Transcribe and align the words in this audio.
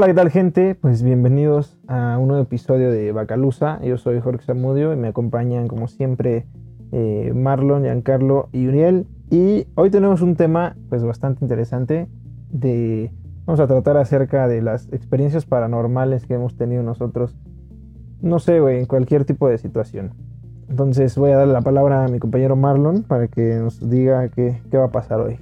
Hola, 0.00 0.06
¿qué 0.06 0.14
tal 0.14 0.30
gente? 0.30 0.74
Pues 0.74 1.02
bienvenidos 1.02 1.76
a 1.86 2.16
un 2.16 2.28
nuevo 2.28 2.42
episodio 2.42 2.90
de 2.90 3.12
Bacalusa. 3.12 3.78
Yo 3.84 3.98
soy 3.98 4.18
Jorge 4.18 4.42
Zamudio 4.42 4.94
y 4.94 4.96
me 4.96 5.08
acompañan 5.08 5.68
como 5.68 5.88
siempre 5.88 6.46
eh, 6.90 7.34
Marlon, 7.34 7.82
Giancarlo 7.82 8.48
y 8.50 8.66
Uriel. 8.66 9.06
Y 9.30 9.66
hoy 9.74 9.90
tenemos 9.90 10.22
un 10.22 10.36
tema 10.36 10.74
pues 10.88 11.04
bastante 11.04 11.44
interesante 11.44 12.08
de... 12.48 13.12
Vamos 13.44 13.60
a 13.60 13.66
tratar 13.66 13.98
acerca 13.98 14.48
de 14.48 14.62
las 14.62 14.90
experiencias 14.90 15.44
paranormales 15.44 16.24
que 16.24 16.32
hemos 16.32 16.56
tenido 16.56 16.82
nosotros. 16.82 17.36
No 18.22 18.38
sé, 18.38 18.58
güey, 18.58 18.78
en 18.78 18.86
cualquier 18.86 19.26
tipo 19.26 19.50
de 19.50 19.58
situación. 19.58 20.14
Entonces 20.70 21.14
voy 21.18 21.32
a 21.32 21.36
darle 21.36 21.52
la 21.52 21.60
palabra 21.60 22.06
a 22.06 22.08
mi 22.08 22.20
compañero 22.20 22.56
Marlon 22.56 23.02
para 23.02 23.28
que 23.28 23.56
nos 23.56 23.90
diga 23.90 24.30
qué, 24.30 24.62
qué 24.70 24.78
va 24.78 24.86
a 24.86 24.92
pasar 24.92 25.20
hoy. 25.20 25.38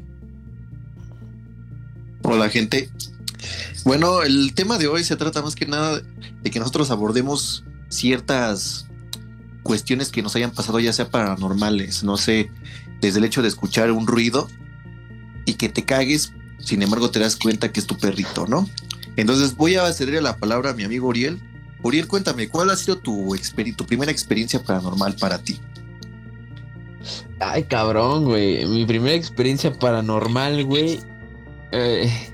Hola 2.24 2.48
gente, 2.48 2.88
bueno, 3.84 4.22
el 4.22 4.54
tema 4.54 4.78
de 4.78 4.88
hoy 4.88 5.04
se 5.04 5.16
trata 5.16 5.42
más 5.42 5.54
que 5.54 5.66
nada 5.66 6.00
de 6.42 6.50
que 6.50 6.58
nosotros 6.58 6.90
abordemos 6.90 7.64
ciertas 7.88 8.86
cuestiones 9.62 10.10
que 10.10 10.22
nos 10.22 10.34
hayan 10.36 10.50
pasado 10.50 10.80
ya 10.80 10.92
sea 10.92 11.10
paranormales, 11.10 12.02
no 12.04 12.16
sé, 12.16 12.50
desde 13.00 13.18
el 13.18 13.24
hecho 13.24 13.42
de 13.42 13.48
escuchar 13.48 13.90
un 13.92 14.06
ruido 14.06 14.48
y 15.44 15.54
que 15.54 15.68
te 15.68 15.84
cagues, 15.84 16.32
sin 16.58 16.82
embargo 16.82 17.10
te 17.10 17.18
das 17.18 17.36
cuenta 17.36 17.72
que 17.72 17.80
es 17.80 17.86
tu 17.86 17.96
perrito, 17.96 18.46
¿no? 18.46 18.68
Entonces 19.16 19.56
voy 19.56 19.76
a 19.76 19.92
cederle 19.92 20.20
la 20.20 20.36
palabra 20.36 20.70
a 20.70 20.74
mi 20.74 20.84
amigo 20.84 21.08
Uriel. 21.08 21.40
Uriel, 21.82 22.06
cuéntame, 22.06 22.48
¿cuál 22.48 22.70
ha 22.70 22.76
sido 22.76 22.98
tu, 22.98 23.36
tu 23.76 23.86
primera 23.86 24.12
experiencia 24.12 24.62
paranormal 24.62 25.16
para 25.16 25.38
ti? 25.38 25.60
Ay, 27.40 27.64
cabrón, 27.64 28.24
güey. 28.24 28.64
Mi 28.66 28.84
primera 28.84 29.14
experiencia 29.14 29.72
paranormal, 29.72 30.64
güey. 30.64 31.00
Eh, 31.72 32.30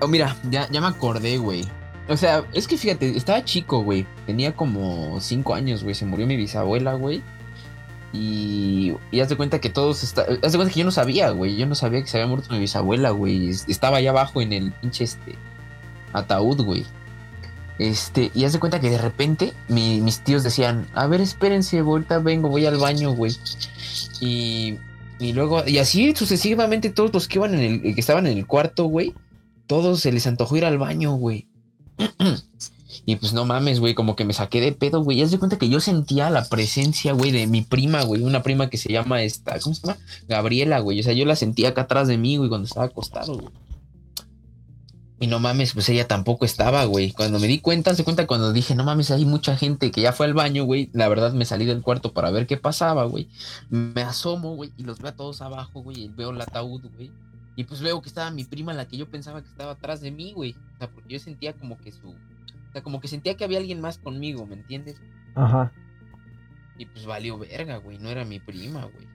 Oh, 0.00 0.08
mira, 0.08 0.36
ya, 0.50 0.68
ya 0.70 0.80
me 0.80 0.86
acordé, 0.86 1.38
güey. 1.38 1.64
O 2.08 2.16
sea, 2.16 2.44
es 2.52 2.68
que 2.68 2.76
fíjate, 2.76 3.16
estaba 3.16 3.44
chico, 3.44 3.82
güey. 3.82 4.06
Tenía 4.26 4.54
como 4.54 5.20
cinco 5.20 5.54
años, 5.54 5.82
güey. 5.82 5.94
Se 5.94 6.04
murió 6.04 6.26
mi 6.26 6.36
bisabuela, 6.36 6.94
güey. 6.94 7.22
Y, 8.12 8.94
y 9.10 9.20
haz 9.20 9.28
de 9.28 9.36
cuenta 9.36 9.60
que 9.60 9.70
todos 9.70 10.04
está, 10.04 10.22
haz 10.22 10.52
de 10.52 10.58
cuenta 10.58 10.72
que 10.72 10.80
yo 10.80 10.84
no 10.84 10.92
sabía, 10.92 11.30
güey. 11.30 11.56
Yo 11.56 11.66
no 11.66 11.74
sabía 11.74 12.00
que 12.00 12.06
se 12.06 12.18
había 12.18 12.28
muerto 12.28 12.52
mi 12.52 12.60
bisabuela, 12.60 13.10
güey. 13.10 13.48
Estaba 13.48 13.96
allá 13.96 14.10
abajo 14.10 14.40
en 14.40 14.52
el 14.52 14.72
pinche 14.72 15.04
este 15.04 15.34
ataúd, 16.12 16.62
güey. 16.62 16.84
Este, 17.78 18.30
y 18.34 18.44
haz 18.44 18.52
de 18.52 18.60
cuenta 18.60 18.80
que 18.80 18.88
de 18.88 18.98
repente 18.98 19.52
mis 19.68 20.20
tíos 20.20 20.44
decían, 20.44 20.86
a 20.94 21.06
ver, 21.08 21.20
espérense, 21.20 21.82
vuelta, 21.82 22.18
vengo, 22.18 22.48
voy 22.48 22.66
al 22.66 22.76
baño, 22.76 23.12
güey. 23.12 23.36
Y, 24.20 24.78
y 25.18 25.32
luego, 25.32 25.66
y 25.66 25.78
así 25.78 26.14
sucesivamente 26.14 26.90
todos 26.90 27.12
los 27.12 27.26
que 27.26 27.38
iban 27.38 27.54
en 27.54 27.82
el, 27.84 27.94
que 27.94 28.00
estaban 28.00 28.26
en 28.26 28.38
el 28.38 28.46
cuarto, 28.46 28.84
güey, 28.84 29.12
todos 29.66 30.00
se 30.00 30.12
les 30.12 30.26
antojó 30.26 30.56
ir 30.56 30.64
al 30.64 30.78
baño, 30.78 31.14
güey. 31.14 31.48
y 33.06 33.16
pues 33.16 33.32
no 33.32 33.44
mames, 33.44 33.80
güey, 33.80 33.94
como 33.94 34.16
que 34.16 34.24
me 34.24 34.32
saqué 34.32 34.60
de 34.60 34.72
pedo, 34.72 35.02
güey. 35.02 35.18
Ya 35.18 35.28
se 35.28 35.38
cuenta 35.38 35.58
que 35.58 35.68
yo 35.68 35.80
sentía 35.80 36.30
la 36.30 36.48
presencia, 36.48 37.12
güey, 37.12 37.30
de 37.30 37.46
mi 37.46 37.62
prima, 37.62 38.02
güey. 38.02 38.22
Una 38.22 38.42
prima 38.42 38.70
que 38.70 38.78
se 38.78 38.92
llama 38.92 39.22
esta, 39.22 39.58
¿cómo 39.60 39.74
se 39.74 39.86
llama? 39.86 39.98
Gabriela, 40.28 40.80
güey. 40.80 41.00
O 41.00 41.02
sea, 41.02 41.12
yo 41.12 41.24
la 41.24 41.36
sentía 41.36 41.70
acá 41.70 41.82
atrás 41.82 42.08
de 42.08 42.18
mí, 42.18 42.36
güey, 42.36 42.48
cuando 42.48 42.66
estaba 42.66 42.86
acostado, 42.86 43.34
güey. 43.34 43.52
Y 45.20 45.26
no 45.26 45.38
mames, 45.38 45.72
pues 45.72 45.88
ella 45.88 46.06
tampoco 46.06 46.44
estaba, 46.44 46.84
güey. 46.84 47.12
Cuando 47.12 47.38
me 47.38 47.46
di 47.46 47.60
cuenta, 47.60 47.94
se 47.94 48.04
cuenta 48.04 48.26
cuando 48.26 48.52
dije, 48.52 48.74
no 48.74 48.84
mames, 48.84 49.10
hay 49.10 49.24
mucha 49.24 49.56
gente 49.56 49.90
que 49.90 50.02
ya 50.02 50.12
fue 50.12 50.26
al 50.26 50.34
baño, 50.34 50.64
güey. 50.64 50.90
La 50.92 51.08
verdad 51.08 51.32
me 51.32 51.44
salí 51.44 51.64
del 51.64 51.82
cuarto 51.82 52.12
para 52.12 52.30
ver 52.30 52.46
qué 52.46 52.56
pasaba, 52.56 53.04
güey. 53.04 53.28
Me 53.70 54.02
asomo, 54.02 54.54
güey, 54.56 54.72
y 54.76 54.82
los 54.82 54.98
veo 54.98 55.12
a 55.12 55.16
todos 55.16 55.40
abajo, 55.40 55.82
güey. 55.82 56.04
Y 56.04 56.08
veo 56.08 56.30
el 56.30 56.40
ataúd, 56.40 56.82
güey. 56.96 57.10
Y 57.56 57.64
pues 57.64 57.80
veo 57.80 58.02
que 58.02 58.08
estaba 58.08 58.30
mi 58.30 58.44
prima, 58.44 58.72
la 58.72 58.88
que 58.88 58.96
yo 58.96 59.08
pensaba 59.08 59.42
que 59.42 59.48
estaba 59.48 59.72
atrás 59.72 60.00
de 60.00 60.10
mí, 60.10 60.32
güey. 60.32 60.56
O 60.74 60.78
sea, 60.78 60.90
porque 60.90 61.14
yo 61.14 61.18
sentía 61.18 61.52
como 61.52 61.78
que 61.78 61.92
su. 61.92 62.10
O 62.10 62.72
sea, 62.72 62.82
como 62.82 63.00
que 63.00 63.08
sentía 63.08 63.36
que 63.36 63.44
había 63.44 63.58
alguien 63.58 63.80
más 63.80 63.98
conmigo, 63.98 64.46
¿me 64.46 64.54
entiendes? 64.54 65.00
Ajá. 65.34 65.72
Y 66.76 66.86
pues 66.86 67.06
valió 67.06 67.38
verga, 67.38 67.76
güey. 67.76 67.98
No 67.98 68.10
era 68.10 68.24
mi 68.24 68.40
prima, 68.40 68.84
güey. 68.86 69.06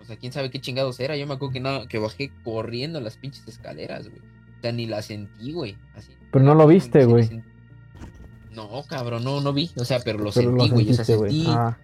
O 0.00 0.04
sea, 0.04 0.16
quién 0.16 0.32
sabe 0.32 0.50
qué 0.50 0.60
chingados 0.60 1.00
era. 1.00 1.16
Yo 1.16 1.26
me 1.26 1.34
acuerdo 1.34 1.52
que, 1.52 1.60
no, 1.60 1.86
que 1.88 1.98
bajé 1.98 2.30
corriendo 2.44 3.00
las 3.00 3.16
pinches 3.16 3.46
escaleras, 3.48 4.08
güey. 4.08 4.20
O 4.20 4.60
sea, 4.62 4.72
ni 4.72 4.86
la 4.86 5.02
sentí, 5.02 5.52
güey. 5.52 5.76
Así. 5.96 6.12
Pero 6.30 6.44
no 6.44 6.54
lo 6.54 6.66
viste, 6.68 7.04
güey. 7.04 7.42
No, 8.52 8.84
cabrón, 8.88 9.24
no, 9.24 9.40
no 9.40 9.52
vi. 9.52 9.70
O 9.76 9.84
sea, 9.84 9.98
pero 10.00 10.18
lo 10.18 10.30
sentí, 10.30 10.68
güey. 10.68 10.90
O 10.90 10.94
sea, 10.94 11.04
sentí. 11.04 11.46
Ah. 11.48 11.76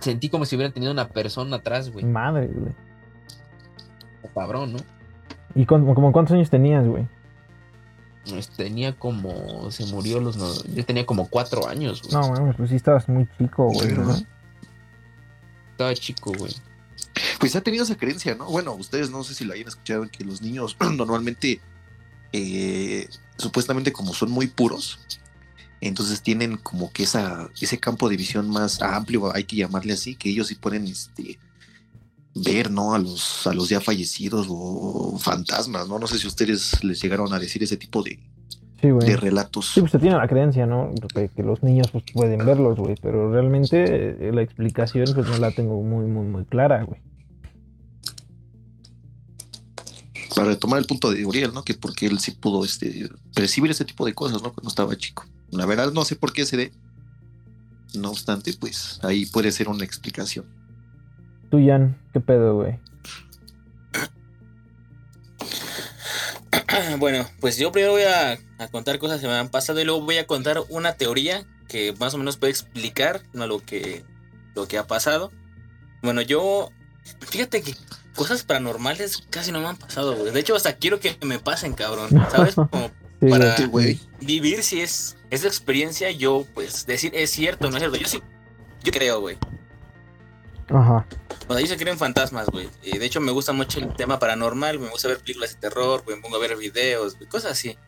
Sentí 0.00 0.28
como 0.28 0.44
si 0.44 0.56
hubiera 0.56 0.72
tenido 0.72 0.92
una 0.92 1.08
persona 1.08 1.56
atrás, 1.56 1.90
güey. 1.90 2.04
Madre, 2.04 2.48
güey. 2.48 2.74
O 4.22 4.28
cabrón, 4.34 4.72
¿no? 4.72 4.78
¿Y 5.56 5.64
como 5.64 6.12
cuántos 6.12 6.34
años 6.34 6.50
tenías, 6.50 6.86
güey? 6.86 7.08
Pues 8.28 8.48
tenía 8.50 8.92
como. 8.92 9.70
Se 9.70 9.86
murió 9.86 10.20
los. 10.20 10.64
yo 10.66 10.84
tenía 10.84 11.06
como 11.06 11.28
cuatro 11.28 11.66
años, 11.66 12.02
güey. 12.02 12.12
No, 12.12 12.30
mames, 12.30 12.56
pues 12.56 12.70
sí 12.70 12.76
estabas 12.76 13.08
muy 13.08 13.26
chico, 13.38 13.70
güey. 13.72 13.94
Estaba 15.72 15.94
chico, 15.94 16.32
güey. 16.36 16.52
Pues 17.40 17.56
ha 17.56 17.62
tenido 17.62 17.84
esa 17.84 17.96
creencia, 17.96 18.34
¿no? 18.34 18.46
Bueno, 18.46 18.74
ustedes 18.74 19.10
no 19.10 19.24
sé 19.24 19.34
si 19.34 19.46
la 19.46 19.54
hayan 19.54 19.68
escuchado, 19.68 20.06
que 20.10 20.24
los 20.24 20.42
niños 20.42 20.76
normalmente, 20.96 21.60
eh, 22.32 23.08
supuestamente 23.38 23.92
como 23.92 24.12
son 24.12 24.30
muy 24.30 24.48
puros, 24.48 25.00
entonces 25.80 26.20
tienen 26.22 26.56
como 26.56 26.92
que 26.92 27.04
esa, 27.04 27.48
ese 27.60 27.78
campo 27.78 28.08
de 28.08 28.16
visión 28.16 28.50
más 28.50 28.82
amplio, 28.82 29.34
hay 29.34 29.44
que 29.44 29.56
llamarle 29.56 29.94
así, 29.94 30.16
que 30.16 30.30
ellos 30.30 30.48
sí 30.48 30.54
pueden 30.54 30.86
este, 30.86 31.38
ver, 32.44 32.70
¿no? 32.70 32.94
A 32.94 32.98
los, 32.98 33.46
a 33.46 33.54
los 33.54 33.68
ya 33.68 33.80
fallecidos 33.80 34.46
o 34.48 35.18
fantasmas, 35.18 35.88
¿no? 35.88 35.98
No 35.98 36.06
sé 36.06 36.18
si 36.18 36.26
ustedes 36.26 36.82
les 36.84 37.00
llegaron 37.00 37.32
a 37.32 37.38
decir 37.38 37.62
ese 37.62 37.76
tipo 37.76 38.02
de, 38.02 38.18
de 38.82 39.16
relatos. 39.16 39.72
Sí, 39.72 39.80
pues 39.80 39.92
se 39.92 39.98
tiene 39.98 40.16
la 40.16 40.28
creencia, 40.28 40.66
¿no? 40.66 40.90
Que, 41.14 41.30
los 41.42 41.62
niños 41.62 41.88
pues, 41.90 42.04
pueden 42.12 42.44
verlos, 42.44 42.78
güey, 42.78 42.96
pero 43.00 43.32
realmente 43.32 44.26
eh, 44.28 44.32
la 44.32 44.42
explicación 44.42 45.06
pues 45.14 45.26
no 45.26 45.38
la 45.38 45.50
tengo 45.50 45.82
muy, 45.82 46.06
muy, 46.06 46.26
muy 46.26 46.44
clara, 46.44 46.82
güey. 46.84 47.00
Para 50.34 50.48
retomar 50.48 50.78
el 50.78 50.86
punto 50.86 51.10
de 51.10 51.24
Uriel, 51.24 51.54
¿no? 51.54 51.64
Que 51.64 51.72
porque 51.72 52.06
él 52.06 52.18
sí 52.18 52.32
pudo 52.32 52.62
este, 52.62 53.08
percibir 53.34 53.70
ese 53.70 53.86
tipo 53.86 54.04
de 54.04 54.12
cosas, 54.12 54.42
¿no? 54.42 54.52
Cuando 54.52 54.68
estaba 54.68 54.94
chico. 54.96 55.24
La 55.50 55.64
verdad 55.64 55.92
no 55.92 56.04
sé 56.04 56.16
por 56.16 56.34
qué 56.34 56.44
se 56.44 56.58
dé. 56.58 56.72
No 57.94 58.10
obstante, 58.10 58.52
pues 58.52 59.00
ahí 59.02 59.24
puede 59.24 59.50
ser 59.50 59.68
una 59.68 59.84
explicación. 59.84 60.44
Tú, 61.50 61.64
Jan, 61.64 61.96
¿qué 62.12 62.20
pedo, 62.20 62.56
güey? 62.56 62.78
Bueno, 66.98 67.26
pues 67.40 67.56
yo 67.56 67.72
primero 67.72 67.92
voy 67.92 68.02
a, 68.02 68.38
contar 68.70 68.98
cosas 68.98 69.20
que 69.20 69.26
me 69.26 69.34
han 69.34 69.48
pasado 69.48 69.80
y 69.80 69.84
luego 69.84 70.02
voy 70.02 70.18
a 70.18 70.26
contar 70.26 70.62
una 70.68 70.94
teoría 70.94 71.44
que 71.68 71.94
más 71.98 72.14
o 72.14 72.18
menos 72.18 72.36
puede 72.36 72.50
explicar 72.50 73.22
lo, 73.32 73.60
que, 73.60 74.04
lo 74.54 74.68
que 74.68 74.78
ha 74.78 74.86
pasado. 74.86 75.32
Bueno, 76.02 76.20
yo, 76.22 76.70
fíjate 77.20 77.62
que 77.62 77.74
cosas 78.14 78.44
paranormales 78.44 79.26
casi 79.30 79.52
no 79.52 79.60
me 79.60 79.68
han 79.68 79.76
pasado, 79.76 80.16
güey. 80.16 80.32
De 80.32 80.40
hecho, 80.40 80.54
hasta 80.54 80.76
quiero 80.76 81.00
que 81.00 81.16
me 81.22 81.38
pasen, 81.38 81.72
cabrón. 81.72 82.10
¿Sabes? 82.30 82.54
Como 82.70 82.90
para 83.30 83.56
vivir 84.20 84.62
si 84.62 84.80
es 84.80 85.16
esa 85.30 85.46
experiencia, 85.46 86.10
yo, 86.10 86.46
pues, 86.54 86.86
decir 86.86 87.12
es 87.14 87.30
cierto, 87.30 87.70
no 87.70 87.76
es 87.76 87.82
cierto. 87.82 87.96
Yo 87.98 88.08
sí, 88.08 88.22
yo 88.82 88.92
creo, 88.92 89.20
güey. 89.20 89.38
Ajá. 90.68 91.06
Cuando 91.46 91.56
ahí 91.56 91.66
se 91.66 91.76
creen 91.76 91.98
fantasmas, 91.98 92.46
güey. 92.48 92.68
Y 92.82 92.98
de 92.98 93.06
hecho 93.06 93.20
me 93.20 93.32
gusta 93.32 93.52
mucho 93.52 93.78
el 93.78 93.94
tema 93.94 94.18
paranormal, 94.18 94.78
me 94.78 94.88
gusta 94.88 95.08
ver 95.08 95.18
películas 95.18 95.54
de 95.54 95.60
terror, 95.60 96.02
me 96.06 96.16
pongo 96.16 96.36
a 96.36 96.40
ver 96.40 96.56
videos, 96.56 97.16
cosas 97.28 97.52
así. 97.52 97.78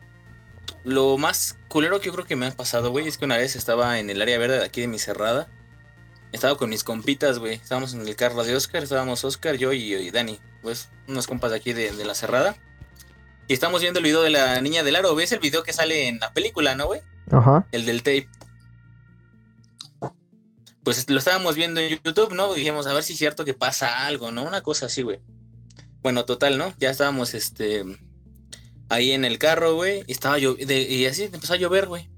Lo 0.83 1.17
más 1.17 1.57
culero 1.67 1.99
que 1.99 2.07
yo 2.07 2.13
creo 2.13 2.25
que 2.25 2.35
me 2.35 2.47
ha 2.47 2.51
pasado, 2.51 2.91
güey, 2.91 3.07
es 3.07 3.17
que 3.17 3.25
una 3.25 3.37
vez 3.37 3.55
estaba 3.55 3.99
en 3.99 4.09
el 4.09 4.21
área 4.21 4.37
verde 4.37 4.59
de 4.59 4.65
aquí 4.65 4.81
de 4.81 4.87
mi 4.87 4.99
cerrada. 4.99 5.47
Estaba 6.31 6.57
con 6.57 6.69
mis 6.69 6.83
compitas, 6.83 7.39
güey. 7.39 7.55
Estábamos 7.55 7.93
en 7.93 8.07
el 8.07 8.15
carro 8.15 8.43
de 8.43 8.55
Oscar, 8.55 8.83
estábamos 8.83 9.23
Oscar, 9.25 9.55
yo 9.55 9.73
y, 9.73 10.11
Dani. 10.11 10.39
Pues 10.61 10.89
unos 11.07 11.27
compas 11.27 11.51
de 11.51 11.57
aquí 11.57 11.73
de, 11.73 11.91
de, 11.91 12.05
la 12.05 12.13
cerrada. 12.13 12.55
Y 13.47 13.53
estamos 13.53 13.81
viendo 13.81 13.99
el 13.99 14.05
video 14.05 14.21
de 14.21 14.29
la 14.29 14.61
niña 14.61 14.83
del 14.83 14.95
aro. 14.95 15.15
¿Ves 15.15 15.31
el 15.31 15.39
video 15.39 15.63
que 15.63 15.73
sale 15.73 16.07
en 16.07 16.19
la 16.19 16.31
película, 16.31 16.75
no, 16.75 16.85
güey? 16.85 17.01
Ajá. 17.31 17.65
El 17.71 17.85
del 17.85 18.03
tape 18.03 18.29
pues 20.89 21.07
lo 21.07 21.19
estábamos 21.19 21.53
viendo 21.53 21.79
en 21.79 21.99
YouTube, 22.03 22.33
¿no? 22.33 22.51
Dijimos, 22.51 22.87
a 22.87 22.93
ver 22.93 23.03
si 23.03 23.13
es 23.13 23.19
cierto 23.19 23.45
que 23.45 23.53
pasa 23.53 24.07
algo, 24.07 24.31
¿no? 24.31 24.41
Una 24.41 24.61
cosa 24.61 24.87
así, 24.87 25.03
güey. 25.03 25.19
Bueno, 26.01 26.25
total, 26.25 26.57
¿no? 26.57 26.73
Ya 26.79 26.89
estábamos, 26.89 27.35
este, 27.35 27.83
ahí 28.89 29.11
en 29.11 29.23
el 29.23 29.37
carro, 29.37 29.75
güey, 29.75 30.03
y 30.07 30.11
estaba 30.11 30.39
yo, 30.39 30.55
y 30.57 31.05
así 31.05 31.25
empezó 31.25 31.53
a 31.53 31.57
llover, 31.57 31.85
güey. 31.85 32.09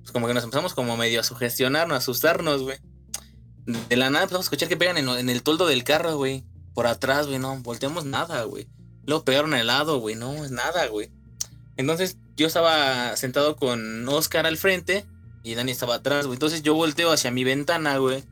Pues 0.00 0.10
como 0.10 0.26
que 0.26 0.34
nos 0.34 0.42
empezamos 0.42 0.74
como 0.74 0.96
medio 0.96 1.20
a 1.20 1.22
sugestionarnos, 1.22 1.94
a 1.94 1.98
asustarnos, 1.98 2.62
güey. 2.62 2.78
De 3.88 3.94
la 3.94 4.10
nada 4.10 4.24
empezamos 4.24 4.46
a 4.46 4.48
escuchar 4.48 4.68
que 4.68 4.76
pegan 4.76 4.96
en, 4.96 5.28
el 5.28 5.42
toldo 5.44 5.68
del 5.68 5.84
carro, 5.84 6.16
güey. 6.16 6.44
Por 6.74 6.88
atrás, 6.88 7.28
güey, 7.28 7.38
no, 7.38 7.60
volteamos 7.60 8.04
nada, 8.04 8.42
güey. 8.42 8.66
Luego 9.06 9.24
pegaron 9.24 9.50
lado, 9.64 10.00
güey, 10.00 10.16
no, 10.16 10.44
es 10.44 10.50
nada, 10.50 10.88
güey. 10.88 11.12
Entonces 11.76 12.16
yo 12.34 12.48
estaba 12.48 13.16
sentado 13.16 13.54
con 13.54 14.08
Oscar 14.08 14.46
al 14.46 14.56
frente 14.56 15.06
y 15.42 15.54
Dani 15.54 15.72
estaba 15.72 15.96
atrás, 15.96 16.26
güey. 16.26 16.36
Entonces 16.36 16.62
yo 16.62 16.74
volteo 16.74 17.10
hacia 17.12 17.30
mi 17.30 17.44
ventana, 17.44 17.96
güey. 17.98 18.24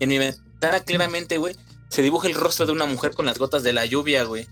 En 0.00 0.08
mi 0.08 0.18
ventana 0.18 0.80
claramente, 0.80 1.38
güey, 1.38 1.56
se 1.88 2.02
dibuja 2.02 2.28
el 2.28 2.34
rostro 2.34 2.66
de 2.66 2.72
una 2.72 2.86
mujer 2.86 3.14
con 3.14 3.26
las 3.26 3.38
gotas 3.38 3.62
de 3.62 3.72
la 3.72 3.84
lluvia, 3.86 4.24
güey. 4.24 4.46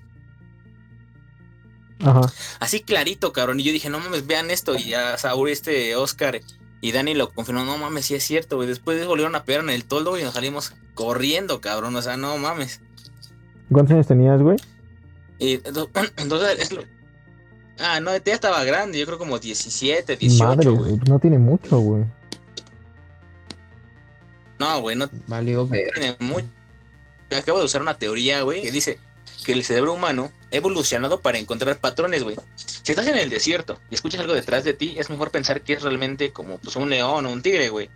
Ajá. 2.00 2.32
Así 2.60 2.80
clarito, 2.80 3.32
cabrón. 3.32 3.60
Y 3.60 3.62
yo 3.64 3.72
dije, 3.72 3.88
no 3.88 4.00
mames, 4.00 4.26
vean 4.26 4.50
esto. 4.50 4.74
Y 4.76 4.84
ya 4.90 5.16
Saúl, 5.18 5.48
este 5.50 5.94
Oscar 5.96 6.40
y 6.80 6.92
Dani 6.92 7.14
lo 7.14 7.30
confirmó, 7.32 7.64
no 7.64 7.78
mames, 7.78 8.06
sí 8.06 8.14
es 8.14 8.24
cierto, 8.24 8.56
güey. 8.56 8.68
Después 8.68 9.04
volvieron 9.06 9.34
a 9.36 9.44
pegar 9.44 9.62
en 9.62 9.70
el 9.70 9.84
toldo 9.84 10.18
y 10.18 10.22
nos 10.24 10.34
salimos 10.34 10.72
corriendo, 10.94 11.60
cabrón. 11.60 11.94
O 11.94 12.02
sea, 12.02 12.16
no 12.16 12.36
mames. 12.38 12.80
¿Cuántos 13.70 13.94
años 13.94 14.06
tenías, 14.08 14.40
güey? 14.42 14.58
Y 15.38 15.58
ento- 15.58 15.88
entonces, 16.16 16.58
es 16.58 16.72
lo- 16.72 16.82
Ah, 17.78 18.00
no, 18.00 18.16
ya 18.16 18.34
estaba 18.34 18.62
grande, 18.64 18.98
yo 18.98 19.06
creo 19.06 19.18
como 19.18 19.38
17, 19.38 20.16
18, 20.16 20.44
Madre, 20.44 20.70
güey. 20.70 21.00
No 21.08 21.18
tiene 21.18 21.38
mucho, 21.38 21.78
güey. 21.78 22.04
No, 24.58 24.80
güey, 24.80 24.94
no 24.94 25.08
Valió 25.26 25.66
tiene 25.66 26.16
mucho. 26.20 26.46
Acabo 27.36 27.58
de 27.58 27.64
usar 27.64 27.82
una 27.82 27.98
teoría, 27.98 28.42
güey, 28.42 28.62
que 28.62 28.70
dice 28.70 28.98
que 29.44 29.52
el 29.52 29.64
cerebro 29.64 29.94
humano 29.94 30.30
ha 30.52 30.56
evolucionado 30.56 31.20
para 31.20 31.38
encontrar 31.38 31.78
patrones, 31.78 32.22
güey. 32.22 32.36
Si 32.54 32.92
estás 32.92 33.06
en 33.06 33.16
el 33.16 33.30
desierto 33.30 33.80
y 33.90 33.94
escuchas 33.94 34.20
algo 34.20 34.34
detrás 34.34 34.64
de 34.64 34.74
ti, 34.74 34.94
es 34.98 35.10
mejor 35.10 35.30
pensar 35.30 35.62
que 35.62 35.72
es 35.72 35.82
realmente 35.82 36.32
como 36.32 36.58
pues, 36.58 36.76
un 36.76 36.90
león 36.90 37.26
o 37.26 37.32
un 37.32 37.42
tigre, 37.42 37.68
güey. 37.70 37.90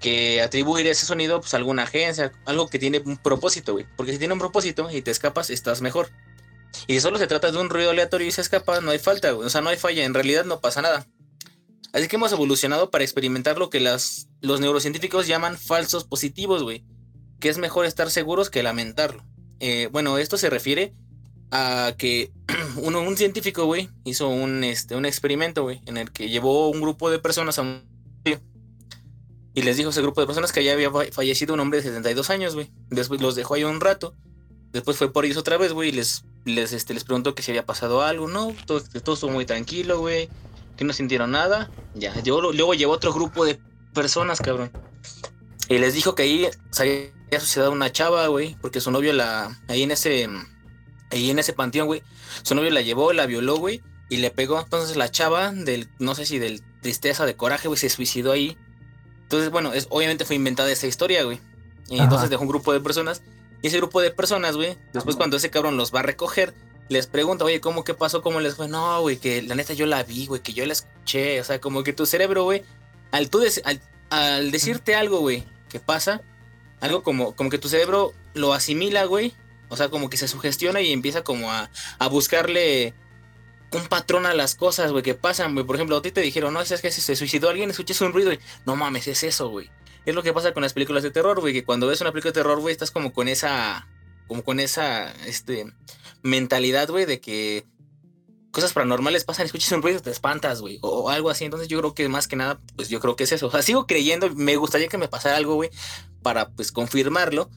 Que 0.00 0.42
atribuir 0.42 0.86
ese 0.86 1.06
sonido 1.06 1.40
pues, 1.40 1.54
a 1.54 1.58
alguna 1.58 1.82
agencia, 1.82 2.32
algo 2.44 2.68
que 2.68 2.78
tiene 2.78 3.02
un 3.04 3.16
propósito, 3.16 3.72
güey. 3.72 3.86
Porque 3.96 4.12
si 4.12 4.18
tiene 4.18 4.34
un 4.34 4.40
propósito 4.40 4.90
y 4.90 5.02
te 5.02 5.10
escapas, 5.10 5.50
estás 5.50 5.82
mejor. 5.82 6.08
Y 6.86 7.00
solo 7.00 7.18
se 7.18 7.26
trata 7.26 7.50
de 7.52 7.58
un 7.58 7.70
ruido 7.70 7.90
aleatorio 7.90 8.26
y 8.26 8.32
se 8.32 8.40
escapa, 8.40 8.80
no 8.80 8.90
hay 8.90 8.98
falta. 8.98 9.34
O 9.34 9.48
sea, 9.50 9.60
no 9.60 9.70
hay 9.70 9.76
falla, 9.76 10.04
en 10.04 10.14
realidad 10.14 10.44
no 10.44 10.60
pasa 10.60 10.82
nada. 10.82 11.06
Así 11.92 12.08
que 12.08 12.16
hemos 12.16 12.32
evolucionado 12.32 12.90
para 12.90 13.04
experimentar 13.04 13.58
lo 13.58 13.70
que 13.70 13.80
las, 13.80 14.28
los 14.40 14.60
neurocientíficos 14.60 15.26
llaman 15.26 15.56
falsos 15.58 16.04
positivos, 16.04 16.62
güey 16.62 16.84
que 17.40 17.50
es 17.50 17.58
mejor 17.58 17.84
estar 17.84 18.10
seguros 18.10 18.48
que 18.48 18.62
lamentarlo. 18.62 19.22
Eh, 19.60 19.90
bueno, 19.92 20.16
esto 20.16 20.38
se 20.38 20.48
refiere 20.48 20.94
a 21.50 21.92
que 21.98 22.32
uno, 22.76 23.02
un 23.02 23.18
científico, 23.18 23.66
güey, 23.66 23.90
hizo 24.04 24.28
un, 24.28 24.64
este, 24.64 24.96
un 24.96 25.04
experimento, 25.04 25.62
güey, 25.62 25.82
en 25.84 25.98
el 25.98 26.10
que 26.10 26.30
llevó 26.30 26.70
un 26.70 26.80
grupo 26.80 27.10
de 27.10 27.18
personas 27.18 27.58
a 27.58 27.62
un 27.62 27.82
y 29.52 29.62
les 29.62 29.76
dijo 29.76 29.90
a 29.90 29.92
ese 29.92 30.00
grupo 30.00 30.22
de 30.22 30.26
personas 30.26 30.52
que 30.52 30.64
ya 30.64 30.72
había 30.72 30.90
fa- 30.90 31.04
fallecido 31.12 31.52
un 31.52 31.60
hombre 31.60 31.80
de 31.80 31.84
72 31.84 32.30
años, 32.30 32.54
güey. 32.54 32.70
Después 32.88 33.20
los 33.20 33.34
dejó 33.36 33.54
ahí 33.54 33.64
un 33.64 33.80
rato. 33.80 34.14
Después 34.72 34.96
fue 34.96 35.12
por 35.12 35.26
ellos 35.26 35.36
otra 35.36 35.58
vez, 35.58 35.72
güey, 35.72 35.90
y 35.90 35.92
les, 35.92 36.24
les, 36.44 36.72
este, 36.72 36.94
les 36.94 37.04
preguntó 37.04 37.34
que 37.34 37.42
si 37.42 37.50
había 37.50 37.66
pasado 37.66 38.02
algo. 38.02 38.28
No, 38.28 38.54
todo, 38.66 38.80
todo 39.02 39.14
estuvo 39.14 39.30
muy 39.30 39.46
tranquilo, 39.46 40.00
güey. 40.00 40.28
Que 40.76 40.84
no 40.84 40.92
sintieron 40.92 41.30
nada. 41.30 41.70
Ya, 41.94 42.14
luego, 42.24 42.52
luego 42.52 42.74
llevó 42.74 42.92
otro 42.92 43.12
grupo 43.12 43.44
de 43.44 43.58
personas, 43.92 44.40
cabrón. 44.40 44.70
Y 45.68 45.78
les 45.78 45.94
dijo 45.94 46.14
que 46.14 46.24
ahí 46.24 46.48
se 46.70 47.12
había 47.26 47.40
suicidado 47.40 47.72
una 47.72 47.90
chava, 47.90 48.26
güey, 48.26 48.56
porque 48.60 48.80
su 48.80 48.90
novio 48.90 49.12
la. 49.12 49.58
Ahí 49.68 49.82
en 49.82 49.90
ese. 49.90 50.28
Ahí 51.10 51.30
en 51.30 51.38
ese 51.38 51.52
panteón, 51.52 51.86
güey. 51.86 52.02
Su 52.42 52.54
novio 52.54 52.70
la 52.70 52.82
llevó, 52.82 53.12
la 53.12 53.26
violó, 53.26 53.56
güey, 53.56 53.82
y 54.10 54.18
le 54.18 54.30
pegó. 54.30 54.60
Entonces 54.60 54.96
la 54.96 55.10
chava, 55.10 55.52
del. 55.52 55.88
No 55.98 56.14
sé 56.14 56.26
si 56.26 56.38
del 56.38 56.62
tristeza, 56.82 57.24
de 57.24 57.36
coraje, 57.36 57.68
güey, 57.68 57.78
se 57.78 57.88
suicidó 57.88 58.32
ahí. 58.32 58.58
Entonces, 59.22 59.50
bueno, 59.50 59.72
es, 59.72 59.86
obviamente 59.90 60.24
fue 60.24 60.36
inventada 60.36 60.70
esa 60.70 60.86
historia, 60.86 61.24
güey. 61.24 61.40
Y 61.88 61.98
entonces 61.98 62.30
dejó 62.30 62.42
un 62.42 62.48
grupo 62.48 62.72
de 62.72 62.80
personas. 62.80 63.22
Y 63.64 63.68
ese 63.68 63.78
grupo 63.78 64.02
de 64.02 64.10
personas, 64.10 64.56
güey, 64.56 64.76
después 64.92 65.16
cuando 65.16 65.38
ese 65.38 65.48
cabrón 65.48 65.78
los 65.78 65.90
va 65.90 66.00
a 66.00 66.02
recoger, 66.02 66.52
les 66.90 67.06
pregunta, 67.06 67.46
oye, 67.46 67.62
¿cómo 67.62 67.82
qué 67.82 67.94
pasó? 67.94 68.20
¿Cómo 68.20 68.40
les 68.40 68.56
fue? 68.56 68.68
No, 68.68 69.00
güey, 69.00 69.16
que 69.16 69.40
la 69.40 69.54
neta 69.54 69.72
yo 69.72 69.86
la 69.86 70.02
vi, 70.02 70.26
güey, 70.26 70.42
que 70.42 70.52
yo 70.52 70.66
la 70.66 70.74
escuché. 70.74 71.40
O 71.40 71.44
sea, 71.44 71.58
como 71.62 71.82
que 71.82 71.94
tu 71.94 72.04
cerebro, 72.04 72.44
güey, 72.44 72.62
al, 73.10 73.30
tú 73.30 73.42
al, 73.64 73.80
al 74.10 74.50
decirte 74.50 74.94
algo, 74.94 75.20
güey, 75.20 75.44
que 75.70 75.80
pasa, 75.80 76.20
algo 76.82 77.02
como, 77.02 77.34
como 77.34 77.48
que 77.48 77.56
tu 77.56 77.70
cerebro 77.70 78.12
lo 78.34 78.52
asimila, 78.52 79.06
güey. 79.06 79.32
O 79.70 79.78
sea, 79.78 79.88
como 79.88 80.10
que 80.10 80.18
se 80.18 80.28
sugestiona 80.28 80.82
y 80.82 80.92
empieza 80.92 81.24
como 81.24 81.50
a, 81.50 81.70
a 81.98 82.08
buscarle 82.08 82.92
un 83.70 83.86
patrón 83.86 84.26
a 84.26 84.34
las 84.34 84.56
cosas, 84.56 84.92
güey, 84.92 85.02
que 85.02 85.14
pasan, 85.14 85.54
güey. 85.54 85.64
Por 85.64 85.76
ejemplo, 85.76 85.96
a 85.96 86.02
ti 86.02 86.10
te 86.10 86.20
dijeron, 86.20 86.52
no, 86.52 86.60
es 86.60 86.82
que 86.82 86.90
si 86.90 87.00
se 87.00 87.16
suicidó 87.16 87.48
alguien, 87.48 87.70
escuchas 87.70 88.02
un 88.02 88.12
ruido 88.12 88.30
y 88.30 88.38
no 88.66 88.76
mames, 88.76 89.08
es 89.08 89.22
eso, 89.22 89.48
güey. 89.48 89.70
Es 90.06 90.14
lo 90.14 90.22
que 90.22 90.32
pasa 90.32 90.52
con 90.52 90.62
las 90.62 90.72
películas 90.72 91.02
de 91.02 91.10
terror, 91.10 91.40
güey, 91.40 91.52
que 91.52 91.64
cuando 91.64 91.86
ves 91.86 92.00
una 92.00 92.12
película 92.12 92.30
de 92.30 92.40
terror, 92.40 92.60
güey, 92.60 92.72
estás 92.72 92.90
como 92.90 93.12
con 93.12 93.28
esa, 93.28 93.86
como 94.26 94.42
con 94.44 94.60
esa, 94.60 95.12
este, 95.26 95.66
mentalidad, 96.22 96.88
güey, 96.88 97.06
de 97.06 97.20
que 97.20 97.64
cosas 98.50 98.72
paranormales 98.72 99.24
pasan, 99.24 99.46
escuchas 99.46 99.72
un 99.72 99.82
ruido 99.82 99.98
y 99.98 100.02
te 100.02 100.10
espantas, 100.10 100.60
güey, 100.60 100.78
o, 100.82 100.88
o 100.88 101.10
algo 101.10 101.30
así. 101.30 101.44
Entonces 101.44 101.68
yo 101.68 101.78
creo 101.78 101.94
que 101.94 102.08
más 102.08 102.28
que 102.28 102.36
nada, 102.36 102.60
pues 102.76 102.88
yo 102.88 103.00
creo 103.00 103.16
que 103.16 103.24
es 103.24 103.32
eso. 103.32 103.48
O 103.48 103.50
sea, 103.50 103.62
sigo 103.62 103.86
creyendo, 103.86 104.30
me 104.34 104.56
gustaría 104.56 104.88
que 104.88 104.98
me 104.98 105.08
pasara 105.08 105.36
algo, 105.36 105.54
güey, 105.54 105.70
para 106.22 106.50
pues 106.50 106.72
confirmarlo. 106.72 107.50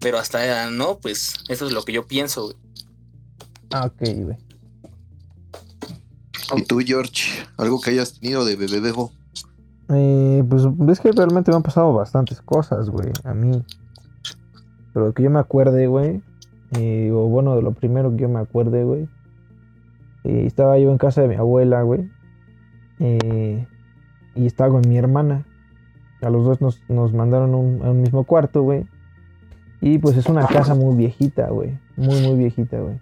Pero 0.00 0.18
hasta 0.18 0.70
no, 0.70 0.98
pues 0.98 1.34
eso 1.48 1.66
es 1.66 1.72
lo 1.72 1.84
que 1.84 1.92
yo 1.92 2.06
pienso, 2.06 2.44
güey. 2.44 2.56
Ah, 3.70 3.86
ok, 3.86 4.00
güey. 4.16 4.36
¿Y 6.56 6.62
tú, 6.64 6.80
George? 6.84 7.46
¿Algo 7.58 7.80
que 7.80 7.90
hayas 7.90 8.18
tenido 8.18 8.44
de 8.44 8.56
bebé 8.56 8.80
bebo? 8.80 9.12
Eh, 9.92 10.44
pues 10.48 10.66
es 10.88 11.00
que 11.00 11.10
realmente 11.12 11.50
me 11.50 11.56
han 11.56 11.62
pasado 11.62 11.92
bastantes 11.92 12.40
cosas, 12.40 12.88
güey, 12.90 13.10
a 13.24 13.34
mí. 13.34 13.62
Pero 14.92 15.12
que 15.14 15.22
yo 15.22 15.30
me 15.30 15.38
acuerde, 15.40 15.86
güey. 15.86 16.22
eh, 16.78 17.10
o 17.12 17.26
bueno, 17.28 17.56
de 17.56 17.62
lo 17.62 17.72
primero 17.72 18.10
que 18.12 18.18
yo 18.22 18.28
me 18.28 18.38
acuerde, 18.38 18.84
güey. 18.84 19.08
eh, 20.24 20.44
estaba 20.46 20.78
yo 20.78 20.90
en 20.92 20.98
casa 20.98 21.22
de 21.22 21.28
mi 21.28 21.34
abuela, 21.34 21.82
güey. 21.82 22.08
y 24.36 24.46
estaba 24.46 24.70
con 24.70 24.88
mi 24.88 24.96
hermana. 24.98 25.44
A 26.22 26.28
los 26.30 26.44
dos 26.44 26.60
nos, 26.60 26.82
nos 26.88 27.12
mandaron 27.14 27.54
un- 27.54 27.82
a 27.84 27.90
un 27.90 28.00
mismo 28.02 28.24
cuarto, 28.24 28.62
güey. 28.62 28.86
Y 29.80 29.98
pues 29.98 30.16
es 30.16 30.26
una 30.26 30.46
casa 30.46 30.74
muy 30.74 30.94
viejita, 30.96 31.48
güey. 31.48 31.78
Muy, 31.96 32.20
muy 32.20 32.36
viejita, 32.36 32.78
güey. 32.78 32.98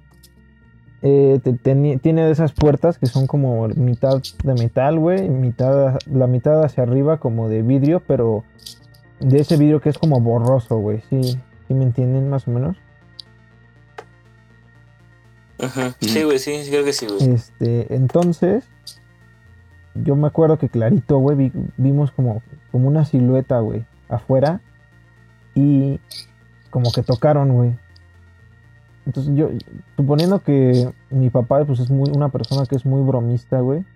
Eh, 1.03 1.39
te- 1.43 1.53
tiene 1.53 2.25
de 2.25 2.31
esas 2.33 2.53
puertas 2.53 2.99
que 2.99 3.07
son 3.07 3.27
como 3.29 3.69
mitad 3.69 4.21
de 4.43 4.55
metal, 4.55 4.99
güey, 4.99 5.29
mitad, 5.29 5.97
la 6.13 6.27
mitad 6.27 6.65
hacia 6.65 6.83
arriba 6.83 7.19
como 7.19 7.49
de 7.49 7.63
vidrio, 7.63 8.03
pero 8.07 8.43
de 9.21 9.39
ese 9.41 9.57
vidrio 9.57 9.81
que 9.81 9.91
es 9.91 9.99
como 9.99 10.21
borroso, 10.21 10.79
güey, 10.79 11.01
¿sí, 11.09 11.39
¿sí 11.69 11.75
me 11.75 11.85
entienden 11.85 12.29
más 12.29 12.49
o 12.49 12.51
menos? 12.51 12.77
Sí, 16.01 16.23
güey, 16.23 16.39
sí, 16.39 16.63
sí, 16.65 16.71
creo 16.71 16.85
que 16.85 16.93
sí, 16.93 17.07
güey. 17.07 17.31
Este, 17.35 17.95
entonces, 17.95 18.65
yo 19.95 20.15
me 20.17 20.27
acuerdo 20.29 20.59
que 20.59 20.69
clarito, 20.69 21.19
güey, 21.19 21.37
vi- 21.37 21.53
vimos 21.77 22.11
como, 22.13 22.43
como 22.71 22.89
una 22.89 23.05
silueta, 23.05 23.59
güey, 23.61 23.85
afuera 24.09 24.61
y 25.55 26.01
como 26.71 26.93
que 26.93 27.03
tocaron, 27.03 27.53
güey. 27.53 27.77
Entonces 29.09 29.35
yo, 29.35 29.49
suponiendo 29.97 30.43
que 30.43 30.93
mi 31.09 31.31
papá, 31.31 31.65
pues 31.65 31.81
es 31.81 31.91
muy, 31.91 32.11
una 32.15 32.29
persona 32.29 32.67
que 32.67 32.77
es 32.77 32.85
muy 32.85 33.01
bromista, 33.01 33.59
güey, 33.61 33.87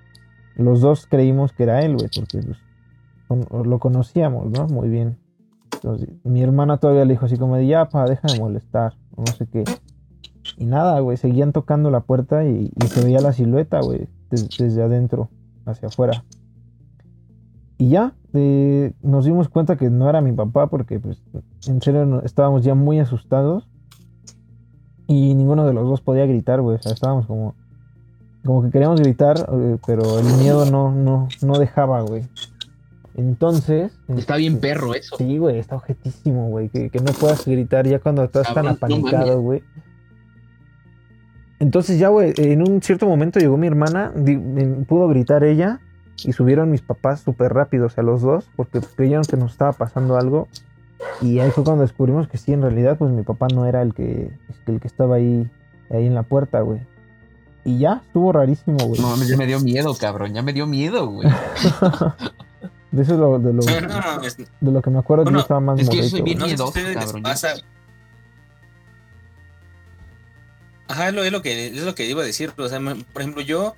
los 0.56 0.80
dos 0.80 1.06
creímos 1.06 1.52
que 1.52 1.64
era 1.64 1.82
él, 1.82 1.96
güey, 1.98 2.08
porque 2.16 2.40
pues, 2.40 2.58
lo 3.66 3.78
conocíamos, 3.78 4.50
¿no? 4.50 4.66
Muy 4.68 4.88
bien. 4.88 5.18
Entonces, 5.74 6.08
mi 6.24 6.42
hermana 6.42 6.78
todavía 6.78 7.04
le 7.04 7.12
dijo 7.12 7.26
así 7.26 7.36
como 7.36 7.56
de, 7.56 7.66
ya, 7.66 7.90
pa, 7.90 8.06
deja 8.06 8.26
de 8.26 8.40
molestar, 8.40 8.94
o 9.14 9.20
no 9.20 9.26
sé 9.26 9.46
qué. 9.48 9.64
Y 10.56 10.64
nada, 10.64 10.98
güey, 11.00 11.18
seguían 11.18 11.52
tocando 11.52 11.90
la 11.90 12.00
puerta 12.00 12.46
y, 12.46 12.72
se 12.86 13.04
veía 13.04 13.20
la 13.20 13.34
silueta, 13.34 13.82
güey, 13.82 14.08
des- 14.30 14.48
desde 14.56 14.82
adentro 14.82 15.28
hacia 15.66 15.88
afuera. 15.88 16.24
Y 17.76 17.90
ya, 17.90 18.14
eh, 18.32 18.94
nos 19.02 19.26
dimos 19.26 19.50
cuenta 19.50 19.76
que 19.76 19.90
no 19.90 20.08
era 20.08 20.22
mi 20.22 20.32
papá 20.32 20.68
porque, 20.68 20.98
pues, 20.98 21.22
en 21.68 21.82
serio 21.82 22.22
estábamos 22.22 22.64
ya 22.64 22.74
muy 22.74 22.98
asustados 22.98 23.68
y 25.06 25.34
ninguno 25.34 25.66
de 25.66 25.72
los 25.72 25.88
dos 25.88 26.00
podía 26.00 26.26
gritar, 26.26 26.60
güey, 26.60 26.76
o 26.76 26.82
sea, 26.82 26.92
estábamos 26.92 27.26
como, 27.26 27.54
como 28.44 28.62
que 28.62 28.70
queríamos 28.70 29.00
gritar, 29.00 29.36
eh, 29.52 29.78
pero 29.86 30.18
el 30.18 30.26
miedo 30.38 30.64
no, 30.66 30.90
no, 30.90 31.28
no 31.42 31.58
dejaba, 31.58 32.02
güey. 32.02 32.22
Entonces... 33.14 33.92
Está 34.08 34.36
bien 34.36 34.54
este, 34.54 34.68
perro 34.68 34.94
eso. 34.94 35.16
Sí, 35.16 35.38
güey, 35.38 35.58
está 35.58 35.76
objetísimo, 35.76 36.48
güey. 36.48 36.68
Que, 36.68 36.88
que 36.90 36.98
no 37.00 37.12
puedas 37.12 37.44
gritar 37.44 37.86
ya 37.86 37.98
cuando 37.98 38.24
estás 38.24 38.46
tan 38.54 38.64
Cabrón, 38.64 38.74
apanicado, 38.76 39.40
güey. 39.40 39.62
Entonces 41.58 41.98
ya, 41.98 42.08
güey, 42.08 42.32
en 42.38 42.60
un 42.62 42.82
cierto 42.82 43.06
momento 43.06 43.38
llegó 43.38 43.56
mi 43.56 43.68
hermana, 43.68 44.12
pudo 44.88 45.06
gritar 45.08 45.44
ella 45.44 45.80
y 46.24 46.32
subieron 46.32 46.70
mis 46.70 46.82
papás 46.82 47.20
súper 47.20 47.52
rápido, 47.52 47.86
o 47.86 47.88
sea, 47.88 48.02
los 48.02 48.20
dos, 48.22 48.50
porque 48.56 48.80
creyeron 48.96 49.22
que 49.22 49.36
nos 49.36 49.52
estaba 49.52 49.72
pasando 49.72 50.16
algo. 50.16 50.48
Y 51.20 51.38
ahí 51.38 51.50
fue 51.50 51.64
cuando 51.64 51.82
descubrimos 51.82 52.28
que 52.28 52.38
sí, 52.38 52.52
en 52.52 52.62
realidad, 52.62 52.96
pues 52.98 53.10
mi 53.12 53.22
papá 53.22 53.48
no 53.48 53.66
era 53.66 53.82
el 53.82 53.94
que, 53.94 54.30
el 54.66 54.80
que 54.80 54.88
estaba 54.88 55.16
ahí, 55.16 55.48
ahí 55.90 56.06
en 56.06 56.14
la 56.14 56.22
puerta, 56.22 56.60
güey. 56.60 56.80
Y 57.64 57.78
ya, 57.78 58.02
estuvo 58.06 58.32
rarísimo, 58.32 58.78
güey. 58.86 59.00
No 59.00 59.10
mames, 59.10 59.28
ya 59.28 59.36
me 59.36 59.46
dio 59.46 59.60
miedo, 59.60 59.94
cabrón. 59.94 60.34
Ya 60.34 60.42
me 60.42 60.52
dio 60.52 60.66
miedo, 60.66 61.06
güey. 61.06 61.28
De 62.92 63.02
eso 63.02 63.14
es 63.14 63.18
lo, 63.18 63.38
de 63.38 63.54
lo, 63.54 63.62
No 63.62 64.20
de 64.60 64.70
lo 64.70 64.82
que 64.82 64.90
me 64.90 64.98
acuerdo 64.98 65.24
que 65.24 65.30
Bueno, 65.30 65.38
yo 65.38 65.42
estaba 65.42 65.60
más 65.60 65.80
es 65.80 65.88
que 65.88 65.96
yo 65.96 66.02
morrito, 66.02 66.16
soy 66.16 66.22
bien 66.22 66.38
miedoso, 66.38 66.78
cabrón, 66.92 67.22
pasa. 67.22 67.54
Ajá, 70.88 71.08
es 71.08 71.14
lo, 71.14 71.24
es 71.24 71.32
lo 71.32 71.40
que 71.40 71.68
es 71.68 71.82
lo 71.84 71.94
que 71.94 72.04
iba 72.04 72.20
a 72.22 72.26
decir. 72.26 72.52
O 72.58 72.68
sea, 72.68 72.80
me- 72.80 72.96
por 72.96 73.22
ejemplo, 73.22 73.40
yo. 73.42 73.74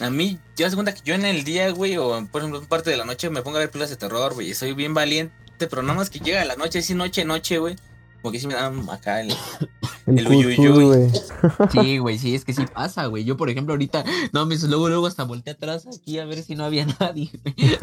A 0.00 0.08
mí, 0.10 0.38
ya 0.56 0.66
das 0.66 0.74
cuenta 0.76 0.94
que 0.94 1.00
yo 1.04 1.14
en 1.14 1.24
el 1.26 1.42
día, 1.44 1.70
güey, 1.72 1.96
o 1.98 2.24
por 2.30 2.40
ejemplo, 2.40 2.60
en 2.60 2.66
parte 2.66 2.88
de 2.88 2.96
la 2.96 3.04
noche 3.04 3.28
me 3.28 3.42
pongo 3.42 3.56
a 3.56 3.60
ver 3.60 3.68
películas 3.68 3.90
de 3.90 3.96
terror, 3.96 4.32
güey, 4.32 4.50
y 4.50 4.54
soy 4.54 4.72
bien 4.72 4.94
valiente, 4.94 5.34
pero 5.66 5.82
nada 5.82 5.94
más 5.94 6.10
que 6.10 6.18
llega 6.20 6.44
la 6.44 6.56
noche, 6.56 6.80
así 6.80 6.94
noche, 6.94 7.24
noche, 7.24 7.58
güey. 7.58 7.76
Como 8.22 8.32
que 8.32 8.38
sí 8.38 8.46
me 8.46 8.54
dan 8.54 8.88
acá 8.90 9.20
el. 9.20 9.32
El, 10.06 10.24
güey. 10.24 11.08
Sí, 11.70 11.98
güey, 11.98 12.18
sí, 12.18 12.34
es 12.34 12.44
que 12.44 12.52
sí 12.52 12.64
pasa, 12.72 13.06
güey. 13.06 13.24
Yo, 13.24 13.36
por 13.36 13.48
ejemplo, 13.48 13.74
ahorita, 13.74 14.04
no, 14.32 14.44
me 14.44 14.56
luego, 14.58 14.88
luego 14.88 15.06
hasta 15.06 15.22
volteé 15.22 15.52
atrás 15.52 15.86
aquí 15.86 16.18
a 16.18 16.24
ver 16.24 16.42
si 16.42 16.56
no 16.56 16.64
había 16.64 16.84
nadie, 17.00 17.30
güey. 17.44 17.78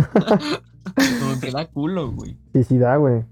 Como 1.19 1.39
que 1.39 1.51
da 1.51 1.65
culo, 1.67 2.11
güey. 2.11 2.37
Sí, 2.53 2.63
sí 2.65 2.77
da, 2.77 2.97
güey. 2.97 3.23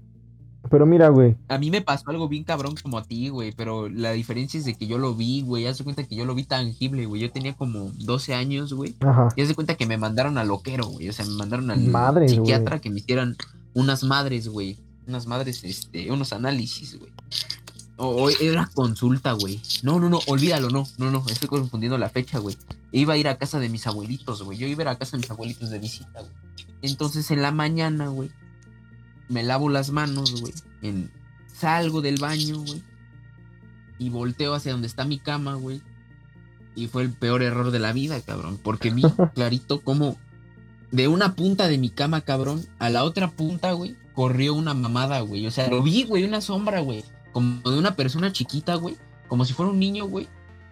Pero 0.70 0.86
mira, 0.86 1.08
güey. 1.08 1.36
A 1.48 1.58
mí 1.58 1.70
me 1.70 1.82
pasó 1.82 2.10
algo 2.10 2.28
bien 2.28 2.44
cabrón 2.44 2.74
como 2.82 2.98
a 2.98 3.04
ti, 3.04 3.28
güey, 3.28 3.52
pero 3.52 3.88
la 3.88 4.12
diferencia 4.12 4.58
es 4.58 4.64
de 4.64 4.74
que 4.74 4.86
yo 4.86 4.98
lo 4.98 5.14
vi, 5.14 5.42
güey. 5.42 5.66
Haz 5.66 5.78
de 5.78 5.84
cuenta 5.84 6.04
que 6.04 6.16
yo 6.16 6.24
lo 6.24 6.34
vi 6.34 6.44
tangible, 6.44 7.06
güey. 7.06 7.20
Yo 7.20 7.30
tenía 7.30 7.54
como 7.54 7.90
12 7.98 8.34
años, 8.34 8.72
güey. 8.72 8.96
Ajá. 9.00 9.28
Y 9.36 9.42
haz 9.42 9.48
de 9.48 9.54
cuenta 9.54 9.74
que 9.74 9.86
me 9.86 9.96
mandaron 9.98 10.38
al 10.38 10.48
loquero, 10.48 10.86
güey. 10.86 11.08
O 11.08 11.12
sea, 11.12 11.24
me 11.26 11.34
mandaron 11.34 11.70
al 11.70 11.80
Madres, 11.80 12.32
psiquiatra 12.32 12.80
que 12.80 12.90
me 12.90 12.98
hicieran 12.98 13.36
unas 13.76 14.04
madres, 14.04 14.48
güey. 14.48 14.78
Unas 15.06 15.26
madres, 15.26 15.62
este, 15.62 16.10
unos 16.10 16.32
análisis, 16.32 16.98
güey. 16.98 17.12
O, 17.98 18.24
o 18.24 18.30
era 18.30 18.68
consulta, 18.74 19.32
güey. 19.32 19.60
No, 19.82 20.00
no, 20.00 20.08
no, 20.08 20.18
olvídalo, 20.26 20.70
no, 20.70 20.88
no, 20.96 21.10
no. 21.10 21.24
Estoy 21.28 21.48
confundiendo 21.48 21.98
la 21.98 22.08
fecha, 22.08 22.38
güey. 22.38 22.56
Iba 22.90 23.14
a 23.14 23.16
ir 23.18 23.28
a 23.28 23.36
casa 23.36 23.60
de 23.60 23.68
mis 23.68 23.86
abuelitos, 23.86 24.42
güey. 24.42 24.58
Yo 24.58 24.66
iba 24.66 24.80
a 24.80 24.84
ir 24.84 24.88
a 24.88 24.98
casa 24.98 25.16
de 25.16 25.20
mis 25.20 25.30
abuelitos 25.30 25.70
de 25.70 25.78
visita, 25.78 26.20
güey. 26.20 26.32
Entonces 26.80 27.30
en 27.30 27.42
la 27.42 27.52
mañana, 27.52 28.08
güey, 28.08 28.30
me 29.28 29.42
lavo 29.42 29.68
las 29.68 29.90
manos, 29.90 30.40
güey. 30.40 30.54
En... 30.80 31.12
Salgo 31.54 32.00
del 32.00 32.18
baño, 32.18 32.58
güey. 32.60 32.82
Y 33.98 34.08
volteo 34.08 34.54
hacia 34.54 34.72
donde 34.72 34.88
está 34.88 35.04
mi 35.04 35.18
cama, 35.18 35.54
güey. 35.54 35.82
Y 36.74 36.88
fue 36.88 37.02
el 37.02 37.12
peor 37.12 37.42
error 37.42 37.70
de 37.70 37.78
la 37.78 37.92
vida, 37.92 38.20
cabrón. 38.22 38.58
Porque 38.62 38.90
vi 38.90 39.02
clarito 39.34 39.82
cómo 39.82 40.16
de 40.96 41.08
una 41.08 41.34
punta 41.34 41.68
de 41.68 41.76
mi 41.76 41.90
cama, 41.90 42.22
cabrón, 42.22 42.66
a 42.78 42.88
la 42.88 43.04
otra 43.04 43.30
punta, 43.30 43.72
güey, 43.72 43.96
corrió 44.14 44.54
una 44.54 44.72
mamada, 44.72 45.20
güey. 45.20 45.46
O 45.46 45.50
sea, 45.50 45.68
lo 45.68 45.82
vi, 45.82 46.04
güey, 46.04 46.24
una 46.24 46.40
sombra, 46.40 46.80
güey. 46.80 47.04
Como 47.32 47.70
de 47.70 47.78
una 47.78 47.96
persona 47.96 48.32
chiquita, 48.32 48.76
güey. 48.76 48.96
Como 49.28 49.44
si 49.44 49.52
fuera 49.52 49.70
un 49.70 49.78
niño, 49.78 50.06
güey. 50.06 50.26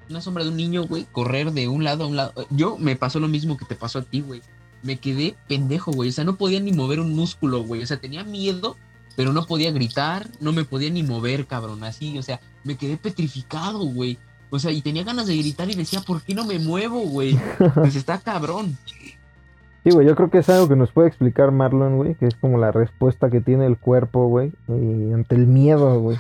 Una 0.09 0.23
sombra 0.23 0.43
de 0.43 0.49
un 0.49 0.57
niño, 0.57 0.87
güey. 0.87 1.07
Correr 1.13 1.53
de 1.53 1.69
un 1.69 1.85
lado 1.85 2.05
a 2.05 2.07
un 2.07 2.17
lado. 2.17 2.47
Yo 2.49 2.79
me 2.79 2.97
pasó 2.97 3.21
lo 3.21 3.29
mismo 3.29 3.59
que 3.59 3.67
te 3.67 3.75
pasó 3.75 3.99
a 3.99 4.03
ti, 4.03 4.23
güey. 4.23 4.41
Me 4.83 4.97
quedé 4.97 5.37
pendejo, 5.47 5.93
güey. 5.93 6.09
O 6.09 6.13
sea, 6.13 6.25
no 6.25 6.37
podía 6.37 6.59
ni 6.59 6.73
mover 6.73 7.01
un 7.01 7.15
músculo, 7.15 7.63
güey. 7.63 7.83
O 7.83 7.87
sea, 7.87 7.99
tenía 8.01 8.25
miedo, 8.25 8.79
pero 9.17 9.35
no 9.35 9.45
podía 9.45 9.73
gritar. 9.73 10.31
No 10.41 10.53
me 10.53 10.65
podía 10.65 10.89
ni 10.89 11.03
mover, 11.03 11.47
cabrón. 11.47 11.85
Así, 11.85 12.17
o 12.17 12.23
sea, 12.23 12.41
me 12.65 12.79
quedé 12.79 12.97
petrificado, 12.97 13.81
güey. 13.81 14.17
O 14.49 14.59
sea, 14.59 14.71
y 14.73 14.81
tenía 14.81 15.05
ganas 15.05 15.27
de 15.27 15.37
gritar 15.37 15.71
y 15.71 15.75
decía, 15.75 16.01
¿por 16.01 16.23
qué 16.23 16.35
no 16.35 16.47
me 16.47 16.59
muevo, 16.59 17.01
güey? 17.01 17.39
Pues 17.75 17.95
está 17.95 18.21
cabrón. 18.21 18.79
Sí, 19.85 19.91
güey, 19.91 20.07
yo 20.07 20.17
creo 20.17 20.31
que 20.31 20.39
es 20.39 20.49
algo 20.49 20.69
que 20.69 20.77
nos 20.77 20.93
puede 20.93 21.09
explicar 21.09 21.53
Marlon, 21.53 21.97
güey, 21.99 22.15
que 22.17 22.27
es 22.27 22.35
como 22.37 22.59
la 22.59 22.73
respuesta 22.73 23.31
que 23.31 23.41
tiene 23.43 23.67
el 23.67 23.79
cuerpo, 23.79 24.29
güey, 24.29 24.53
ante 24.67 25.35
el 25.35 25.47
miedo, 25.47 26.01
güey. 26.01 26.19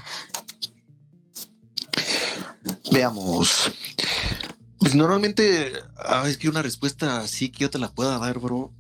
Veamos. 2.92 3.73
Pues 4.78 4.94
normalmente, 4.94 5.73
ah, 5.97 6.25
es 6.28 6.37
que 6.38 6.49
una 6.49 6.62
respuesta 6.62 7.21
así 7.21 7.50
que 7.50 7.61
yo 7.61 7.71
te 7.71 7.78
la 7.78 7.92
pueda 7.92 8.18
dar, 8.18 8.38
bro. 8.38 8.73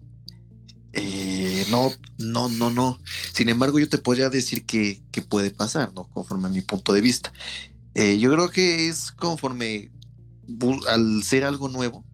eh, 0.92 1.66
no, 1.70 1.92
no, 2.18 2.48
no, 2.48 2.70
no. 2.70 3.00
Sin 3.32 3.48
embargo, 3.48 3.78
yo 3.78 3.88
te 3.88 3.98
podría 3.98 4.30
decir 4.30 4.64
que, 4.66 5.02
que 5.10 5.22
puede 5.22 5.50
pasar, 5.50 5.92
¿no? 5.94 6.04
Conforme 6.10 6.48
a 6.48 6.50
mi 6.50 6.62
punto 6.62 6.92
de 6.92 7.00
vista. 7.00 7.32
Eh, 7.94 8.18
yo 8.18 8.32
creo 8.32 8.50
que 8.50 8.88
es 8.88 9.12
conforme 9.12 9.92
al 10.88 11.22
ser 11.24 11.44
algo 11.44 11.68
nuevo. 11.68 12.04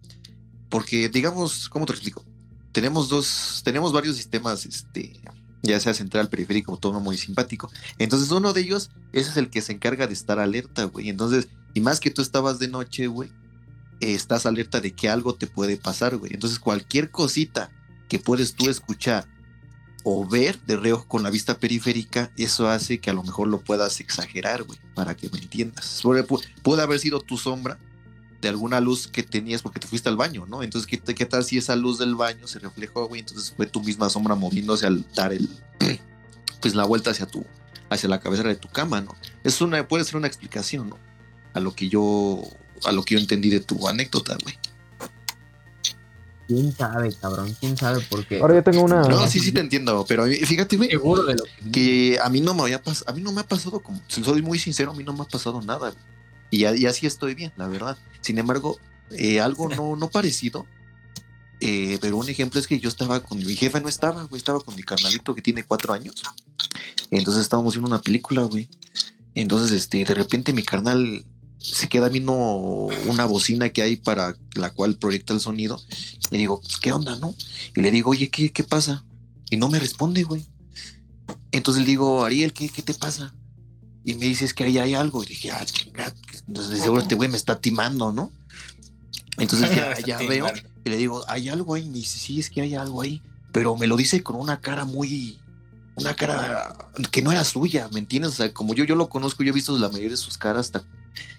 Porque, 0.69 1.09
digamos, 1.09 1.69
¿cómo 1.69 1.85
te 1.85 1.93
explico? 1.93 2.25
Tenemos 2.71 3.09
dos, 3.09 3.61
tenemos 3.63 3.91
varios 3.93 4.15
sistemas, 4.15 4.65
este, 4.65 5.19
ya 5.61 5.79
sea 5.79 5.93
central, 5.93 6.29
periférico, 6.29 6.71
autónomo 6.71 7.11
y 7.13 7.17
simpático. 7.17 7.69
Entonces, 7.97 8.31
uno 8.31 8.53
de 8.53 8.61
ellos, 8.61 8.89
ese 9.13 9.29
es 9.31 9.37
el 9.37 9.49
que 9.49 9.61
se 9.61 9.73
encarga 9.73 10.07
de 10.07 10.13
estar 10.13 10.39
alerta, 10.39 10.85
güey. 10.85 11.09
Entonces, 11.09 11.47
y 11.73 11.81
más 11.81 11.99
que 11.99 12.11
tú 12.11 12.21
estabas 12.21 12.59
de 12.59 12.67
noche, 12.67 13.07
güey, 13.07 13.31
estás 13.99 14.45
alerta 14.45 14.79
de 14.81 14.93
que 14.93 15.09
algo 15.09 15.35
te 15.35 15.47
puede 15.47 15.77
pasar, 15.77 16.17
güey. 16.17 16.33
Entonces, 16.33 16.59
cualquier 16.59 17.11
cosita 17.11 17.69
que 18.09 18.19
puedes 18.19 18.55
tú 18.55 18.69
escuchar 18.69 19.27
o 20.03 20.27
ver 20.27 20.59
de 20.63 20.77
reojo 20.77 21.07
con 21.07 21.21
la 21.23 21.29
vista 21.29 21.59
periférica, 21.59 22.31
eso 22.35 22.67
hace 22.67 22.99
que 22.99 23.11
a 23.11 23.13
lo 23.13 23.21
mejor 23.23 23.47
lo 23.47 23.61
puedas 23.61 23.99
exagerar, 23.99 24.63
güey, 24.63 24.79
para 24.95 25.15
que 25.15 25.29
me 25.29 25.37
entiendas. 25.39 25.99
Puede, 26.01 26.25
pu- 26.27 26.43
puede 26.63 26.81
haber 26.81 26.99
sido 26.99 27.19
tu 27.21 27.37
sombra 27.37 27.77
de 28.41 28.49
alguna 28.49 28.79
luz 28.81 29.07
que 29.07 29.21
tenías 29.23 29.61
porque 29.61 29.79
te 29.79 29.87
fuiste 29.87 30.09
al 30.09 30.17
baño, 30.17 30.45
¿no? 30.47 30.63
Entonces, 30.63 30.87
¿qué, 30.89 30.97
te- 30.97 31.13
qué 31.15 31.25
tal 31.25 31.43
si 31.43 31.57
esa 31.57 31.75
luz 31.75 31.99
del 31.99 32.15
baño 32.15 32.47
se 32.47 32.59
reflejó, 32.59 33.07
güey? 33.07 33.21
Entonces 33.21 33.53
fue 33.55 33.67
tu 33.67 33.81
misma 33.83 34.09
sombra 34.09 34.35
moviéndose 34.35 34.85
al 34.87 35.05
dar 35.15 35.31
el, 35.31 35.47
pues 36.61 36.73
la 36.75 36.85
vuelta 36.85 37.11
hacia 37.11 37.27
tu, 37.27 37.45
hacia 37.89 38.09
la 38.09 38.19
cabecera 38.19 38.49
de 38.49 38.55
tu 38.55 38.67
cama, 38.67 39.01
¿no? 39.01 39.15
Es 39.43 39.61
una, 39.61 39.87
puede 39.87 40.03
ser 40.05 40.15
una 40.17 40.27
explicación, 40.27 40.89
¿no? 40.89 40.97
A 41.53 41.59
lo 41.59 41.75
que 41.75 41.87
yo, 41.89 42.41
a 42.85 42.91
lo 42.91 43.03
que 43.03 43.13
yo 43.15 43.19
entendí 43.19 43.49
de 43.49 43.59
tu 43.59 43.87
anécdota, 43.87 44.37
güey. 44.43 44.57
¿Quién 46.47 46.75
sabe, 46.75 47.13
cabrón? 47.13 47.55
¿Quién 47.59 47.77
sabe 47.77 48.01
por 48.01 48.25
qué? 48.25 48.39
Ahora 48.41 48.55
yo 48.55 48.63
tengo 48.63 48.83
una... 48.83 49.03
No, 49.03 49.25
sí, 49.27 49.39
sí 49.39 49.53
te 49.53 49.61
entiendo, 49.61 50.03
pero 50.05 50.25
fíjate, 50.25 50.75
güey, 50.75 50.89
seguro 50.89 51.23
de 51.23 51.35
lo 51.35 51.43
que 51.45 51.51
vi. 51.61 51.71
que 51.71 52.19
a 52.21 52.29
mí 52.29 52.41
no 52.41 52.53
me 52.53 52.63
había 52.63 52.81
pasado, 52.83 53.09
a 53.09 53.13
mí 53.15 53.21
no 53.21 53.31
me 53.31 53.39
ha 53.39 53.47
pasado 53.47 53.79
como, 53.79 54.01
si 54.07 54.21
soy 54.21 54.41
muy 54.41 54.59
sincero, 54.59 54.91
a 54.91 54.93
mí 54.93 55.03
no 55.03 55.13
me 55.13 55.21
ha 55.21 55.25
pasado 55.25 55.61
nada. 55.61 55.91
güey. 55.91 56.03
Y, 56.51 56.65
y 56.65 56.85
así 56.85 57.07
estoy 57.07 57.35
bien, 57.35 57.53
la 57.57 57.67
verdad. 57.67 57.97
Sin 58.21 58.37
embargo, 58.37 58.77
eh, 59.11 59.39
algo 59.41 59.69
no, 59.69 59.95
no 59.95 60.09
parecido. 60.09 60.67
eh, 61.61 61.97
pero 62.01 62.17
un 62.17 62.29
ejemplo 62.29 62.59
es 62.59 62.67
que 62.67 62.79
yo 62.79 62.89
estaba 62.89 63.21
con 63.23 63.37
mi 63.39 63.55
jefa, 63.55 63.79
no 63.79 63.89
estaba, 63.89 64.23
güey, 64.25 64.39
estaba 64.39 64.59
con 64.61 64.75
mi 64.75 64.83
carnalito 64.83 65.35
que 65.35 65.41
tiene 65.43 65.63
cuatro 65.63 65.93
años. 65.93 66.21
Entonces 67.11 67.43
estábamos 67.43 67.73
viendo 67.75 67.87
una 67.89 68.01
película, 68.01 68.43
güey. 68.43 68.69
Entonces, 69.35 69.71
este, 69.71 70.03
de 70.05 70.13
repente 70.15 70.53
mi 70.53 70.63
carnal 70.63 71.25
se 71.59 71.87
queda 71.89 72.09
viendo 72.09 72.33
una 72.33 73.25
bocina 73.25 73.69
que 73.69 73.81
hay 73.83 73.95
para 73.97 74.35
la 74.55 74.71
cual 74.71 74.97
proyecta 74.97 75.33
el 75.33 75.39
sonido. 75.39 75.81
Le 76.31 76.39
digo, 76.39 76.61
¿qué 76.81 76.91
onda, 76.93 77.15
no? 77.17 77.35
Y 77.75 77.81
le 77.81 77.91
digo, 77.91 78.11
oye, 78.11 78.29
¿qué, 78.29 78.51
qué 78.51 78.63
pasa? 78.63 79.05
Y 79.49 79.57
no 79.57 79.69
me 79.69 79.79
responde, 79.79 80.23
güey. 80.23 80.47
Entonces 81.51 81.83
le 81.83 81.89
digo, 81.89 82.25
Ariel, 82.25 82.53
¿qué, 82.53 82.69
qué 82.69 82.81
te 82.81 82.93
pasa? 82.93 83.35
Y 84.03 84.15
me 84.15 84.25
dice, 84.25 84.45
es 84.45 84.53
que 84.53 84.63
ahí 84.63 84.77
hay 84.79 84.95
algo. 84.95 85.23
Y 85.23 85.27
dije, 85.27 85.51
ah, 85.51 85.65
chingada. 85.65 86.13
Entonces 86.51 86.81
seguro 86.81 87.01
este 87.01 87.15
güey 87.15 87.29
me 87.29 87.37
está 87.37 87.61
timando, 87.61 88.11
¿no? 88.11 88.29
Entonces 89.37 89.69
ya, 90.05 90.17
veo. 90.27 90.47
Y 90.83 90.89
le 90.89 90.97
digo, 90.97 91.23
¿hay 91.29 91.47
algo 91.47 91.75
ahí? 91.75 91.87
Me 91.87 91.99
dice, 91.99 92.19
sí, 92.19 92.41
es 92.41 92.49
que 92.49 92.59
hay 92.59 92.75
algo 92.75 93.01
ahí. 93.01 93.21
Pero 93.53 93.77
me 93.77 93.87
lo 93.87 93.95
dice 93.95 94.21
con 94.21 94.35
una 94.35 94.59
cara 94.59 94.83
muy. 94.83 95.39
Una 95.95 96.13
cara 96.13 96.75
que 97.09 97.21
no 97.21 97.31
era 97.31 97.45
suya, 97.45 97.87
¿me 97.93 97.99
entiendes? 97.99 98.31
O 98.31 98.35
sea, 98.35 98.53
como 98.53 98.73
yo, 98.73 98.83
yo 98.83 98.95
lo 98.95 99.07
conozco, 99.07 99.43
yo 99.43 99.51
he 99.51 99.53
visto 99.53 99.77
la 99.77 99.87
mayoría 99.87 100.09
de 100.11 100.17
sus 100.17 100.37
caras. 100.37 100.65
hasta- 100.65 100.83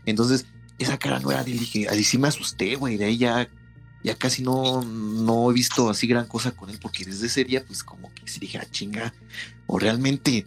Entonces, 0.07 0.47
esa 0.79 0.99
cara 0.99 1.21
no 1.21 1.31
era 1.31 1.45
de 1.45 1.53
él. 1.53 1.59
Dije, 1.59 1.89
ahí 1.91 2.03
sí 2.05 2.17
me 2.17 2.29
asusté, 2.29 2.77
güey. 2.77 2.97
De 2.97 3.05
ahí 3.05 3.19
ya, 3.19 3.51
ya 4.03 4.15
casi 4.15 4.43
no, 4.43 4.83
no 4.83 5.51
he 5.51 5.53
visto 5.55 5.91
así 5.91 6.07
gran 6.07 6.27
cosa 6.27 6.53
con 6.53 6.71
él, 6.71 6.79
porque 6.81 7.05
desde 7.05 7.27
ese 7.27 7.45
día, 7.45 7.63
pues 7.67 7.85
como 7.85 8.11
que 8.15 8.27
sí 8.27 8.41
dije, 8.41 8.57
ah, 8.57 8.67
chinga. 8.71 9.13
O 9.67 9.79
realmente 9.79 10.47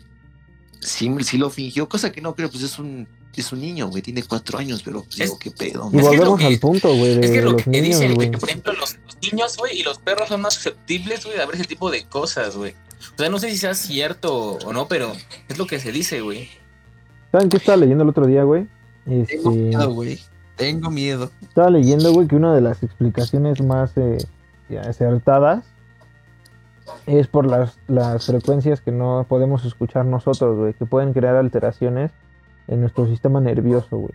sí, 0.81 1.07
sí 1.23 1.37
lo 1.37 1.51
fingió, 1.51 1.87
cosa 1.87 2.11
que 2.11 2.21
no 2.21 2.33
creo, 2.35 2.49
pues 2.49 2.63
es 2.63 2.79
un, 2.79 3.07
es 3.41 3.51
un 3.51 3.61
niño, 3.61 3.87
güey, 3.87 4.01
tiene 4.01 4.23
cuatro 4.23 4.57
años, 4.57 4.81
pero 4.83 5.03
pues, 5.03 5.19
Es- 5.19 5.25
digo, 5.29 5.39
qué 5.39 5.51
pedo. 5.51 5.89
Y 5.93 5.97
volvemos 6.01 6.41
al 6.43 6.59
punto, 6.59 6.89
güey, 6.95 7.19
Es 7.23 7.31
que 7.31 7.41
lo 7.41 7.51
los 7.51 7.63
que 7.63 7.69
niños, 7.69 7.99
dicen, 7.99 8.15
güey. 8.15 8.31
por 8.31 8.49
ejemplo 8.49 8.73
los, 8.73 8.97
los 9.05 9.17
niños, 9.31 9.57
güey, 9.57 9.79
y 9.79 9.83
los 9.83 9.99
perros 9.99 10.29
son 10.29 10.41
más 10.41 10.53
susceptibles, 10.55 11.25
güey, 11.25 11.39
a 11.39 11.45
ver 11.45 11.55
ese 11.55 11.65
tipo 11.65 11.89
de 11.91 12.05
cosas, 12.05 12.55
güey. 12.55 12.73
O 13.13 13.17
sea, 13.17 13.29
no 13.29 13.39
sé 13.39 13.49
si 13.51 13.57
sea 13.57 13.73
cierto 13.75 14.57
o 14.65 14.73
no, 14.73 14.87
pero 14.87 15.11
es 15.47 15.57
lo 15.57 15.67
que 15.67 15.79
se 15.79 15.91
dice, 15.91 16.21
güey. 16.21 16.49
¿Saben 17.31 17.49
qué 17.49 17.57
estaba 17.57 17.77
leyendo 17.77 18.03
el 18.03 18.09
otro 18.09 18.25
día, 18.25 18.43
güey? 18.43 18.67
Tengo 19.05 19.21
Este, 19.23 19.39
miedo, 19.49 19.89
güey. 19.93 20.19
Tengo 20.55 20.89
miedo. 20.89 21.31
estaba 21.41 21.69
leyendo, 21.69 22.11
güey, 22.13 22.27
que 22.27 22.35
una 22.35 22.55
de 22.55 22.61
las 22.61 22.81
explicaciones 22.81 23.61
más 23.61 23.91
eh, 23.97 24.17
acertadas 24.81 25.65
es 27.07 27.27
por 27.27 27.45
las, 27.45 27.77
las 27.87 28.25
frecuencias 28.25 28.79
que 28.81 28.91
no 28.91 29.25
podemos 29.27 29.65
escuchar 29.65 30.05
nosotros, 30.05 30.57
güey, 30.57 30.73
que 30.73 30.85
pueden 30.85 31.13
crear 31.13 31.35
alteraciones 31.35 32.11
en 32.67 32.81
nuestro 32.81 33.07
sistema 33.07 33.39
nervioso, 33.41 33.97
güey. 33.97 34.13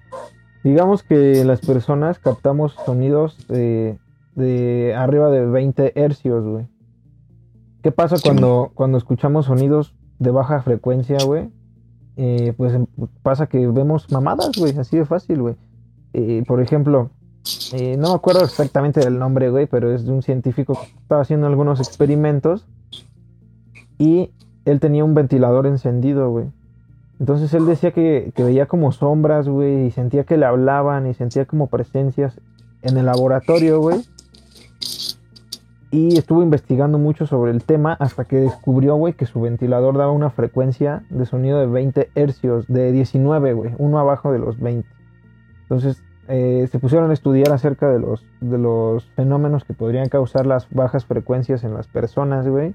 Digamos 0.65 1.03
que 1.03 1.45
las 1.45 1.61
personas 1.61 2.19
captamos 2.19 2.77
sonidos 2.85 3.37
de 3.49 4.95
arriba 4.97 5.31
de 5.31 5.47
20 5.47 6.01
hercios, 6.01 6.45
güey. 6.45 6.67
¿Qué 7.83 7.93
pasa 7.93 8.17
cuando, 8.23 8.71
cuando 8.75 8.99
escuchamos 8.99 9.47
sonidos 9.47 9.95
de 10.19 10.31
baja 10.31 10.61
frecuencia, 10.63 11.17
güey? 11.25 11.51
Eh, 12.17 12.53
pues 12.57 12.75
em- 12.75 12.87
pasa 13.23 13.47
que 13.47 13.67
vemos 13.67 14.11
mamadas, 14.13 14.51
güey, 14.59 14.77
así 14.79 14.99
de 14.99 15.07
fácil, 15.07 15.41
güey. 15.41 15.57
Eh, 16.13 16.45
por 16.47 16.61
ejemplo, 16.61 17.11
eh, 17.73 17.97
no 17.97 18.09
me 18.11 18.15
acuerdo 18.15 18.45
exactamente 18.45 19.01
del 19.01 19.19
nombre, 19.19 19.49
güey, 19.51 19.67
pero 19.67 19.95
es 19.95 20.05
de 20.05 20.13
un 20.13 20.23
científico 20.23 20.75
que 20.75 21.01
estaba 21.01 21.23
haciendo 21.23 21.47
algunos 21.47 21.81
experimentos 21.81 22.67
y 23.97 24.31
él 24.67 24.79
tenía 24.81 25.05
un 25.05 25.15
ventilador 25.15 25.67
encendido, 25.67 26.31
güey. 26.31 26.47
Entonces 27.21 27.53
él 27.53 27.67
decía 27.67 27.93
que, 27.93 28.33
veía 28.39 28.65
como 28.65 28.93
sombras, 28.93 29.47
güey, 29.47 29.87
y 29.87 29.91
sentía 29.91 30.25
que 30.25 30.39
le 30.39 30.47
hablaban 30.47 31.07
y 31.07 31.13
sentía 31.13 31.45
como 31.45 31.67
presencias 31.67 32.41
en 32.81 32.97
el 32.97 33.07
laboratorio, 33.07 33.79
güey. 33.79 33.99
y 35.91 36.17
estuvo 36.17 36.43
investigando 36.43 36.99
mucho 36.99 37.27
sobre 37.27 37.51
el 37.51 37.63
tema 37.63 37.93
hasta 37.93 38.25
que 38.25 38.37
descubrió, 38.37 38.95
güey, 38.95 39.13
que 39.13 39.27
su 39.27 39.41
ventilador 39.41 39.99
daba 39.99 40.13
una 40.13 40.31
frecuencia 40.31 41.05
de 41.11 41.27
sonido 41.27 41.61
de 41.61 41.67
20 41.67 42.11
hercios, 42.15 42.67
de 42.69 42.91
19, 42.91 43.53
güey, 43.53 43.75
uno 43.77 43.99
abajo 43.99 44.33
de 44.33 44.39
los 44.39 44.59
20. 44.59 44.89
Entonces 45.63 46.03
eh, 46.27 46.69
se 46.73 46.79
pusieron 46.79 47.11
a 47.11 47.13
estudiar 47.13 47.53
acerca 47.53 47.91
de 47.91 47.99
los, 47.99 48.25
de 48.41 48.57
los 48.57 49.05
fenómenos 49.11 49.65
que 49.65 49.75
podrían 49.75 50.09
causar 50.09 50.47
las 50.47 50.71
bajas 50.71 51.05
frecuencias 51.05 51.65
en 51.65 51.75
las 51.75 51.87
personas, 51.87 52.49
güey. 52.49 52.75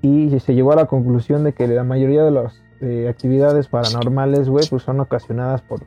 Y 0.00 0.40
se 0.40 0.54
llegó 0.54 0.72
a 0.72 0.76
la 0.76 0.86
conclusión 0.86 1.44
de 1.44 1.52
que 1.52 1.68
la 1.68 1.84
mayoría 1.84 2.24
de 2.24 2.30
las 2.30 2.62
eh, 2.82 3.08
actividades 3.08 3.68
paranormales, 3.68 4.48
güey, 4.48 4.66
pues 4.66 4.82
son 4.82 5.00
ocasionadas 5.00 5.62
por, 5.62 5.80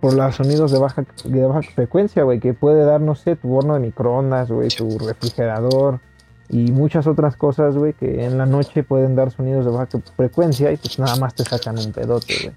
por 0.00 0.14
los 0.14 0.36
sonidos 0.36 0.70
de 0.70 0.78
baja, 0.78 1.04
de 1.24 1.44
baja 1.44 1.62
frecuencia, 1.74 2.22
güey, 2.22 2.40
que 2.40 2.54
puede 2.54 2.84
dar, 2.84 3.00
no 3.00 3.14
sé, 3.14 3.36
tu 3.36 3.54
horno 3.54 3.74
de 3.74 3.80
microondas, 3.80 4.50
güey, 4.50 4.68
tu 4.68 4.98
refrigerador 4.98 6.00
y 6.48 6.70
muchas 6.70 7.06
otras 7.06 7.36
cosas, 7.36 7.76
güey, 7.76 7.92
que 7.92 8.24
en 8.24 8.38
la 8.38 8.46
noche 8.46 8.84
pueden 8.84 9.16
dar 9.16 9.32
sonidos 9.32 9.64
de 9.64 9.72
baja 9.72 9.88
frecuencia 10.16 10.70
y 10.70 10.76
pues 10.76 10.98
nada 10.98 11.16
más 11.16 11.34
te 11.34 11.44
sacan 11.44 11.78
un 11.78 11.92
pedote, 11.92 12.34
güey. 12.42 12.54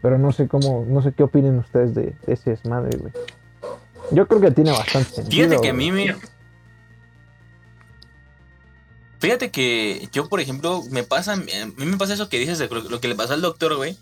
Pero 0.00 0.18
no 0.18 0.32
sé 0.32 0.48
cómo, 0.48 0.86
no 0.88 1.02
sé 1.02 1.12
qué 1.12 1.22
opinen 1.22 1.58
ustedes 1.58 1.94
de, 1.94 2.14
ese 2.26 2.50
desmadre, 2.50 2.96
güey. 2.96 3.12
Yo 4.12 4.26
creo 4.26 4.40
que 4.40 4.50
tiene 4.50 4.70
bastante 4.70 5.10
sentido. 5.10 5.48
Fíjate 5.48 5.60
que 5.60 5.68
a 5.68 5.74
mí 5.74 5.92
me. 5.92 6.16
Fíjate 9.20 9.50
que 9.50 10.08
yo, 10.12 10.28
por 10.28 10.40
ejemplo, 10.40 10.82
me 10.90 11.02
pasa. 11.02 11.34
A 11.34 11.36
mí 11.36 11.46
me 11.76 11.96
pasa 11.98 12.14
eso 12.14 12.28
que 12.28 12.38
dices 12.38 12.58
lo 12.70 13.00
que 13.00 13.08
le 13.08 13.14
pasó 13.14 13.34
al 13.34 13.42
doctor, 13.42 13.76
güey. 13.76 13.96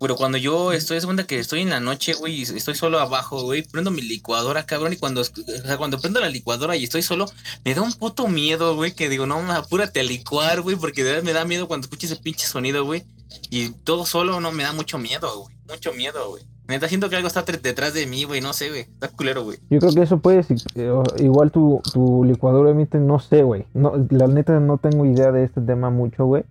Pero 0.00 0.16
cuando 0.16 0.36
yo 0.36 0.72
estoy, 0.72 0.98
es 0.98 1.06
cuenta 1.06 1.26
que 1.26 1.38
estoy 1.38 1.62
en 1.62 1.70
la 1.70 1.80
noche, 1.80 2.14
güey, 2.14 2.34
y 2.34 2.42
estoy 2.42 2.74
solo 2.74 2.98
abajo, 2.98 3.42
güey, 3.42 3.62
prendo 3.62 3.90
mi 3.90 4.02
licuadora, 4.02 4.66
cabrón, 4.66 4.92
y 4.92 4.96
cuando, 4.96 5.22
o 5.22 5.24
sea, 5.24 5.78
cuando 5.78 5.98
prendo 5.98 6.20
la 6.20 6.28
licuadora 6.28 6.76
y 6.76 6.84
estoy 6.84 7.00
solo, 7.00 7.26
me 7.64 7.74
da 7.74 7.80
un 7.80 7.92
puto 7.92 8.26
miedo, 8.28 8.74
güey, 8.74 8.92
que 8.92 9.08
digo, 9.08 9.24
no, 9.24 9.50
apúrate 9.52 10.00
a 10.00 10.02
licuar, 10.02 10.60
güey, 10.60 10.76
porque 10.76 11.04
de 11.04 11.12
verdad 11.12 11.24
me 11.24 11.32
da 11.32 11.44
miedo 11.44 11.68
cuando 11.68 11.86
escucho 11.86 12.06
ese 12.06 12.16
pinche 12.16 12.46
sonido, 12.46 12.84
güey. 12.84 13.04
Y 13.50 13.70
todo 13.70 14.04
solo 14.04 14.40
no 14.40 14.52
me 14.52 14.64
da 14.64 14.72
mucho 14.72 14.98
miedo, 14.98 15.40
güey. 15.40 15.56
Mucho 15.68 15.92
miedo, 15.94 16.28
güey. 16.30 16.44
Me 16.66 16.76
está 16.76 16.88
siento 16.88 17.10
que 17.10 17.16
algo 17.16 17.28
está 17.28 17.42
detrás 17.42 17.92
de 17.92 18.06
mí, 18.06 18.24
güey. 18.24 18.40
No 18.40 18.52
sé, 18.52 18.70
güey. 18.70 18.82
Está 18.82 19.08
culero, 19.08 19.44
güey. 19.44 19.58
Yo 19.70 19.78
creo 19.80 19.92
que 19.92 20.02
eso 20.02 20.18
puede. 20.18 20.44
Eh, 20.74 20.92
igual 21.18 21.50
tu, 21.52 21.82
tu 21.92 22.24
licuadora 22.24 22.70
emite, 22.70 22.98
no 22.98 23.18
sé, 23.18 23.42
güey. 23.42 23.66
No, 23.74 23.92
la 24.10 24.26
neta 24.26 24.58
no 24.60 24.78
tengo 24.78 25.04
idea 25.04 25.30
de 25.30 25.44
este 25.44 25.60
tema 25.60 25.90
mucho, 25.90 26.24
güey. 26.24 26.44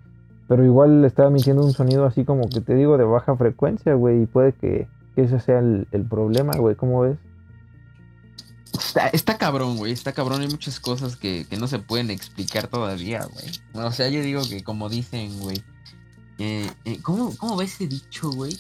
Pero 0.48 0.64
igual 0.64 1.02
le 1.02 1.08
está 1.08 1.26
emitiendo 1.26 1.64
un 1.64 1.74
sonido 1.74 2.06
así 2.06 2.26
como 2.26 2.48
que 2.48 2.62
te 2.62 2.76
digo 2.76 2.98
de 2.98 3.06
baja 3.06 3.36
frecuencia, 3.36 3.96
güey. 3.96 4.24
Y 4.24 4.26
puede 4.28 4.54
que, 4.54 4.88
ese 5.16 5.40
sea 5.40 5.60
el, 5.60 6.08
problema, 6.10 6.54
güey. 6.58 6.76
¿Cómo 6.76 7.02
ves? 7.02 7.18
Está, 9.14 9.38
cabrón, 9.38 9.78
güey. 9.78 9.94
Está 9.94 10.12
cabrón. 10.12 10.42
Hay 10.42 10.48
muchas 10.48 10.80
cosas 10.80 11.16
que, 11.16 11.48
que 11.50 11.58
no 11.58 11.68
se 11.68 11.80
pueden 11.80 12.12
explicar 12.12 12.68
todavía, 12.68 13.26
güey. 13.26 13.86
O 13.86 13.92
sea, 13.92 14.10
yo 14.10 14.22
digo 14.22 14.42
que 14.48 14.64
como 14.64 14.90
dicen, 14.90 15.40
güey 15.40 15.64
eh, 16.40 16.70
eh, 16.86 17.00
¿cómo, 17.02 17.36
¿Cómo 17.38 17.58
va 17.58 17.64
ese 17.64 17.88
dicho, 17.88 18.30
güey? 18.32 18.58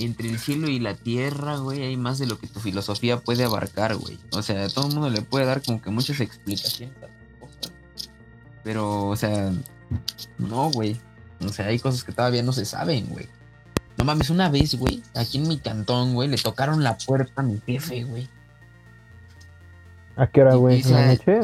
Entre 0.00 0.28
el 0.30 0.38
cielo 0.38 0.68
y 0.68 0.78
la 0.78 0.94
tierra, 0.94 1.58
güey, 1.58 1.82
hay 1.82 1.96
más 1.96 2.18
de 2.18 2.26
lo 2.26 2.38
que 2.38 2.46
tu 2.46 2.58
filosofía 2.58 3.20
puede 3.20 3.44
abarcar, 3.44 3.96
güey. 3.96 4.18
O 4.32 4.42
sea, 4.42 4.66
todo 4.68 4.88
el 4.88 4.94
mundo 4.94 5.10
le 5.10 5.20
puede 5.20 5.44
dar 5.44 5.62
como 5.62 5.82
que 5.82 5.90
muchas 5.90 6.20
explicaciones 6.20 6.96
a 6.98 7.06
las 7.06 7.10
cosas. 7.38 7.72
Pero, 8.64 9.08
o 9.08 9.16
sea, 9.16 9.52
no, 10.38 10.70
güey. 10.70 10.98
O 11.44 11.50
sea, 11.50 11.66
hay 11.66 11.78
cosas 11.78 12.02
que 12.02 12.12
todavía 12.12 12.42
no 12.42 12.52
se 12.52 12.64
saben, 12.64 13.06
güey. 13.06 13.28
No 13.98 14.04
mames, 14.04 14.30
una 14.30 14.48
vez, 14.48 14.74
güey, 14.76 15.02
aquí 15.14 15.36
en 15.36 15.48
mi 15.48 15.58
cantón, 15.58 16.14
güey, 16.14 16.28
le 16.28 16.38
tocaron 16.38 16.82
la 16.82 16.96
puerta 16.96 17.42
a 17.42 17.44
mi 17.44 17.60
jefe, 17.66 18.04
güey. 18.04 18.28
¿A 20.16 20.26
qué 20.26 20.40
hora, 20.40 20.54
güey? 20.54 20.80
¿En 20.82 20.92
la 20.92 21.06
noche? 21.06 21.40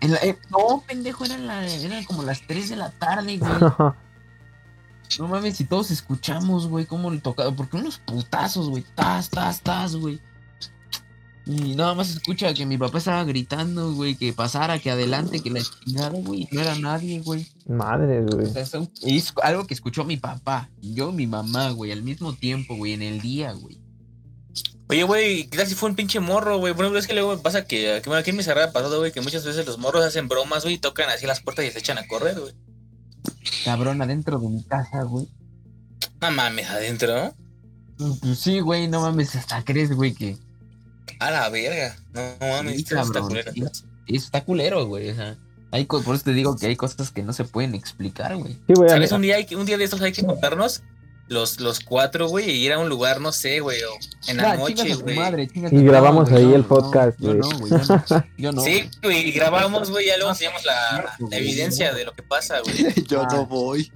Eh, 0.00 0.36
no, 0.50 0.82
pendejo, 0.86 1.24
eran, 1.24 1.46
la, 1.46 1.66
eran 1.66 2.04
como 2.04 2.24
las 2.24 2.44
3 2.46 2.70
de 2.70 2.76
la 2.76 2.90
tarde, 2.90 3.38
güey. 3.38 3.52
No 5.18 5.28
mames, 5.28 5.56
si 5.56 5.64
todos 5.64 5.90
escuchamos, 5.90 6.68
güey, 6.68 6.86
cómo 6.86 7.10
le 7.10 7.20
tocaba. 7.20 7.54
Porque 7.54 7.76
unos 7.76 7.98
putazos, 7.98 8.68
güey. 8.68 8.84
Tas, 8.94 9.30
tas, 9.30 9.60
tas, 9.60 9.96
güey. 9.96 10.20
Y 11.46 11.74
nada 11.74 11.94
más 11.94 12.10
escucha 12.10 12.54
que 12.54 12.66
mi 12.66 12.78
papá 12.78 12.98
estaba 12.98 13.24
gritando, 13.24 13.92
güey, 13.94 14.14
que 14.14 14.32
pasara, 14.32 14.78
que 14.78 14.90
adelante, 14.90 15.40
que 15.40 15.50
la 15.50 15.60
chingada, 15.62 16.10
güey. 16.10 16.48
No 16.52 16.60
era 16.60 16.76
nadie, 16.76 17.20
güey. 17.20 17.46
Madre, 17.66 18.22
güey. 18.22 18.46
es 18.54 19.32
algo 19.42 19.66
que 19.66 19.74
escuchó 19.74 20.04
mi 20.04 20.16
papá, 20.16 20.70
yo, 20.80 21.10
mi 21.12 21.26
mamá, 21.26 21.70
güey, 21.70 21.92
al 21.92 22.02
mismo 22.02 22.34
tiempo, 22.34 22.76
güey, 22.76 22.92
en 22.92 23.02
el 23.02 23.20
día, 23.20 23.52
güey. 23.52 23.80
Oye, 24.90 25.02
güey, 25.04 25.48
¿qué 25.48 25.56
tal 25.56 25.66
si 25.66 25.74
fue 25.74 25.88
un 25.88 25.96
pinche 25.96 26.20
morro, 26.20 26.58
güey? 26.58 26.72
Bueno, 26.72 26.96
es 26.98 27.06
que 27.06 27.14
luego 27.14 27.34
me 27.34 27.42
pasa 27.42 27.64
que, 27.64 28.02
bueno, 28.04 28.20
aquí 28.20 28.30
en 28.30 28.36
mi 28.36 28.42
cerrada 28.42 28.72
pasado, 28.72 28.98
güey, 28.98 29.12
que 29.12 29.20
muchas 29.20 29.44
veces 29.44 29.66
los 29.66 29.78
morros 29.78 30.04
hacen 30.04 30.28
bromas, 30.28 30.64
güey, 30.64 30.74
y 30.74 30.78
tocan 30.78 31.08
así 31.08 31.26
las 31.26 31.40
puertas 31.40 31.64
y 31.64 31.70
se 31.70 31.78
echan 31.78 31.98
a 31.98 32.06
correr, 32.06 32.38
güey. 32.38 32.52
Cabrón, 33.64 34.02
adentro 34.02 34.38
de 34.38 34.48
mi 34.48 34.62
casa, 34.64 35.02
güey. 35.02 35.28
No 36.20 36.30
mames, 36.30 36.68
adentro. 36.70 37.34
Pues 37.96 38.38
sí, 38.38 38.60
güey, 38.60 38.88
no 38.88 39.00
mames, 39.00 39.34
hasta 39.36 39.62
crees, 39.64 39.92
güey, 39.92 40.14
que. 40.14 40.38
A 41.18 41.30
la 41.30 41.48
verga. 41.48 41.96
No, 42.12 42.34
mames, 42.40 42.90
está 42.90 43.20
culero. 43.20 43.52
está 44.06 44.44
culero, 44.44 44.86
güey. 44.86 45.10
O 45.10 45.14
sea, 45.14 45.36
hay, 45.70 45.84
por 45.84 46.14
eso 46.14 46.24
te 46.24 46.32
digo 46.32 46.56
que 46.56 46.66
hay 46.66 46.76
cosas 46.76 47.10
que 47.10 47.22
no 47.22 47.32
se 47.32 47.44
pueden 47.44 47.74
explicar, 47.74 48.36
güey. 48.36 48.54
Sí, 48.66 48.74
güey. 48.74 48.88
¿Sabes? 48.88 49.12
Un 49.12 49.22
día, 49.22 49.36
hay, 49.36 49.46
un 49.54 49.66
día 49.66 49.78
de 49.78 49.84
estos 49.84 50.00
hay 50.00 50.12
que 50.12 50.24
contarnos 50.24 50.82
los, 51.30 51.60
los 51.60 51.78
cuatro, 51.78 52.28
güey, 52.28 52.50
y 52.50 52.66
ir 52.66 52.72
a 52.72 52.78
un 52.80 52.88
lugar, 52.88 53.20
no 53.20 53.30
sé, 53.30 53.60
güey, 53.60 53.80
o 53.84 53.92
en 54.26 54.36
la 54.38 54.56
noche, 54.56 54.94
güey. 54.94 55.48
Y 55.54 55.84
grabamos 55.84 56.30
ahí 56.32 56.52
el 56.52 56.64
podcast, 56.64 57.20
güey. 57.20 57.38
No, 57.38 57.48
güey, 57.56 57.72
yo 58.36 58.50
no. 58.50 58.60
Sí, 58.62 58.90
güey, 59.00 59.28
y 59.28 59.32
grabamos, 59.32 59.90
güey, 59.90 60.08
ya 60.08 60.16
luego 60.16 60.32
enseñamos 60.32 60.64
la, 60.64 61.16
evidencia 61.30 61.94
de 61.94 62.04
lo 62.04 62.12
que 62.12 62.24
pasa, 62.24 62.60
güey. 62.60 63.04
yo 63.06 63.24
no 63.26 63.46
voy. 63.46 63.92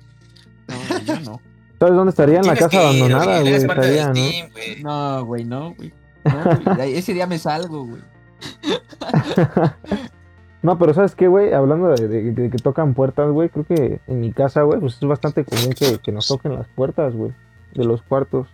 No, 0.68 0.98
yo 1.00 1.20
no. 1.20 1.40
¿Sabes 1.80 1.94
dónde 1.96 2.10
estaría? 2.10 2.38
En 2.38 2.46
la 2.46 2.54
casa 2.54 2.78
abandonada, 2.78 3.40
güey. 3.40 3.54
Estaría, 3.54 4.12
¿no? 4.12 5.18
No, 5.18 5.24
güey, 5.26 5.44
no, 5.44 5.74
güey. 5.74 5.92
No, 6.24 6.82
ese 6.84 7.14
día 7.14 7.26
me 7.26 7.40
salgo, 7.40 7.84
güey. 7.84 8.02
No, 10.64 10.78
pero 10.78 10.94
¿sabes 10.94 11.14
qué, 11.14 11.28
güey? 11.28 11.52
Hablando 11.52 11.88
de, 11.88 12.50
que 12.50 12.56
tocan 12.56 12.94
puertas, 12.94 13.30
güey, 13.30 13.50
creo 13.50 13.66
que 13.66 14.00
en 14.06 14.20
mi 14.20 14.32
casa, 14.32 14.62
güey, 14.62 14.80
pues 14.80 14.94
es 14.94 15.00
bastante 15.06 15.44
común 15.44 15.74
que, 15.74 16.10
nos 16.10 16.26
toquen 16.26 16.54
las 16.54 16.66
puertas, 16.68 17.14
güey, 17.14 17.32
de 17.74 17.84
los 17.84 18.00
cuartos. 18.00 18.48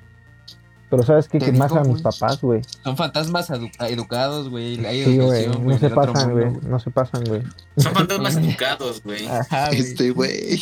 Pero 0.90 1.04
¿sabes 1.04 1.28
qué? 1.28 1.38
Que 1.38 1.52
más 1.52 1.70
a 1.70 1.84
mis 1.84 2.02
papás, 2.02 2.40
güey. 2.40 2.62
Son 2.82 2.96
fantasmas 2.96 3.48
educados, 3.48 4.48
güey. 4.48 4.74
Sí, 4.74 5.18
güey, 5.18 5.46
no, 5.46 5.78
se 5.78 5.88
pasan, 5.88 6.32
güey. 6.32 6.50
No 6.62 6.80
se 6.80 6.90
pasan, 6.90 7.22
güey. 7.26 7.42
Son 7.76 7.94
fantasmas 7.94 8.36
educados, 8.38 9.04
güey. 9.04 9.28
Este, 9.70 10.10
güey. 10.10 10.60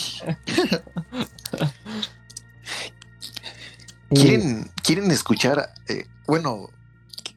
¿Quieren, 4.10 4.70
¿Quieren 4.82 5.10
escuchar? 5.10 5.70
Eh, 5.88 6.04
bueno, 6.26 6.68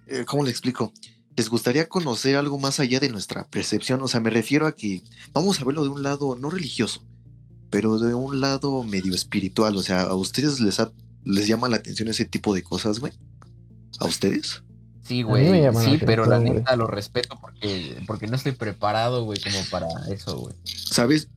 eh, 0.08 0.26
¿cómo 0.26 0.44
le 0.44 0.50
explico? 0.50 0.92
Les 1.36 1.50
gustaría 1.50 1.88
conocer 1.88 2.36
algo 2.36 2.58
más 2.60 2.80
allá 2.80 3.00
de 3.00 3.10
nuestra 3.10 3.48
percepción. 3.48 4.02
O 4.02 4.08
sea, 4.08 4.20
me 4.20 4.30
refiero 4.30 4.68
a 4.68 4.76
que 4.76 5.04
vamos 5.34 5.60
a 5.60 5.66
verlo 5.66 5.84
de 5.84 5.90
un 5.90 6.04
lado 6.04 6.36
no 6.36 6.50
religioso, 6.50 7.04
pero 7.70 8.00
de 8.00 8.14
un 8.14 8.42
lado 8.42 8.84
medio 8.84 9.14
espiritual. 9.14 9.76
O 9.78 9.84
sea, 9.84 10.04
¿a 10.04 10.16
ustedes 10.16 10.60
les, 10.60 10.82
les 11.24 11.48
llama 11.48 11.70
la 11.70 11.78
atención 11.78 12.10
ese 12.10 12.26
tipo 12.26 12.54
de 12.54 12.64
cosas, 12.64 13.00
güey? 13.00 13.14
¿A 14.00 14.06
ustedes? 14.06 14.64
Sí, 15.04 15.24
güey. 15.24 15.64
Sí, 15.84 16.00
pero 16.06 16.26
la 16.26 16.40
neta 16.40 16.76
lo 16.76 16.88
respeto 16.88 17.38
porque, 17.40 18.02
porque 18.08 18.28
no 18.28 18.36
estoy 18.36 18.54
preparado, 18.54 19.24
güey, 19.24 19.40
como 19.42 19.64
para 19.70 19.88
eso, 20.14 20.38
güey. 20.38 20.56
¿Sabes? 20.64 21.30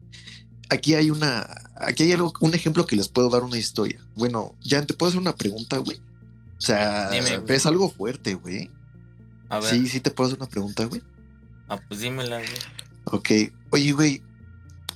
Aquí 0.71 0.95
hay 0.95 1.11
una. 1.11 1.47
Aquí 1.77 2.05
hay 2.05 2.13
algo, 2.13 2.33
un 2.41 2.55
ejemplo 2.55 2.87
que 2.87 2.97
les 2.97 3.09
puedo 3.09 3.31
dar 3.31 3.43
una 3.43 3.59
historia. 3.59 3.99
Bueno, 4.15 4.55
ya 4.61 4.85
te 4.85 4.95
puedo 4.95 5.09
hacer 5.09 5.21
una 5.21 5.35
pregunta, 5.35 5.79
güey. 5.79 5.99
O 6.57 6.61
sea, 6.61 7.11
es 7.15 7.67
algo 7.67 7.91
fuerte, 7.91 8.35
güey. 8.35 8.71
Sí, 9.63 9.89
sí 9.89 10.01
te 10.01 10.11
puedo 10.11 10.29
hacer 10.29 10.41
una 10.41 10.51
pregunta, 10.51 10.85
güey. 10.85 11.03
Ah, 11.69 11.81
pues 11.89 12.01
dímela, 12.01 12.39
güey. 12.39 12.51
Ok. 13.05 13.31
Oye, 13.71 13.93
güey, 13.93 14.23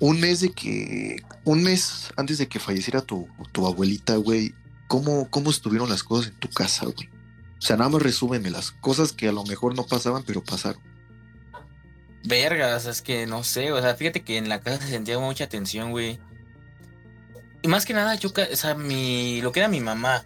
un 0.00 0.20
mes 0.20 0.40
de 0.40 0.50
que. 0.50 1.22
Un 1.44 1.62
mes 1.62 2.10
antes 2.16 2.38
de 2.38 2.48
que 2.48 2.58
falleciera 2.58 3.00
tu, 3.00 3.28
tu 3.52 3.66
abuelita, 3.66 4.16
güey, 4.16 4.54
¿cómo, 4.86 5.30
¿cómo 5.30 5.50
estuvieron 5.50 5.88
las 5.88 6.02
cosas 6.02 6.32
en 6.32 6.38
tu 6.38 6.48
casa, 6.48 6.86
güey? 6.86 7.08
O 7.58 7.60
sea, 7.60 7.76
nada 7.76 7.90
más 7.90 8.02
resúmeme 8.02 8.50
las 8.50 8.70
cosas 8.70 9.12
que 9.12 9.28
a 9.28 9.32
lo 9.32 9.44
mejor 9.44 9.74
no 9.74 9.84
pasaban, 9.84 10.22
pero 10.24 10.42
pasaron. 10.42 10.80
Vergas, 12.24 12.86
es 12.86 13.02
que 13.02 13.26
no 13.26 13.42
sé, 13.44 13.72
o 13.72 13.80
sea, 13.80 13.94
fíjate 13.94 14.22
que 14.22 14.36
en 14.36 14.48
la 14.48 14.60
casa 14.60 14.82
se 14.82 14.90
sentía 14.90 15.18
mucha 15.18 15.48
tensión, 15.48 15.90
güey. 15.90 16.20
Y 17.62 17.68
más 17.68 17.84
que 17.84 17.94
nada, 17.94 18.14
yo, 18.14 18.30
o 18.30 18.56
sea, 18.56 18.74
mi, 18.74 19.40
lo 19.40 19.50
que 19.50 19.60
era 19.60 19.68
mi 19.68 19.80
mamá, 19.80 20.24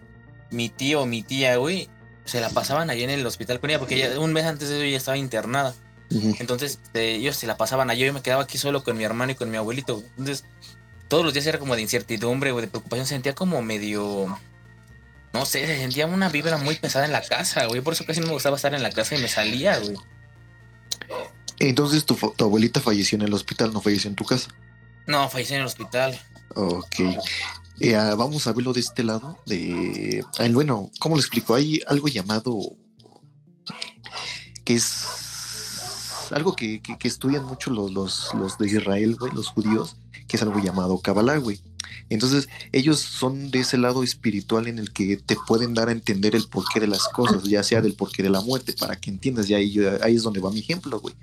mi 0.51 0.69
tío, 0.69 1.05
mi 1.05 1.23
tía, 1.23 1.55
güey, 1.57 1.89
se 2.25 2.41
la 2.41 2.49
pasaban 2.49 2.89
allí 2.89 3.03
en 3.03 3.09
el 3.09 3.25
hospital 3.25 3.59
con 3.59 3.69
ella, 3.69 3.79
porque 3.79 4.17
un 4.17 4.33
mes 4.33 4.45
antes 4.45 4.69
de 4.69 4.75
eso 4.75 4.83
ella 4.83 4.97
estaba 4.97 5.17
internada. 5.17 5.73
Entonces 6.39 6.79
ellos 6.93 7.35
se 7.35 7.47
la 7.47 7.57
pasaban 7.57 7.89
allí, 7.89 8.05
yo 8.05 8.13
me 8.13 8.21
quedaba 8.21 8.43
aquí 8.43 8.57
solo 8.57 8.83
con 8.83 8.97
mi 8.97 9.03
hermano 9.03 9.31
y 9.31 9.35
con 9.35 9.49
mi 9.49 9.57
abuelito. 9.57 10.03
Entonces 10.17 10.45
todos 11.07 11.23
los 11.23 11.33
días 11.33 11.45
era 11.47 11.59
como 11.59 11.75
de 11.75 11.81
incertidumbre 11.81 12.51
o 12.51 12.61
de 12.61 12.67
preocupación, 12.67 13.05
se 13.05 13.15
sentía 13.15 13.35
como 13.35 13.61
medio... 13.61 14.37
No 15.33 15.45
sé, 15.45 15.65
se 15.65 15.77
sentía 15.77 16.05
una 16.05 16.29
vibra 16.29 16.57
muy 16.57 16.75
pesada 16.75 17.05
en 17.05 17.11
la 17.11 17.23
casa, 17.23 17.65
güey. 17.65 17.81
Por 17.81 17.93
eso 17.93 18.05
casi 18.05 18.19
no 18.19 18.27
me 18.27 18.33
gustaba 18.33 18.55
estar 18.55 18.75
en 18.75 18.83
la 18.83 18.91
casa 18.91 19.15
y 19.15 19.17
me 19.17 19.27
salía, 19.27 19.79
güey. 19.79 19.97
Entonces 21.57 22.05
tu, 22.05 22.15
tu 22.15 22.45
abuelita 22.45 22.79
falleció 22.79 23.15
en 23.15 23.23
el 23.23 23.33
hospital, 23.33 23.73
no 23.73 23.81
falleció 23.81 24.09
en 24.09 24.15
tu 24.15 24.25
casa. 24.25 24.49
No, 25.07 25.27
falleció 25.29 25.55
en 25.55 25.61
el 25.61 25.67
hospital. 25.67 26.19
Ok. 26.55 26.95
Eh, 27.79 27.95
ah, 27.95 28.15
vamos 28.15 28.47
a 28.47 28.53
verlo 28.53 28.73
de 28.73 28.79
este 28.79 29.03
lado. 29.03 29.37
De, 29.45 30.23
bueno, 30.51 30.91
¿cómo 30.99 31.15
lo 31.15 31.21
explico? 31.21 31.55
Hay 31.55 31.81
algo 31.87 32.07
llamado 32.07 32.59
que 34.63 34.75
es 34.75 35.05
algo 36.31 36.55
que, 36.55 36.81
que- 36.81 37.07
estudian 37.07 37.43
mucho 37.45 37.69
los, 37.69 37.91
los, 37.91 38.29
los 38.33 38.57
de 38.57 38.67
Israel, 38.67 39.15
güey, 39.19 39.33
los 39.33 39.49
judíos, 39.49 39.97
que 40.27 40.37
es 40.37 40.41
algo 40.43 40.59
llamado 40.59 40.99
Kabbalah, 40.99 41.37
güey. 41.37 41.61
Entonces, 42.09 42.47
ellos 42.71 42.99
son 42.99 43.51
de 43.51 43.59
ese 43.59 43.77
lado 43.77 44.03
espiritual 44.03 44.67
en 44.67 44.79
el 44.79 44.91
que 44.91 45.17
te 45.17 45.35
pueden 45.47 45.73
dar 45.73 45.89
a 45.89 45.91
entender 45.91 46.35
el 46.35 46.47
porqué 46.47 46.79
de 46.79 46.87
las 46.87 47.07
cosas, 47.09 47.43
ya 47.43 47.61
sea 47.63 47.81
del 47.81 47.93
porqué 47.93 48.23
de 48.23 48.29
la 48.29 48.41
muerte, 48.41 48.73
para 48.73 48.95
que 48.95 49.09
entiendas. 49.09 49.49
Y 49.49 49.53
ahí, 49.53 49.77
ahí 50.01 50.15
es 50.15 50.23
donde 50.23 50.39
va 50.39 50.49
mi 50.51 50.59
ejemplo, 50.59 50.99
güey. 50.99 51.13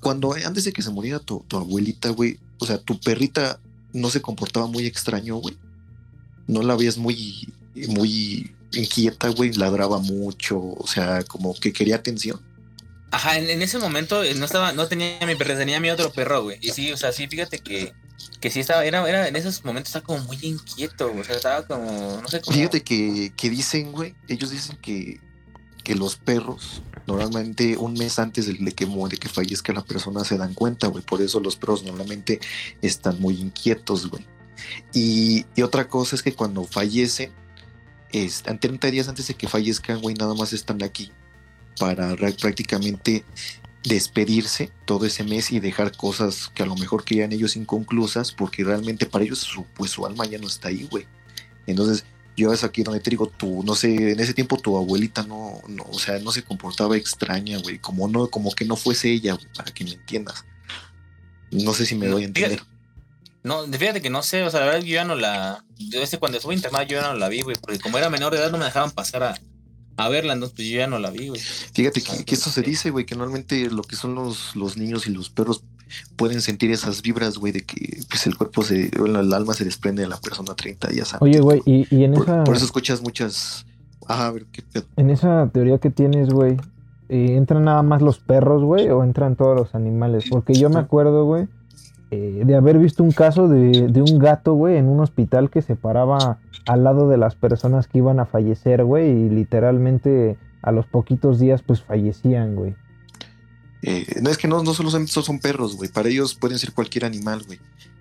Cuando 0.00 0.32
antes 0.32 0.64
de 0.64 0.72
que 0.72 0.82
se 0.82 0.90
muriera 0.90 1.20
tu, 1.20 1.44
tu 1.48 1.56
abuelita, 1.56 2.10
güey, 2.10 2.38
o 2.58 2.66
sea, 2.66 2.78
tu 2.78 3.00
perrita 3.00 3.60
no 3.92 4.10
se 4.10 4.20
comportaba 4.20 4.66
muy 4.66 4.84
extraño, 4.86 5.36
güey. 5.36 5.56
No 6.46 6.62
la 6.62 6.76
veías 6.76 6.98
muy, 6.98 7.52
muy 7.88 8.54
inquieta, 8.72 9.28
güey, 9.28 9.52
ladraba 9.52 9.98
mucho, 9.98 10.58
o 10.58 10.86
sea, 10.86 11.22
como 11.24 11.54
que 11.54 11.72
quería 11.72 11.96
atención. 11.96 12.40
Ajá, 13.10 13.38
en, 13.38 13.48
en 13.48 13.62
ese 13.62 13.78
momento 13.78 14.24
eh, 14.24 14.34
no 14.34 14.44
estaba, 14.44 14.72
no 14.72 14.88
tenía 14.88 15.24
mi 15.24 15.36
perro, 15.36 15.56
tenía 15.56 15.78
mi 15.78 15.90
otro 15.90 16.12
perro, 16.12 16.42
güey. 16.42 16.58
Y 16.60 16.70
sí, 16.70 16.90
o 16.92 16.96
sea, 16.96 17.12
sí, 17.12 17.28
fíjate 17.28 17.60
que, 17.60 17.92
que 18.40 18.50
sí 18.50 18.60
estaba, 18.60 18.84
era, 18.84 19.08
era, 19.08 19.28
en 19.28 19.36
esos 19.36 19.64
momentos 19.64 19.90
estaba 19.90 20.04
como 20.04 20.24
muy 20.24 20.38
inquieto, 20.42 21.08
güey. 21.10 21.20
O 21.20 21.24
sea, 21.24 21.36
estaba 21.36 21.66
como, 21.66 22.20
no 22.20 22.28
sé 22.28 22.40
cómo. 22.40 22.56
Fíjate 22.56 22.82
que, 22.82 23.32
que 23.36 23.50
dicen, 23.50 23.92
güey, 23.92 24.14
ellos 24.26 24.50
dicen 24.50 24.76
que, 24.82 25.20
que 25.84 25.94
los 25.94 26.16
perros, 26.16 26.82
normalmente 27.06 27.76
un 27.76 27.94
mes 27.94 28.18
antes 28.18 28.46
de, 28.46 28.54
de 28.54 28.72
que 28.72 28.86
muere, 28.86 29.16
que 29.16 29.28
fallezca 29.28 29.72
la 29.72 29.84
persona, 29.84 30.24
se 30.24 30.36
dan 30.36 30.52
cuenta, 30.52 30.88
güey. 30.88 31.04
Por 31.04 31.22
eso 31.22 31.38
los 31.38 31.54
perros 31.54 31.84
normalmente 31.84 32.40
están 32.82 33.20
muy 33.20 33.40
inquietos, 33.40 34.10
güey. 34.10 34.26
Y, 34.92 35.44
y 35.54 35.62
otra 35.62 35.88
cosa 35.88 36.16
es 36.16 36.22
que 36.22 36.34
cuando 36.34 36.64
fallecen, 36.64 37.32
están 38.12 38.60
30 38.60 38.90
días 38.90 39.08
antes 39.08 39.26
de 39.26 39.34
que 39.34 39.48
fallezcan, 39.48 40.00
güey, 40.00 40.14
nada 40.14 40.34
más 40.34 40.52
están 40.52 40.82
aquí 40.82 41.10
para 41.78 42.14
ra- 42.14 42.30
prácticamente 42.40 43.24
despedirse 43.82 44.70
todo 44.86 45.04
ese 45.04 45.24
mes 45.24 45.52
y 45.52 45.60
dejar 45.60 45.96
cosas 45.96 46.50
que 46.54 46.62
a 46.62 46.66
lo 46.66 46.76
mejor 46.76 47.04
querían 47.04 47.32
ellos 47.32 47.56
inconclusas, 47.56 48.32
porque 48.32 48.64
realmente 48.64 49.04
para 49.06 49.24
ellos 49.24 49.40
su, 49.40 49.64
pues 49.74 49.90
su 49.90 50.06
alma 50.06 50.24
ya 50.26 50.38
no 50.38 50.46
está 50.46 50.68
ahí, 50.68 50.86
güey. 50.90 51.06
Entonces, 51.66 52.04
yo 52.36 52.52
es 52.52 52.64
aquí 52.64 52.82
donde 52.82 53.00
te 53.00 53.10
digo, 53.10 53.26
tú, 53.26 53.62
no 53.64 53.74
sé, 53.74 54.12
en 54.12 54.20
ese 54.20 54.32
tiempo 54.34 54.56
tu 54.56 54.76
abuelita 54.76 55.24
no, 55.24 55.60
no 55.68 55.84
o 55.84 55.98
sea, 55.98 56.18
no 56.18 56.32
se 56.32 56.42
comportaba 56.42 56.96
extraña, 56.96 57.58
güey, 57.58 57.78
como 57.78 58.08
no, 58.08 58.28
como 58.28 58.52
que 58.54 58.64
no 58.64 58.76
fuese 58.76 59.10
ella, 59.10 59.34
güey, 59.34 59.46
para 59.54 59.72
que 59.72 59.84
me 59.84 59.92
entiendas. 59.92 60.44
No 61.50 61.74
sé 61.74 61.84
si 61.86 61.94
me 61.94 62.06
doy 62.08 62.22
a 62.22 62.26
entender. 62.26 62.60
No, 63.44 63.64
fíjate 63.66 64.00
que 64.00 64.08
no 64.08 64.22
sé, 64.22 64.42
o 64.42 64.50
sea, 64.50 64.60
la 64.60 64.66
verdad 64.66 64.80
yo 64.80 64.94
ya 64.94 65.04
no 65.04 65.14
la. 65.14 65.64
Yo 65.76 66.02
ese 66.02 66.18
cuando 66.18 66.38
estuve 66.38 66.54
internada 66.54 66.84
yo 66.84 66.98
ya 67.00 67.08
no 67.12 67.14
la 67.14 67.28
vi, 67.28 67.42
güey, 67.42 67.56
porque 67.60 67.78
como 67.78 67.98
era 67.98 68.08
menor 68.08 68.32
de 68.32 68.38
edad 68.38 68.50
no 68.50 68.56
me 68.56 68.64
dejaban 68.64 68.90
pasar 68.90 69.22
a, 69.22 69.34
a 69.98 70.08
verla, 70.08 70.32
entonces 70.32 70.56
pues, 70.56 70.68
yo 70.68 70.78
ya 70.78 70.86
no 70.86 70.98
la 70.98 71.10
vi, 71.10 71.28
güey. 71.28 71.40
Fíjate 71.40 72.00
que, 72.00 72.24
que 72.24 72.34
esto 72.34 72.48
se 72.48 72.62
dice, 72.62 72.90
güey, 72.90 73.04
que 73.04 73.14
normalmente 73.14 73.68
lo 73.70 73.82
que 73.82 73.96
son 73.96 74.14
los, 74.14 74.56
los 74.56 74.78
niños 74.78 75.06
y 75.06 75.10
los 75.10 75.28
perros 75.28 75.62
pueden 76.16 76.40
sentir 76.40 76.70
esas 76.70 77.02
vibras, 77.02 77.36
güey, 77.36 77.52
de 77.52 77.64
que 77.64 78.00
pues 78.08 78.26
el 78.26 78.36
cuerpo 78.36 78.62
se, 78.62 78.90
bueno, 78.98 79.20
el 79.20 79.32
alma 79.32 79.52
se 79.52 79.64
desprende 79.64 80.02
de 80.02 80.08
la 80.08 80.16
persona 80.16 80.54
30 80.54 80.88
días 80.88 81.12
antes. 81.12 81.28
Oye, 81.28 81.40
güey, 81.40 81.60
y, 81.66 81.86
y 81.94 82.04
en 82.04 82.14
por, 82.14 82.24
esa 82.24 82.44
por 82.44 82.56
eso 82.56 82.64
escuchas 82.64 83.02
muchas... 83.02 83.66
Ah, 84.06 84.26
a 84.26 84.30
ver, 84.30 84.46
qué 84.52 84.62
pedo. 84.62 84.84
en 84.96 85.10
esa 85.10 85.50
teoría 85.52 85.78
que 85.78 85.90
tienes, 85.90 86.28
güey, 86.30 86.56
eh, 87.08 87.36
¿entran 87.36 87.64
nada 87.64 87.82
más 87.82 88.02
los 88.02 88.18
perros, 88.18 88.62
güey, 88.62 88.88
o 88.88 89.04
entran 89.04 89.36
todos 89.36 89.54
los 89.54 89.74
animales? 89.74 90.24
Porque 90.30 90.54
yo 90.54 90.68
me 90.70 90.78
acuerdo, 90.78 91.24
güey, 91.24 91.46
eh, 92.14 92.44
de 92.44 92.54
haber 92.56 92.78
visto 92.78 93.02
un 93.02 93.12
caso 93.12 93.48
de, 93.48 93.88
de 93.88 94.00
un 94.02 94.18
gato, 94.18 94.54
güey, 94.54 94.76
en 94.76 94.86
un 94.86 95.00
hospital 95.00 95.50
que 95.50 95.62
se 95.62 95.76
paraba 95.76 96.38
al 96.66 96.84
lado 96.84 97.08
de 97.08 97.16
las 97.16 97.34
personas 97.34 97.86
que 97.88 97.98
iban 97.98 98.20
a 98.20 98.26
fallecer, 98.26 98.84
güey, 98.84 99.10
y 99.10 99.28
literalmente 99.30 100.36
a 100.62 100.72
los 100.72 100.86
poquitos 100.86 101.38
días, 101.38 101.62
pues 101.62 101.82
fallecían, 101.82 102.54
güey. 102.54 102.74
Eh, 103.82 104.06
no 104.22 104.30
es 104.30 104.38
que 104.38 104.48
no, 104.48 104.62
no 104.62 104.72
solo 104.72 104.90
son, 104.90 105.06
son 105.06 105.38
perros, 105.40 105.76
güey. 105.76 105.90
Para 105.90 106.08
ellos 106.08 106.34
pueden 106.34 106.58
ser 106.58 106.72
cualquier 106.72 107.04
animal, 107.04 107.42
güey. 107.46 107.58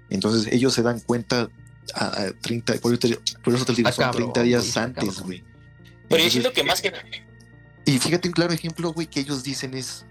Entonces 0.10 0.52
ellos 0.54 0.73
se 0.73 0.82
dan 0.82 0.99
cuenta 1.02 1.49
a, 1.93 2.06
a 2.06 2.32
30, 2.41 2.76
por, 2.76 2.93
eso 2.93 2.99
te- 2.99 3.19
por 3.43 3.54
eso 3.54 3.65
te 3.65 3.73
digo, 3.73 3.91
son 3.91 4.06
cabrón, 4.06 4.32
30 4.34 4.39
güey, 4.39 4.47
días 4.49 4.78
antes, 4.78 5.04
cabrón. 5.04 5.23
güey. 5.26 5.43
Pero 6.08 6.23
yo 6.23 6.30
siento 6.30 6.54
que 6.54 6.63
más 6.63 6.82
que. 6.82 6.93
Y 7.86 7.99
fíjate 7.99 8.30
un 8.30 8.34
claro 8.34 8.54
ejemplo, 8.54 8.93
güey, 8.93 9.08
que 9.08 9.19
ellos 9.19 9.43
dicen 9.43 9.73
es 9.73 10.06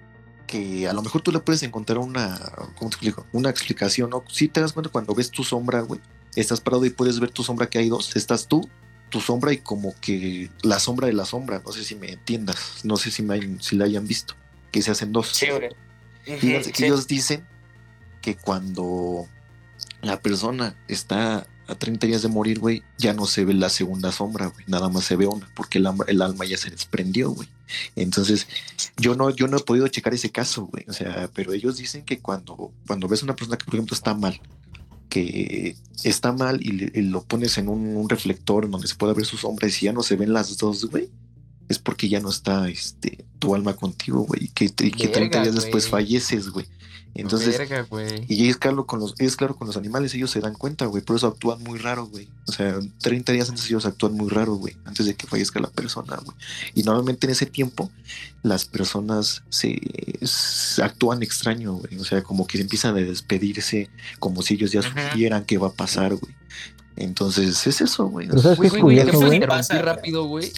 que 0.53 0.87
a 0.87 0.93
lo 0.93 1.03
mejor 1.03 1.23
tú 1.23 1.33
le 1.33 1.41
puedes 1.41 1.63
encontrar 1.63 1.99
una, 1.99 2.39
¿cómo 2.77 2.91
te 2.91 2.97
explico? 2.97 3.27
Una 3.33 3.49
explicación, 3.49 4.11
¿no? 4.11 4.23
Si 4.29 4.49
te 4.49 4.61
das 4.61 4.73
cuenta 4.75 4.91
cuando 4.91 5.15
ves 5.15 5.31
tu 5.31 5.45
sombra, 5.45 5.81
güey, 5.81 5.99
estás 6.37 6.61
parado 6.61 6.85
y 6.85 6.91
puedes 6.91 7.19
ver 7.21 7.31
tu 7.31 7.43
sombra 7.43 7.69
que 7.71 7.79
hay 7.79 7.89
dos, 7.89 8.15
estás 8.17 8.47
tú, 8.49 8.69
tu 9.09 9.21
sombra 9.21 9.53
y 9.55 9.59
como 9.59 9.95
que 10.01 10.51
la 10.63 10.79
sombra 10.79 11.07
de 11.07 11.15
la 11.15 11.25
sombra, 11.25 11.63
no 11.65 11.73
sé 11.73 11.85
si 11.85 11.95
me 11.95 12.11
entiendas, 12.13 12.57
no 12.85 12.97
sé 12.99 13.11
si 13.11 13.23
me 13.23 13.59
si 13.61 13.77
la 13.77 13.87
hayan 13.87 14.07
visto, 14.07 14.35
que 14.71 14.83
se 14.83 14.91
hacen 14.91 15.13
dos. 15.13 15.29
Sí, 15.29 15.47
güey. 15.49 15.71
Sí. 16.41 16.85
ellos 16.85 17.07
dicen 17.09 17.45
que 18.21 18.37
cuando 18.37 19.27
la 20.03 20.21
persona 20.21 20.77
está 20.87 21.47
a 21.67 21.75
30 21.75 22.07
días 22.07 22.23
de 22.23 22.29
morir, 22.29 22.59
güey, 22.59 22.83
ya 22.99 23.15
no 23.15 23.27
se 23.27 23.45
ve 23.45 23.55
la 23.55 23.69
segunda 23.71 24.13
sombra, 24.13 24.47
güey, 24.49 24.65
nada 24.67 24.89
más 24.91 25.05
se 25.05 25.17
ve 25.17 25.27
una, 25.27 25.49
porque 25.55 25.79
el, 25.79 25.87
alma- 25.87 26.05
el 26.09 26.21
alma 26.23 26.45
ya 26.45 26.57
se 26.59 26.71
desprendió, 26.71 27.31
güey. 27.31 27.49
Entonces, 27.97 28.47
yo 28.97 29.15
no, 29.15 29.31
yo 29.31 29.49
no 29.49 29.57
he 29.59 29.63
podido 29.63 29.89
checar 29.89 30.15
ese 30.15 30.31
caso, 30.31 30.67
güey, 30.67 30.85
o 30.89 30.93
sea, 30.93 31.31
pero 31.35 31.53
ellos 31.53 31.77
dicen 31.77 32.05
que 32.05 32.19
cuando, 32.21 32.73
cuando 32.87 33.09
ves 33.09 33.23
una 33.23 33.37
persona 33.37 33.57
que, 33.57 33.65
por 33.65 33.75
ejemplo, 33.75 33.95
está 33.95 34.15
mal, 34.15 34.41
que 35.09 35.77
está 36.05 36.33
mal 36.33 36.61
y, 36.63 36.73
le- 36.73 36.93
y 36.95 37.03
lo 37.03 37.23
pones 37.23 37.59
en 37.59 37.69
un, 37.69 37.97
un 37.97 38.09
reflector 38.09 38.69
donde 38.71 38.89
se 38.89 38.95
pueda 38.95 39.13
ver 39.15 39.27
su 39.27 39.37
sombra 39.37 39.69
y 39.69 39.71
ya 39.71 39.93
no 39.93 40.03
se 40.03 40.17
ven 40.17 40.33
las 40.33 40.57
dos, 40.57 40.87
güey, 40.87 41.09
es 41.69 41.79
porque 41.79 42.09
ya 42.09 42.21
no 42.21 42.31
está 42.31 42.69
este, 42.69 43.25
tu 43.39 43.55
alma 43.55 43.75
contigo, 43.75 44.23
güey, 44.25 44.45
y 44.45 44.49
que, 44.49 44.65
y 44.67 44.91
que 44.91 45.09
30 45.09 45.19
Verga, 45.39 45.43
días 45.43 45.55
después 45.55 45.89
falleces, 45.89 46.49
güey. 46.51 46.67
Entonces, 47.15 47.59
Verga, 47.59 47.83
güey. 47.83 48.25
y 48.27 48.49
es 48.49 48.57
claro 48.57 48.87
con 48.87 49.01
los, 49.01 49.15
es 49.19 49.37
claro 49.37 49.55
con 49.55 49.67
los 49.67 49.77
animales, 49.77 50.15
ellos 50.15 50.31
se 50.31 50.41
dan 50.41 50.55
cuenta, 50.55 50.87
güey, 50.87 51.03
por 51.03 51.17
eso 51.17 51.27
actúan 51.27 51.63
muy 51.63 51.79
raro, 51.79 52.07
güey. 52.07 52.29
O 52.49 52.53
sea, 52.53 52.79
30 53.03 53.33
días 53.33 53.51
antes 53.51 53.67
ellos 53.67 53.85
actúan 53.85 54.15
muy 54.15 54.31
raro, 54.31 54.55
güey, 54.55 54.77
antes 54.87 55.05
de 55.05 55.15
que 55.15 55.27
fallezca 55.27 55.61
la 55.61 55.69
persona, 55.69 56.17
güey. 56.17 56.37
Y 56.75 56.85
normalmente 56.85 57.27
en 57.27 57.33
ese 57.33 57.45
tiempo 57.45 57.91
las 58.43 58.65
personas 58.65 59.43
se, 59.51 59.79
se 60.23 60.83
actúan 60.83 61.23
extraño, 61.23 61.75
güey. 61.75 61.99
O 61.99 62.05
sea, 62.05 62.23
como 62.23 62.47
que 62.47 62.59
empiezan 62.59 62.97
a 62.97 63.01
despedirse, 63.01 63.91
como 64.19 64.41
si 64.41 64.55
ellos 64.55 64.73
ya 64.73 64.81
Ajá. 64.81 65.11
supieran 65.11 65.45
qué 65.45 65.59
va 65.59 65.69
a 65.69 65.73
pasar, 65.73 66.15
güey. 66.15 66.35
Entonces, 66.97 67.67
es 67.67 67.81
eso, 67.81 68.07
güey. 68.07 68.29
Pero 68.29 68.41
¿sabes 68.41 68.59
Güey, 68.59 68.71
güey, 68.71 68.83
curioso, 68.83 69.27
güey? 69.27 69.47
Pasa, 69.47 69.81
rápido, 69.83 70.25
güey. 70.25 70.51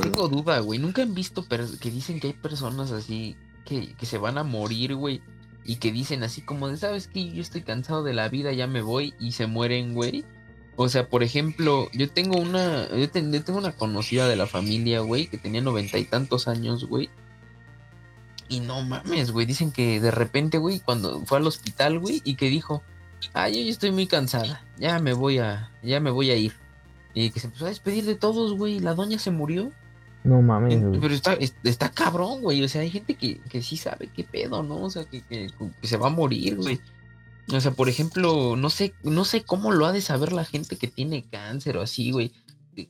Tengo 0.00 0.28
duda, 0.28 0.60
güey. 0.60 0.78
Nunca 0.78 1.02
han 1.02 1.14
visto 1.14 1.44
que 1.48 1.90
dicen 1.90 2.20
que 2.20 2.28
hay 2.28 2.32
personas 2.32 2.92
así 2.92 3.36
que, 3.64 3.94
que 3.94 4.06
se 4.06 4.18
van 4.18 4.38
a 4.38 4.44
morir, 4.44 4.94
güey. 4.94 5.20
Y 5.64 5.76
que 5.76 5.92
dicen 5.92 6.22
así 6.24 6.42
como 6.42 6.68
de, 6.68 6.76
¿sabes 6.76 7.06
qué? 7.08 7.30
Yo 7.32 7.40
estoy 7.40 7.62
cansado 7.62 8.02
de 8.02 8.14
la 8.14 8.28
vida, 8.28 8.52
ya 8.52 8.66
me 8.66 8.82
voy. 8.82 9.14
Y 9.20 9.32
se 9.32 9.46
mueren, 9.46 9.94
güey. 9.94 10.24
O 10.76 10.88
sea, 10.88 11.08
por 11.08 11.22
ejemplo, 11.22 11.88
yo 11.92 12.10
tengo 12.10 12.38
una. 12.38 12.88
Yo, 12.88 13.08
ten- 13.10 13.32
yo 13.32 13.42
tengo 13.44 13.58
una 13.58 13.72
conocida 13.72 14.26
de 14.26 14.36
la 14.36 14.46
familia, 14.46 15.00
güey, 15.00 15.26
que 15.28 15.38
tenía 15.38 15.60
noventa 15.60 15.98
y 15.98 16.04
tantos 16.04 16.48
años, 16.48 16.86
güey. 16.86 17.10
Y 18.48 18.60
no 18.60 18.82
mames, 18.82 19.30
güey. 19.30 19.46
Dicen 19.46 19.70
que 19.72 20.00
de 20.00 20.10
repente, 20.10 20.58
güey, 20.58 20.80
cuando 20.80 21.24
fue 21.26 21.38
al 21.38 21.46
hospital, 21.46 21.98
güey, 21.98 22.20
y 22.24 22.34
que 22.34 22.48
dijo, 22.48 22.82
ay, 23.32 23.54
yo 23.56 23.62
ya 23.64 23.70
estoy 23.70 23.92
muy 23.92 24.06
cansada. 24.06 24.64
Ya 24.78 24.98
me 24.98 25.12
voy 25.12 25.38
a. 25.38 25.70
Ya 25.82 26.00
me 26.00 26.10
voy 26.10 26.30
a 26.30 26.36
ir. 26.36 26.54
Y 27.14 27.30
que 27.30 27.40
se 27.40 27.46
empezó 27.46 27.66
a 27.66 27.68
despedir 27.68 28.04
de 28.04 28.14
todos, 28.14 28.54
güey. 28.56 28.80
La 28.80 28.94
doña 28.94 29.18
se 29.18 29.30
murió. 29.30 29.70
No 30.24 30.40
mames, 30.42 30.80
güey. 30.84 31.00
Pero 31.00 31.14
está, 31.14 31.34
es- 31.34 31.54
está 31.64 31.90
cabrón, 31.90 32.42
güey. 32.42 32.62
O 32.62 32.68
sea, 32.68 32.82
hay 32.82 32.90
gente 32.90 33.14
que, 33.14 33.40
que 33.40 33.62
sí 33.62 33.76
sabe 33.76 34.08
qué 34.14 34.24
pedo, 34.24 34.62
¿no? 34.62 34.82
O 34.82 34.90
sea, 34.90 35.04
que, 35.04 35.22
que- 35.22 35.48
que 35.80 35.86
se 35.88 35.96
va 35.96 36.06
a 36.08 36.10
morir, 36.10 36.56
güey. 36.56 36.80
O 37.52 37.60
sea, 37.60 37.72
por 37.72 37.88
ejemplo, 37.88 38.54
no 38.56 38.70
sé, 38.70 38.94
no 39.02 39.24
sé 39.24 39.42
cómo 39.42 39.72
lo 39.72 39.84
ha 39.86 39.92
de 39.92 40.00
saber 40.00 40.32
la 40.32 40.44
gente 40.44 40.76
que 40.76 40.86
tiene 40.86 41.24
cáncer 41.24 41.76
o 41.76 41.82
así, 41.82 42.12
güey. 42.12 42.32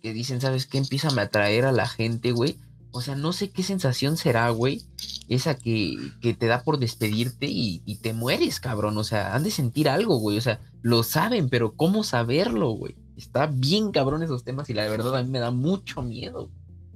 Que 0.03 0.13
dicen, 0.13 0.41
¿sabes 0.41 0.67
qué? 0.67 0.79
Empieza 0.79 1.09
a 1.09 1.21
atraer 1.23 1.65
a 1.65 1.73
la 1.73 1.89
gente, 1.89 2.33
güey. 2.33 2.59
O 2.95 3.01
sea, 3.01 3.17
no 3.17 3.33
sé 3.33 3.49
qué 3.51 3.63
sensación 3.63 4.19
será, 4.19 4.51
güey. 4.51 4.83
Esa 5.29 5.55
que, 5.57 5.97
que 6.21 6.35
te 6.35 6.47
da 6.47 6.63
por 6.63 6.79
despedirte 6.79 7.47
y, 7.47 7.81
y 7.87 7.97
te 7.97 8.13
mueres, 8.13 8.61
cabrón. 8.61 8.99
O 8.99 9.05
sea, 9.05 9.35
han 9.35 9.43
de 9.43 9.51
sentir 9.51 9.89
algo, 9.89 10.19
güey. 10.19 10.37
O 10.37 10.43
sea, 10.43 10.61
lo 10.83 11.03
saben, 11.03 11.49
pero 11.49 11.73
¿cómo 11.75 12.05
saberlo, 12.05 12.71
güey? 12.73 12.95
Está 13.17 13.47
bien 13.47 13.91
cabrón 13.93 14.23
esos 14.23 14.45
temas 14.45 14.69
y 14.69 14.75
la 14.75 14.87
verdad 14.89 15.17
a 15.17 15.23
mí 15.23 15.31
me 15.31 15.39
da 15.41 15.51
mucho 15.51 16.03
miedo. 16.03 16.51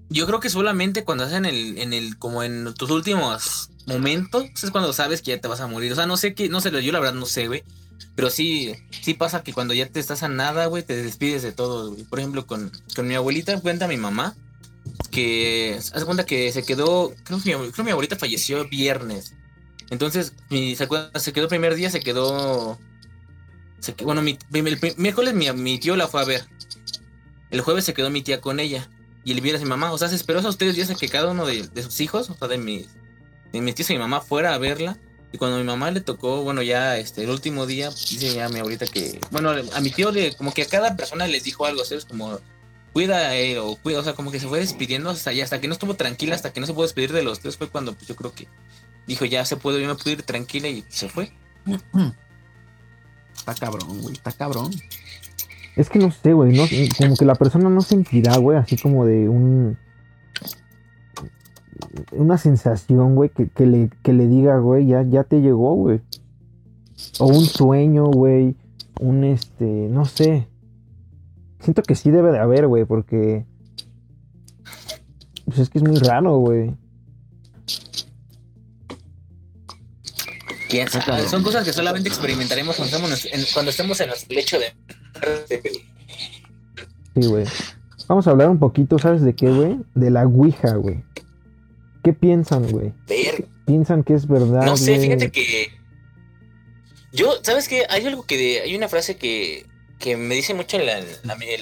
Yo 0.09 0.27
creo 0.27 0.41
que 0.41 0.51
solamente 0.51 1.05
cuando 1.05 1.25
estás 1.25 1.39
en 1.39 1.47
el, 1.47 1.79
en 1.79 1.93
el, 1.93 2.17
como 2.19 2.43
en 2.43 2.73
tus 2.75 2.91
últimos 2.91 3.71
momentos, 3.87 4.45
es 4.63 4.71
cuando 4.71 4.93
sabes 4.93 5.21
que 5.23 5.33
ya 5.33 5.41
te 5.41 5.49
vas 5.49 5.61
a 5.61 5.67
morir. 5.67 5.93
O 5.93 5.97
sea, 5.97 6.07
no 6.07 6.17
sé 6.17 6.35
qué, 6.35 6.49
no 6.49 6.61
sé, 6.61 6.71
yo 6.83 6.93
la 6.93 7.01
verdad 7.01 7.15
no 7.15 7.27
sé, 7.27 7.49
güey. 7.49 7.65
Pero 8.15 8.31
sí, 8.31 8.73
sí 9.03 9.15
pasa 9.15 9.43
que 9.43 9.53
cuando 9.53 9.75
ya 9.75 9.87
te 9.89 10.01
estás 10.01 10.23
a 10.23 10.29
nada, 10.29 10.67
güey, 10.67 10.83
te 10.83 10.97
despides 10.97 11.43
de 11.43 11.53
todo, 11.53 11.91
güey. 11.91 12.05
Por 12.05 12.19
ejemplo, 12.19 12.47
con, 12.47 12.73
con 12.95 13.07
mi 13.07 13.15
abuelita, 13.15 13.61
cuenta 13.61 13.89
mi 13.89 13.97
mamá, 13.97 14.35
que 15.11 15.77
hace 15.79 16.05
cuenta 16.05 16.25
que 16.25 16.53
se 16.53 16.65
quedó, 16.65 17.13
creo 17.25 17.43
que 17.43 17.57
mi, 17.57 17.63
creo 17.63 17.73
que 17.73 17.83
mi 17.83 17.91
abuelita 17.91 18.17
falleció 18.17 18.67
viernes. 18.69 19.35
Entonces, 19.91 20.33
mi, 20.51 20.77
¿se, 20.77 20.89
se 21.17 21.33
quedó 21.33 21.45
el 21.45 21.49
primer 21.51 21.75
día, 21.75 21.91
se 21.91 22.01
quedó. 22.01 22.79
Bueno, 24.03 24.23
mi, 24.23 24.39
el 24.53 24.79
pri- 24.79 24.95
miércoles 24.97 25.35
mi, 25.35 25.51
mi 25.53 25.79
tío 25.79 25.97
la 25.97 26.09
fue 26.09 26.23
a 26.23 26.25
ver. 26.25 26.47
El 27.51 27.61
jueves 27.61 27.85
se 27.85 27.95
quedó 27.95 28.11
mi 28.11 28.23
tía 28.23 28.41
con 28.41 28.61
ella. 28.61 28.89
Y 29.27 29.33
el 29.33 29.41
viernes 29.41 29.65
mi 29.65 29.69
mamá. 29.69 29.93
O 29.93 29.99
sea, 29.99 30.09
se 30.09 30.15
esperó 30.15 30.39
esos 30.39 30.57
tres 30.57 30.77
días 30.77 30.89
a 30.89 30.95
que 30.95 31.09
cada 31.09 31.33
uno 31.33 31.45
de, 31.47 31.69
sus 31.83 32.01
hijos, 32.01 32.31
o 32.31 32.37
sea, 32.37 32.47
de 32.47 32.59
mis, 32.59 32.87
de 33.53 33.61
mis 33.61 33.75
tíos 33.75 33.91
y 33.91 33.95
mi 33.95 33.99
mamá 33.99 34.21
fuera 34.21 34.55
a 34.55 34.59
verla. 34.59 34.97
Y 35.33 35.39
cuando 35.39 35.57
a 35.57 35.59
mi 35.59 35.67
mamá 35.67 35.91
le 35.91 36.01
tocó, 36.01 36.45
bueno, 36.45 36.63
ya 36.63 36.97
este, 36.97 37.25
el 37.25 37.31
último 37.31 37.67
día, 37.67 37.91
dice 37.91 38.33
ya 38.33 38.49
mi 38.49 38.61
abuelita 38.61 38.87
que, 38.87 39.19
bueno, 39.33 39.51
a 39.51 39.81
mi 39.81 39.91
tío 39.91 40.13
le, 40.13 40.37
como 40.37 40.55
que 40.55 40.63
a 40.63 40.67
cada 40.67 40.95
persona 40.95 41.27
les 41.27 41.43
dijo 41.43 41.67
algo, 41.67 41.85
¿sabes? 41.85 42.05
Como, 42.05 42.39
cuida 42.93 43.33
a 43.33 43.63
o 43.65 43.75
cuida, 43.75 43.99
o 43.99 44.05
sea, 44.05 44.15
como 44.15 44.31
que 44.31 44.39
se 44.39 44.47
fue 44.47 44.61
despidiendo 44.61 45.11
hasta 45.11 45.33
ya, 45.33 45.43
hasta 45.43 45.61
que 45.61 45.67
no 45.67 45.73
estuvo 45.73 45.95
tranquila, 45.95 46.37
hasta 46.37 46.53
que 46.53 46.61
no 46.61 46.67
se 46.67 46.73
pudo 46.73 46.85
despedir 46.85 47.13
de 47.13 47.25
los 47.25 47.41
tres, 47.41 47.57
fue 47.57 47.69
cuando 47.69 47.95
pues, 47.95 48.07
yo 48.07 48.15
creo 48.15 48.33
que 48.33 48.47
dijo, 49.09 49.25
ya 49.25 49.45
se 49.45 49.57
puede, 49.57 49.83
yo 49.83 49.89
me 49.89 49.97
puedo 49.97 50.13
ir 50.13 50.23
tranquila 50.23 50.69
y 50.69 50.85
se 50.89 51.09
fue. 51.09 51.33
Está 53.37 53.55
cabrón, 53.57 54.03
güey. 54.03 54.15
Está 54.15 54.31
cabrón. 54.31 54.71
Es 55.77 55.91
que 55.91 55.99
no 55.99 56.11
sé, 56.11 56.33
güey, 56.33 56.57
no, 56.57 56.65
como 56.99 57.17
que 57.17 57.27
la 57.27 57.35
persona 57.35 57.69
no 57.69 57.83
sentirá, 57.83 58.39
güey, 58.39 58.57
así 58.57 58.79
como 58.79 59.05
de 59.05 59.29
un... 59.29 59.79
Una 62.13 62.39
sensación, 62.39 63.15
güey, 63.15 63.29
que, 63.29 63.49
que 63.49 63.67
le, 63.67 63.91
que 64.03 64.15
le 64.15 64.27
diga, 64.27 64.59
güey, 64.59 64.87
ya, 64.87 65.03
ya 65.03 65.25
te 65.25 65.41
llegó, 65.41 65.75
güey. 65.75 66.01
O 67.19 67.27
un 67.27 67.45
sueño, 67.45 68.07
güey. 68.07 68.57
Un, 69.01 69.25
este, 69.25 69.65
no 69.65 70.07
sé. 70.07 70.49
Siento 71.61 71.83
que 71.83 71.95
sí 71.95 72.11
debe 72.11 72.33
de 72.33 72.39
haber, 72.39 72.67
güey, 72.67 72.87
porque... 72.87 73.45
Pues 75.45 75.59
es 75.59 75.69
que 75.69 75.79
es 75.79 75.85
muy 75.85 75.99
raro, 75.99 76.39
güey. 76.39 76.75
Son 81.29 81.43
cosas 81.43 81.65
que 81.65 81.73
solamente 81.73 82.09
experimentaremos 82.09 82.77
cuando 82.77 82.97
estemos 82.97 83.25
en, 83.27 83.45
cuando 83.53 83.71
estemos 83.71 84.01
en 84.01 84.11
el 84.11 84.37
lecho 84.37 84.59
de... 84.59 84.75
Sí, 87.15 87.27
güey. 87.27 87.47
Vamos 88.09 88.27
a 88.27 88.31
hablar 88.31 88.49
un 88.51 88.59
poquito, 88.59 88.99
¿sabes 88.99 89.23
de 89.23 89.35
qué, 89.35 89.51
güey? 89.51 89.79
De 89.95 90.11
la 90.11 90.25
Ouija, 90.27 90.75
güey. 90.77 91.03
¿Qué 92.05 92.13
piensan, 92.13 92.71
güey? 92.71 92.93
¿Piensan 93.67 94.05
que 94.05 94.15
es 94.15 94.29
verdad? 94.29 94.65
No 94.65 94.77
sé, 94.77 94.99
fíjate 94.99 95.33
que. 95.33 95.71
Yo, 97.13 97.33
¿sabes 97.43 97.69
qué? 97.69 97.85
Hay 97.89 98.07
algo 98.07 98.25
que. 98.25 98.37
de- 98.37 98.61
hay 98.61 98.77
una 98.77 98.89
frase 98.89 99.17
que, 99.17 99.67
que 99.99 100.17
me 100.17 100.35
dice 100.35 100.55
mucho 100.55 100.77
el, 100.77 100.87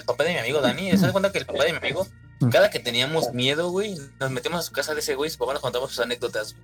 papá 0.04 0.24
de 0.24 0.32
mi 0.34 0.38
amigo 0.38 0.60
Dani. 0.60 0.90
¿Se 0.90 0.98
da 0.98 1.12
cuenta 1.12 1.32
que 1.32 1.38
el 1.38 1.46
papá 1.46 1.64
de 1.64 1.72
mi 1.72 1.78
amigo, 1.78 2.06
cada 2.50 2.68
que 2.68 2.78
teníamos 2.78 3.32
miedo, 3.32 3.70
güey, 3.70 3.94
nos 4.20 4.30
metemos 4.30 4.60
a 4.60 4.62
su 4.62 4.72
casa 4.72 4.92
de 4.92 5.00
ese 5.00 5.14
güey, 5.14 5.30
su 5.30 5.38
papá 5.38 5.54
nos 5.54 5.62
contaba 5.62 5.88
sus 5.88 6.00
anécdotas. 6.00 6.56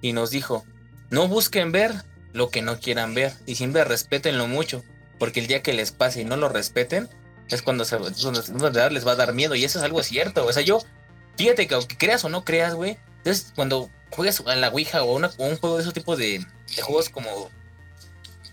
Y 0.00 0.12
nos 0.12 0.30
dijo: 0.30 0.64
No 1.10 1.26
busquen 1.26 1.72
ver 1.72 1.92
lo 2.32 2.50
que 2.50 2.62
no 2.62 2.78
quieran 2.78 3.14
ver. 3.14 3.32
Y 3.46 3.56
siempre 3.56 3.82
respétenlo 3.82 4.46
mucho. 4.46 4.84
Porque 5.18 5.40
el 5.40 5.46
día 5.46 5.62
que 5.62 5.72
les 5.72 5.90
pase 5.92 6.20
y 6.20 6.24
no 6.24 6.36
lo 6.36 6.48
respeten, 6.48 7.08
es 7.48 7.62
cuando, 7.62 7.84
se, 7.84 7.96
verdad 7.96 8.90
les 8.90 9.06
va 9.06 9.12
a 9.12 9.16
dar 9.16 9.32
miedo. 9.32 9.54
Y 9.54 9.64
eso 9.64 9.78
es 9.78 9.84
algo 9.84 10.02
cierto. 10.02 10.44
O 10.46 10.52
sea, 10.52 10.62
yo, 10.62 10.80
fíjate 11.36 11.66
que 11.66 11.74
aunque 11.74 11.96
creas 11.96 12.24
o 12.24 12.28
no 12.28 12.44
creas, 12.44 12.74
güey, 12.74 12.98
entonces 13.18 13.52
cuando 13.54 13.90
juegas 14.10 14.42
a 14.46 14.54
la 14.56 14.68
Ouija 14.68 15.02
o, 15.02 15.14
una- 15.16 15.30
o 15.38 15.46
un 15.46 15.56
juego 15.56 15.76
de 15.76 15.82
ese 15.82 15.92
tipo 15.92 16.16
de, 16.16 16.44
juegos 16.82 17.08
como 17.08 17.50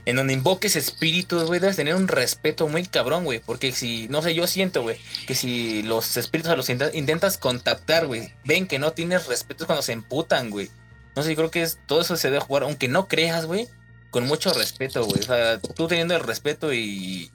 en 0.05 0.15
donde 0.17 0.33
invoques 0.33 0.75
espíritus, 0.75 1.45
güey, 1.45 1.59
debes 1.59 1.77
tener 1.77 1.95
un 1.95 2.07
respeto 2.07 2.67
muy 2.67 2.85
cabrón, 2.85 3.23
güey. 3.23 3.39
Porque 3.39 3.71
si, 3.71 4.07
no 4.09 4.21
sé, 4.21 4.35
yo 4.35 4.45
siento, 4.45 4.83
güey, 4.83 4.97
que 5.25 5.33
si 5.33 5.81
los 5.83 6.15
espíritus 6.17 6.51
a 6.51 6.55
los 6.55 6.69
intenta- 6.69 6.95
intentas 6.95 7.37
contactar, 7.39 8.05
güey, 8.05 8.31
ven 8.43 8.67
que 8.67 8.77
no 8.79 8.93
tienes 8.93 9.25
respeto 9.25 9.63
es 9.63 9.65
cuando 9.65 9.81
se 9.81 9.93
emputan, 9.93 10.51
güey. 10.51 10.69
No 11.15 11.23
sé, 11.23 11.29
yo 11.29 11.35
creo 11.37 11.49
que 11.51 11.63
es, 11.63 11.79
todo 11.87 12.01
eso 12.01 12.17
se 12.17 12.29
debe 12.29 12.39
jugar, 12.41 12.63
aunque 12.63 12.87
no 12.87 13.07
creas, 13.07 13.45
güey, 13.45 13.67
con 14.15 14.27
mucho 14.27 14.53
respeto, 14.53 15.03
güey. 15.03 15.19
O 15.19 15.23
sea, 15.23 15.59
tú 15.59 15.89
teniendo 15.89 16.15
el 16.15 16.23
respeto 16.23 16.73
y, 16.73 17.29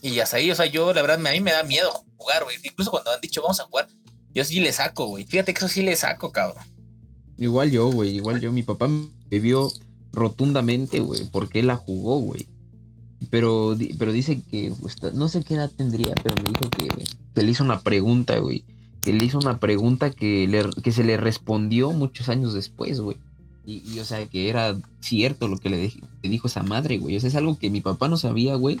y 0.00 0.18
hasta 0.20 0.38
ahí, 0.38 0.50
o 0.50 0.54
sea, 0.54 0.64
yo 0.64 0.94
la 0.94 1.02
verdad, 1.02 1.20
a 1.26 1.30
mí 1.30 1.40
me 1.40 1.52
da 1.52 1.62
miedo 1.62 1.92
jugar, 2.16 2.42
güey. 2.44 2.56
Incluso 2.64 2.90
cuando 2.90 3.10
han 3.10 3.20
dicho 3.20 3.42
vamos 3.42 3.60
a 3.60 3.64
jugar, 3.64 3.86
yo 4.34 4.42
sí 4.42 4.60
le 4.60 4.72
saco, 4.72 5.08
güey. 5.08 5.26
Fíjate 5.26 5.52
que 5.52 5.58
eso 5.58 5.68
sí 5.68 5.82
le 5.82 5.94
saco, 5.94 6.32
cabrón. 6.32 6.64
Igual 7.36 7.70
yo, 7.70 7.90
güey. 7.92 8.16
Igual 8.16 8.40
yo. 8.40 8.50
Mi 8.50 8.62
papá 8.62 8.88
me 8.88 9.38
vio 9.38 9.70
rotundamente, 10.14 11.00
güey, 11.00 11.26
porque 11.30 11.60
él 11.60 11.66
la 11.66 11.76
jugó, 11.76 12.18
güey. 12.20 12.48
Pero, 13.28 13.76
pero 13.98 14.10
dice 14.10 14.40
que, 14.50 14.72
pues, 14.80 14.96
no 15.12 15.28
sé 15.28 15.44
qué 15.44 15.52
edad 15.52 15.70
tendría, 15.70 16.14
pero 16.22 16.34
me 16.36 16.48
dijo 16.48 16.70
que, 16.70 16.88
que 17.34 17.42
le 17.42 17.50
hizo 17.50 17.62
una 17.62 17.82
pregunta, 17.82 18.38
güey. 18.38 18.64
Que 19.02 19.12
le 19.12 19.22
hizo 19.22 19.36
una 19.36 19.58
pregunta 19.58 20.10
que, 20.12 20.48
le, 20.48 20.64
que 20.82 20.92
se 20.92 21.04
le 21.04 21.18
respondió 21.18 21.92
muchos 21.92 22.30
años 22.30 22.54
después, 22.54 23.02
güey. 23.02 23.18
Y, 23.66 23.82
y, 23.84 23.98
o 23.98 24.04
sea, 24.04 24.24
que 24.26 24.48
era 24.48 24.78
cierto 25.00 25.48
lo 25.48 25.58
que 25.58 25.68
le, 25.70 25.84
dej- 25.88 26.00
le 26.22 26.28
dijo 26.30 26.46
esa 26.46 26.62
madre, 26.62 26.98
güey. 26.98 27.16
O 27.16 27.20
sea, 27.20 27.28
es 27.28 27.34
algo 27.34 27.58
que 27.58 27.68
mi 27.68 27.80
papá 27.80 28.08
no 28.08 28.16
sabía, 28.16 28.54
güey. 28.54 28.80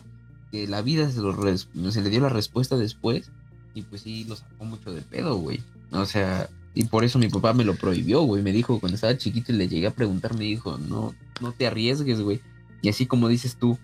Que 0.52 0.68
la 0.68 0.80
vida 0.80 1.10
se, 1.10 1.20
lo 1.20 1.32
res- 1.32 1.68
le 1.74 2.10
dio 2.10 2.20
la 2.20 2.28
respuesta 2.28 2.76
después. 2.76 3.30
Y 3.74 3.82
pues 3.82 4.02
sí, 4.02 4.24
lo 4.24 4.36
sacó 4.36 4.64
mucho 4.64 4.92
de 4.94 5.02
pedo, 5.02 5.36
güey. 5.36 5.60
O 5.90 6.06
sea, 6.06 6.48
y 6.74 6.84
por 6.84 7.04
eso 7.04 7.18
mi 7.18 7.28
papá 7.28 7.52
me 7.52 7.64
lo 7.64 7.74
prohibió, 7.74 8.22
güey. 8.22 8.42
Me 8.42 8.52
dijo, 8.52 8.78
cuando 8.78 8.94
estaba 8.94 9.16
chiquito 9.18 9.52
y 9.52 9.56
le 9.56 9.68
llegué 9.68 9.88
a 9.88 9.94
preguntar, 9.94 10.34
me 10.34 10.44
dijo, 10.44 10.78
no, 10.78 11.14
no 11.40 11.52
te 11.52 11.66
arriesgues, 11.66 12.20
güey. 12.20 12.40
Y 12.80 12.88
así 12.88 13.06
como 13.06 13.28
dices 13.28 13.56
tú, 13.56 13.78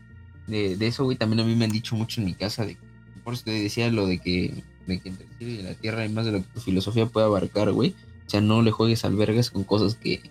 de, 0.47 0.77
de 0.77 0.87
eso, 0.87 1.03
güey, 1.05 1.17
también 1.17 1.41
a 1.41 1.45
mí 1.45 1.57
me 1.57 1.65
han 1.65 1.73
dicho 1.73 1.97
mucho 1.97 2.21
en 2.21 2.27
mi 2.27 2.35
casa. 2.35 2.65
De, 2.65 2.77
por 3.25 3.35
eso 3.35 3.43
te 3.45 3.51
decía 3.51 3.91
lo 3.91 4.07
de 4.07 4.19
que, 4.19 4.63
de 4.87 5.01
que 5.01 5.09
entre 5.09 5.27
el 5.27 5.33
cielo 5.39 5.53
y 5.53 5.63
la 5.63 5.75
tierra 5.75 6.03
hay 6.03 6.09
más 6.11 6.27
de 6.27 6.33
lo 6.33 6.39
que 6.39 6.49
tu 6.55 6.61
filosofía 6.61 7.07
puede 7.07 7.27
abarcar, 7.27 7.73
güey. 7.73 7.95
O 8.25 8.31
sea, 8.31 8.41
no 8.41 8.63
le 8.63 8.71
juegues 8.71 9.05
albergas 9.05 9.51
con 9.51 9.65
cosas 9.65 9.97
que... 9.97 10.23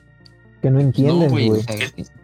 Que 0.61 0.69
no 0.69 0.79
entienden, 0.79 1.27
no, 1.27 1.29
güey. 1.29 1.51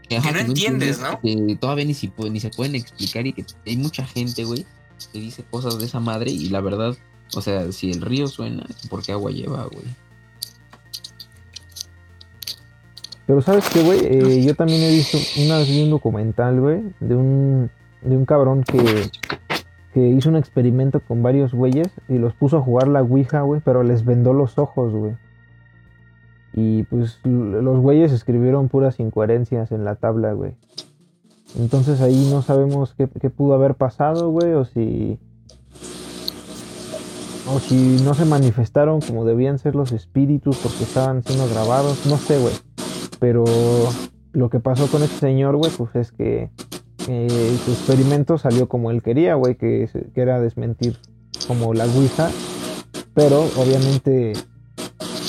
que, 0.08 0.20
no 0.20 0.40
entiendes, 0.40 1.00
¿no? 1.00 1.20
Que 1.22 1.58
todavía 1.60 1.86
ni, 1.86 1.94
si, 1.94 2.12
ni 2.30 2.40
se 2.40 2.50
pueden 2.50 2.76
explicar 2.76 3.26
y 3.26 3.34
que 3.34 3.46
hay 3.66 3.78
mucha 3.78 4.06
gente, 4.06 4.44
güey, 4.44 4.66
que 5.12 5.20
dice 5.20 5.44
cosas 5.50 5.80
de 5.80 5.86
esa 5.86 6.00
madre 6.00 6.32
y 6.32 6.50
la 6.50 6.62
verdad, 6.62 6.96
o 7.34 7.42
sea, 7.42 7.72
si 7.72 7.92
el 7.92 8.02
río 8.02 8.28
suena, 8.28 8.66
¿por 8.90 9.04
qué 9.04 9.12
agua 9.12 9.32
lleva, 9.32 9.64
güey? 9.66 9.86
Pero 13.26 13.42
sabes 13.42 13.68
qué, 13.70 13.84
güey, 13.84 14.00
Eh, 14.04 14.44
yo 14.46 14.56
también 14.56 14.82
he 14.82 14.90
visto 14.90 15.18
una 15.38 15.58
vez 15.58 15.68
vi 15.68 15.84
un 15.84 15.90
documental, 15.90 16.62
güey, 16.62 16.82
de 17.00 17.16
un, 17.16 17.70
de 18.02 18.16
un 18.16 18.26
cabrón 18.26 18.64
que, 18.64 19.10
que 19.94 20.08
hizo 20.08 20.30
un 20.30 20.38
experimento 20.38 21.00
con 21.00 21.24
varios 21.24 21.54
güeyes 21.54 21.90
y 22.08 22.20
los 22.20 22.34
puso 22.34 22.58
a 22.58 22.62
jugar 22.62 22.88
la 22.88 23.02
Ouija, 23.02 23.42
güey, 23.42 23.62
pero 23.66 23.84
les 23.84 24.06
vendó 24.06 24.32
los 24.32 24.58
ojos, 24.58 24.94
güey. 24.94 25.14
Y 26.60 26.82
pues 26.86 27.20
los 27.24 27.80
güeyes 27.82 28.12
escribieron 28.12 28.68
puras 28.68 29.00
incoherencias 29.00 29.72
en 29.72 29.86
la 29.86 29.94
tabla, 29.94 30.34
güey. 30.34 30.56
Entonces 31.60 32.02
ahí 32.02 32.28
no 32.32 32.42
sabemos 32.42 32.96
qué, 32.98 33.08
pudo 33.30 33.54
haber 33.54 33.76
pasado, 33.76 34.32
güey, 34.32 34.54
o 34.54 34.66
si... 34.66 35.20
O 37.48 37.60
si 37.60 38.02
no 38.04 38.16
se 38.16 38.26
manifestaron 38.26 39.02
como 39.02 39.24
debían 39.24 39.60
ser 39.60 39.76
los 39.76 39.92
espíritus 39.92 40.58
porque 40.58 40.84
estaban 40.84 41.22
siendo 41.22 41.48
grabados, 41.48 42.08
no 42.08 42.18
sé, 42.18 42.40
güey. 42.40 42.56
Pero 43.20 43.46
lo 44.34 44.50
que 44.50 44.60
pasó 44.60 44.88
con 44.88 45.04
este 45.04 45.18
señor, 45.18 45.58
güey, 45.58 45.72
pues 45.78 45.96
es 45.96 46.12
que 46.12 46.50
eh, 47.08 47.58
su 47.66 47.72
experimento 47.72 48.40
salió 48.40 48.68
como 48.68 48.90
él 48.90 49.04
quería, 49.04 49.36
güey, 49.36 49.54
que, 49.58 49.88
que 50.12 50.22
era 50.22 50.42
desmentir 50.42 50.98
como 51.48 51.76
la 51.76 51.86
Ouija. 51.86 52.32
Pero 53.14 53.42
obviamente 53.58 54.34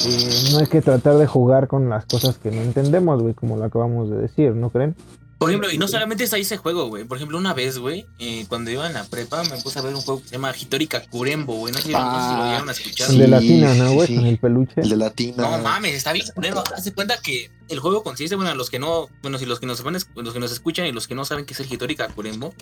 eh, 0.06 0.50
no 0.52 0.58
hay 0.58 0.66
que 0.66 0.80
tratar 0.82 1.16
de 1.16 1.26
jugar 1.26 1.68
con 1.68 1.88
las 1.88 2.04
cosas 2.06 2.38
que 2.38 2.50
no 2.50 2.62
entendemos, 2.62 3.22
güey, 3.22 3.34
como 3.34 3.56
lo 3.56 3.64
acabamos 3.64 4.11
de 4.11 4.16
decir, 4.18 4.52
¿no 4.54 4.70
creen? 4.70 4.94
Por 5.38 5.50
ejemplo, 5.50 5.70
y 5.70 5.78
no 5.78 5.87
solamente 5.87 6.24
está 6.24 6.34
ahí 6.34 6.42
ese 6.42 6.56
juego, 6.56 6.88
güey. 6.88 7.04
Por 7.04 7.16
ejemplo, 7.16 7.38
una 7.38 7.54
vez, 7.54 7.78
güey, 7.78 8.06
eh, 8.18 8.44
cuando 8.48 8.72
iba 8.72 8.88
en 8.88 8.94
la 8.94 9.04
prepa, 9.04 9.44
me 9.44 9.56
puse 9.62 9.78
a 9.78 9.82
ver 9.82 9.94
un 9.94 10.00
juego 10.00 10.20
que 10.20 10.26
se 10.26 10.32
llama 10.34 10.52
Hitori 10.52 10.88
Kakurembo, 10.88 11.54
güey. 11.54 11.72
No 11.72 11.78
sé, 11.78 11.92
no 11.92 11.98
sé 11.98 12.28
si 12.28 12.34
lo 12.37 12.42
Ah, 12.42 12.44
llegaron 12.46 12.68
a 12.68 12.72
escuchar. 12.72 13.06
El 13.08 13.12
Sí, 13.14 13.20
de 13.20 13.28
la 13.28 13.38
tina, 13.38 13.74
¿no, 13.74 13.92
güey? 13.92 14.08
sí. 14.08 14.16
Con 14.16 14.26
el 14.26 14.38
peluche. 14.38 14.80
El 14.80 14.88
de 14.88 14.96
Latina. 14.96 15.37
No 15.48 15.58
mames, 15.62 15.94
está 15.94 16.12
bien 16.12 16.26
de 16.42 16.92
cuenta 16.92 17.18
que 17.22 17.52
el 17.68 17.78
juego 17.78 18.02
consiste, 18.02 18.34
bueno, 18.34 18.52
los 18.56 18.68
que 18.68 18.80
no, 18.80 19.06
bueno, 19.22 19.38
si 19.38 19.46
los 19.46 19.61
que 19.61 19.66
nos 19.66 19.80
van, 19.84 19.94
los 20.16 20.32
que 20.34 20.40
nos 20.40 20.50
escuchan 20.50 20.87
y 20.87 20.92
los 20.92 21.06
que 21.06 21.14
no 21.14 21.24
saben 21.24 21.44
qué 21.44 21.54
es 21.54 21.61
el 21.61 21.72
Hitori 21.72 21.94
Kakurembo, 21.94 22.52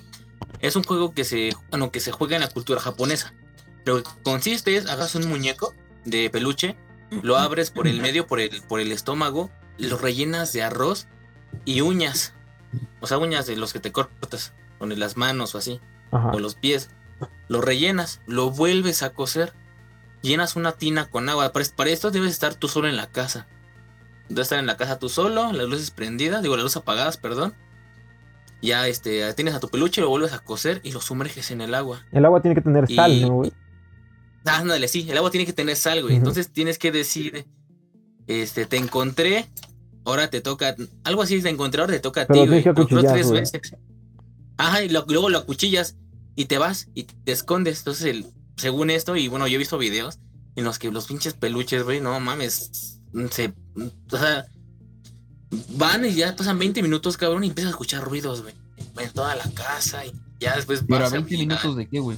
es 0.60 0.76
un 0.76 0.82
juego 0.84 1.14
que 1.14 1.24
se, 1.24 1.52
bueno, 1.70 1.90
que 1.90 2.00
se 2.00 2.12
juega 2.12 2.36
en 2.36 2.42
la 2.42 2.48
cultura 2.48 2.78
japonesa. 2.78 3.32
Lo 3.86 4.02
que 4.02 4.10
consiste 4.22 4.76
es, 4.76 4.84
hagas 4.86 5.14
un 5.14 5.26
muñeco 5.28 5.72
de 6.04 6.28
peluche, 6.28 6.76
lo 7.22 7.36
abres 7.36 7.70
por 7.70 7.86
el 7.88 8.00
medio, 8.00 8.26
por 8.26 8.40
el, 8.40 8.62
por 8.62 8.80
el 8.80 8.92
estómago, 8.92 9.50
lo 9.78 9.96
rellenas 9.98 10.52
de 10.52 10.62
arroz 10.62 11.06
y 11.64 11.80
uñas. 11.80 12.32
O 13.00 13.06
sea, 13.06 13.18
uñas 13.18 13.46
de 13.46 13.56
los 13.56 13.72
que 13.72 13.80
te 13.80 13.92
cortas 13.92 14.52
con 14.78 14.96
las 14.98 15.16
manos 15.16 15.54
o 15.54 15.58
así 15.58 15.80
Ajá. 16.10 16.30
o 16.32 16.38
los 16.40 16.54
pies, 16.54 16.90
lo 17.48 17.60
rellenas, 17.60 18.20
lo 18.26 18.50
vuelves 18.50 19.02
a 19.02 19.10
coser, 19.10 19.52
llenas 20.22 20.56
una 20.56 20.72
tina 20.72 21.06
con 21.08 21.28
agua. 21.28 21.52
Para, 21.52 21.64
para 21.76 21.90
esto 21.90 22.10
debes 22.10 22.32
estar 22.32 22.54
tú 22.54 22.68
solo 22.68 22.88
en 22.88 22.96
la 22.96 23.06
casa. 23.06 23.46
Debes 24.28 24.46
estar 24.46 24.58
en 24.58 24.66
la 24.66 24.76
casa 24.76 24.98
tú 24.98 25.08
solo, 25.08 25.52
las 25.52 25.68
luces 25.68 25.90
prendidas, 25.90 26.42
digo, 26.42 26.56
las 26.56 26.64
luces 26.64 26.78
apagadas, 26.78 27.16
perdón. 27.16 27.54
Ya 28.62 28.88
este, 28.88 29.32
tienes 29.34 29.54
a 29.54 29.60
tu 29.60 29.68
peluche, 29.68 30.00
lo 30.00 30.08
vuelves 30.08 30.32
a 30.32 30.38
coser 30.40 30.80
y 30.82 30.90
lo 30.92 31.00
sumerges 31.00 31.50
en 31.50 31.60
el 31.60 31.74
agua. 31.74 32.04
El 32.10 32.24
agua 32.24 32.40
tiene 32.42 32.54
que 32.54 32.62
tener 32.62 32.90
sal, 32.92 33.12
Y- 33.12 33.20
¿no, 33.22 33.34
güey? 33.34 33.52
Ándale, 34.46 34.88
sí, 34.88 35.06
el 35.10 35.16
agua 35.18 35.30
tiene 35.30 35.44
que 35.46 35.52
tener 35.52 35.76
sal, 35.76 36.02
güey. 36.02 36.16
Entonces 36.16 36.50
tienes 36.52 36.78
que 36.78 36.92
decir, 36.92 37.46
este, 38.26 38.66
te 38.66 38.76
encontré 38.76 39.46
ahora 40.04 40.30
te 40.30 40.40
toca, 40.40 40.76
algo 41.02 41.22
así 41.22 41.40
de 41.40 41.50
encontrar, 41.50 41.88
te 41.88 41.98
toca 41.98 42.22
a 42.22 42.26
ti, 42.26 42.38
güey. 42.46 42.62
tres 43.12 43.26
güey. 43.26 43.40
veces. 43.40 43.74
Ajá, 44.56 44.82
y 44.84 44.88
lo- 44.88 45.04
luego 45.08 45.28
lo 45.30 45.38
acuchillas 45.38 45.96
y 46.36 46.44
te 46.44 46.58
vas 46.58 46.88
y 46.94 47.02
te 47.04 47.32
escondes. 47.32 47.78
Entonces, 47.78 48.04
el- 48.06 48.26
según 48.56 48.90
esto, 48.90 49.16
y 49.16 49.26
bueno, 49.26 49.48
yo 49.48 49.56
he 49.56 49.58
visto 49.58 49.78
videos 49.78 50.20
en 50.54 50.62
los 50.64 50.78
que 50.78 50.92
los 50.92 51.06
pinches 51.06 51.34
peluches, 51.34 51.82
güey, 51.82 52.00
no 52.00 52.18
mames, 52.20 53.00
se, 53.32 53.52
o 54.12 54.16
sea, 54.16 54.46
van 55.70 56.04
y 56.04 56.14
ya 56.14 56.34
pasan 56.36 56.58
20 56.58 56.82
minutos, 56.82 57.16
cabrón, 57.16 57.42
y 57.44 57.48
empiezas 57.48 57.70
a 57.70 57.74
escuchar 57.74 58.04
ruidos, 58.04 58.42
güey, 58.42 58.54
en 58.98 59.10
toda 59.10 59.34
la 59.36 59.50
casa 59.52 60.06
y 60.06 60.12
ya 60.40 60.54
después 60.56 60.84
Pero 60.86 60.98
a 60.98 61.00
vas 61.00 61.12
20 61.12 61.34
y- 61.34 61.38
minutos 61.38 61.76
de 61.76 61.88
qué, 61.88 61.98
güey. 62.00 62.16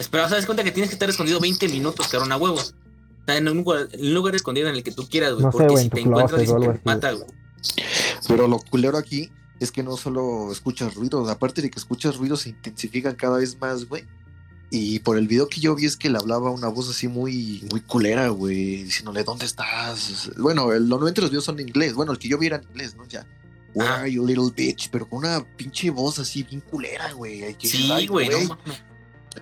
Espera, 0.00 0.30
¿sabes 0.30 0.46
cuenta 0.46 0.64
que 0.64 0.70
tienes 0.72 0.88
que 0.88 0.94
estar 0.94 1.10
escondido 1.10 1.38
20 1.40 1.68
minutos, 1.68 2.08
cabrón, 2.08 2.32
a 2.32 2.38
huevos? 2.38 2.74
O 3.20 3.24
sea, 3.26 3.36
en 3.36 3.46
un 3.48 3.58
lugar, 3.58 3.86
en 3.92 4.00
un 4.00 4.14
lugar 4.14 4.34
escondido 4.34 4.66
en 4.68 4.74
el 4.74 4.82
que 4.82 4.92
tú 4.92 5.06
quieras, 5.06 5.34
güey. 5.34 5.44
No 5.44 5.52
sé, 5.52 5.58
porque 5.58 5.72
güey, 5.72 5.84
si 5.84 5.90
te 5.90 6.00
encuentras, 6.00 6.40
algo 6.40 6.60
te 6.60 6.68
así. 6.70 6.80
mata, 6.84 7.12
güey. 7.12 7.26
Pero 8.26 8.48
lo 8.48 8.58
culero 8.58 8.96
aquí 8.96 9.30
es 9.60 9.70
que 9.70 9.82
no 9.82 9.98
solo 9.98 10.50
escuchas 10.50 10.94
ruidos, 10.94 11.28
aparte 11.28 11.60
de 11.60 11.70
que 11.70 11.78
escuchas 11.78 12.16
ruidos 12.16 12.40
se 12.40 12.48
intensifican 12.48 13.14
cada 13.14 13.36
vez 13.36 13.60
más, 13.60 13.86
güey. 13.86 14.04
Y 14.70 15.00
por 15.00 15.18
el 15.18 15.28
video 15.28 15.48
que 15.48 15.60
yo 15.60 15.74
vi 15.74 15.84
es 15.84 15.98
que 15.98 16.08
le 16.08 16.16
hablaba 16.16 16.50
una 16.50 16.68
voz 16.68 16.88
así 16.88 17.06
muy, 17.06 17.62
muy 17.70 17.82
culera, 17.82 18.28
güey, 18.28 18.84
diciéndole, 18.84 19.22
¿dónde 19.22 19.44
estás? 19.44 20.30
Bueno, 20.38 20.72
el, 20.72 20.88
normalmente 20.88 21.20
los 21.20 21.28
videos 21.28 21.44
son 21.44 21.60
en 21.60 21.68
inglés. 21.68 21.92
Bueno, 21.92 22.12
el 22.12 22.18
que 22.18 22.28
yo 22.28 22.38
vi 22.38 22.46
era 22.46 22.56
en 22.56 22.62
inglés, 22.70 22.96
¿no? 22.96 23.06
Ya. 23.06 23.26
Where 23.74 23.90
Ajá. 23.90 24.00
are 24.00 24.10
you, 24.10 24.26
little 24.26 24.50
bitch? 24.56 24.88
Pero 24.90 25.06
con 25.06 25.18
una 25.18 25.44
pinche 25.56 25.90
voz 25.90 26.18
así 26.18 26.42
bien 26.42 26.62
culera, 26.62 27.12
güey. 27.12 27.54
Sí, 27.58 28.06
güey, 28.06 28.30
no 28.30 28.56
mames. 28.56 28.82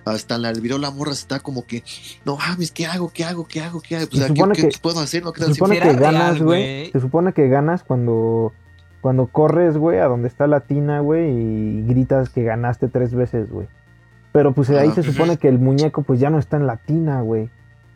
Hasta 0.05 0.37
la 0.37 0.53
morra 0.91 1.11
está 1.11 1.39
como 1.39 1.65
que, 1.65 1.83
no 2.25 2.37
mames, 2.37 2.71
¿qué 2.71 2.85
hago? 2.85 3.09
¿Qué 3.13 3.23
hago? 3.23 3.45
¿Qué 3.45 3.61
hago? 3.61 3.81
¿Qué 3.81 3.95
hago? 3.97 4.07
Pues, 4.09 4.21
Se 4.21 4.27
¿qué, 4.27 4.35
supone 4.35 4.55
qué 4.55 4.69
que- 4.69 4.77
puedo 4.81 4.99
hacer? 4.99 5.23
¿No? 5.23 5.33
¿Qué 5.33 5.43
Se 5.43 5.53
supone 5.53 5.79
que 5.79 5.93
ganas, 5.93 6.41
güey. 6.41 6.91
Se 6.91 6.99
supone 6.99 7.33
que 7.33 7.47
ganas 7.47 7.83
cuando, 7.83 8.53
cuando 9.01 9.27
corres, 9.27 9.77
güey, 9.77 9.99
a 9.99 10.05
donde 10.05 10.27
está 10.27 10.47
la 10.47 10.61
tina, 10.61 10.99
güey, 10.99 11.29
y 11.31 11.83
gritas 11.87 12.29
que 12.29 12.43
ganaste 12.43 12.87
tres 12.87 13.13
veces, 13.13 13.49
güey. 13.49 13.67
Pero 14.31 14.53
pues 14.53 14.69
ahí 14.69 14.89
Ajá. 14.89 15.01
se 15.01 15.11
supone 15.11 15.37
que 15.37 15.47
el 15.47 15.57
muñeco 15.57 16.03
pues 16.03 16.19
ya 16.19 16.29
no 16.29 16.37
está 16.37 16.57
en 16.57 16.67
la 16.67 16.77
tina, 16.77 17.21
güey. 17.21 17.49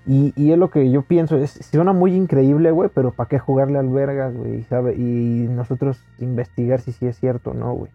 Y, 0.05 0.33
y 0.35 0.51
es 0.51 0.57
lo 0.57 0.69
que 0.69 0.89
yo 0.91 1.03
pienso, 1.03 1.37
es, 1.37 1.59
suena 1.71 1.93
muy 1.93 2.13
increíble, 2.13 2.71
güey, 2.71 2.89
pero 2.93 3.11
¿para 3.11 3.29
qué 3.29 3.39
jugarle 3.39 3.77
al 3.79 3.87
vergas, 3.89 4.35
güey? 4.35 4.63
¿Sabe? 4.63 4.95
Y 4.95 5.47
nosotros 5.47 5.97
investigar 6.19 6.81
si 6.81 6.91
sí 6.91 7.05
es 7.05 7.17
cierto 7.19 7.51
o 7.51 7.53
no, 7.53 7.71
güey. 7.73 7.91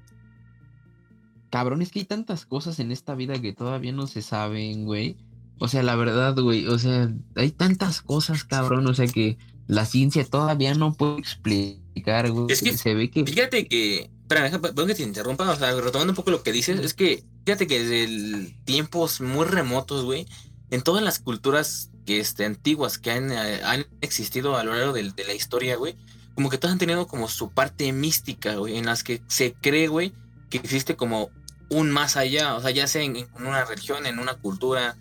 Cabrón, 1.50 1.82
es 1.82 1.90
que 1.90 2.00
hay 2.00 2.04
tantas 2.04 2.44
cosas 2.46 2.78
en 2.78 2.92
esta 2.92 3.14
vida 3.14 3.40
que 3.40 3.52
todavía 3.52 3.92
no 3.92 4.06
se 4.06 4.22
saben, 4.22 4.84
güey. 4.84 5.16
O 5.58 5.68
sea, 5.68 5.82
la 5.82 5.96
verdad, 5.96 6.36
güey, 6.38 6.66
o 6.66 6.78
sea, 6.78 7.10
hay 7.34 7.50
tantas 7.50 8.00
cosas, 8.02 8.44
cabrón, 8.44 8.86
o 8.86 8.94
sea, 8.94 9.06
que 9.06 9.38
la 9.66 9.84
ciencia 9.86 10.24
todavía 10.24 10.74
no 10.74 10.94
puede 10.94 11.18
explicar, 11.18 12.30
güey. 12.30 12.46
Es 12.50 12.62
que- 12.62 12.76
se 12.76 12.94
ve 12.94 13.10
que... 13.10 13.24
Fíjate 13.24 13.66
que. 13.66 14.10
Espera, 14.30 14.50
perdón 14.60 14.88
que 14.88 14.94
te 14.94 15.02
interrumpa. 15.02 15.50
O 15.50 15.56
sea, 15.56 15.72
retomando 15.80 16.12
un 16.12 16.16
poco 16.16 16.30
lo 16.30 16.42
que 16.42 16.52
dices, 16.52 16.78
es 16.80 16.92
que 16.94 17.24
fíjate 17.46 17.66
que 17.66 17.80
desde 17.80 18.04
el- 18.04 18.54
tiempos 18.64 19.20
muy 19.22 19.46
remotos, 19.46 20.04
güey, 20.04 20.26
en 20.70 20.82
todas 20.82 21.02
las 21.02 21.18
culturas 21.18 21.90
que 22.04 22.20
este, 22.20 22.44
antiguas 22.44 22.98
que 22.98 23.10
han, 23.10 23.32
eh, 23.32 23.60
han 23.64 23.86
existido 24.02 24.56
a 24.56 24.64
lo 24.64 24.74
largo 24.74 24.92
del- 24.92 25.14
de, 25.14 25.24
la 25.24 25.32
historia, 25.34 25.76
güey, 25.76 25.96
como 26.34 26.50
que 26.50 26.58
todas 26.58 26.72
han 26.72 26.78
tenido 26.78 27.06
como 27.06 27.26
su 27.28 27.50
parte 27.50 27.90
mística, 27.92 28.54
güey, 28.56 28.76
en 28.76 28.84
las 28.86 29.02
que 29.02 29.22
se 29.28 29.54
cree, 29.54 29.88
güey, 29.88 30.12
que 30.50 30.58
existe 30.58 30.94
como 30.94 31.30
un 31.70 31.90
más 31.90 32.16
allá, 32.16 32.54
o 32.56 32.60
sea, 32.62 32.70
ya 32.70 32.86
sea 32.86 33.02
en, 33.02 33.16
en 33.16 33.28
una 33.38 33.64
religión, 33.64 34.06
en 34.06 34.18
una 34.18 34.34
cultura. 34.34 34.96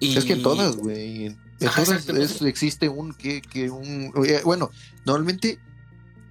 Y, 0.00 0.16
Es 0.16 0.24
que 0.24 0.34
en 0.34 0.42
todas, 0.42 0.76
güey. 0.76 1.26
En 1.26 1.38
Ajá, 1.66 1.84
todas 1.84 2.08
es- 2.08 2.42
existe 2.42 2.88
un 2.88 3.12
que, 3.14 3.40
que 3.42 3.70
un. 3.70 4.12
Bueno, 4.44 4.70
normalmente 5.04 5.58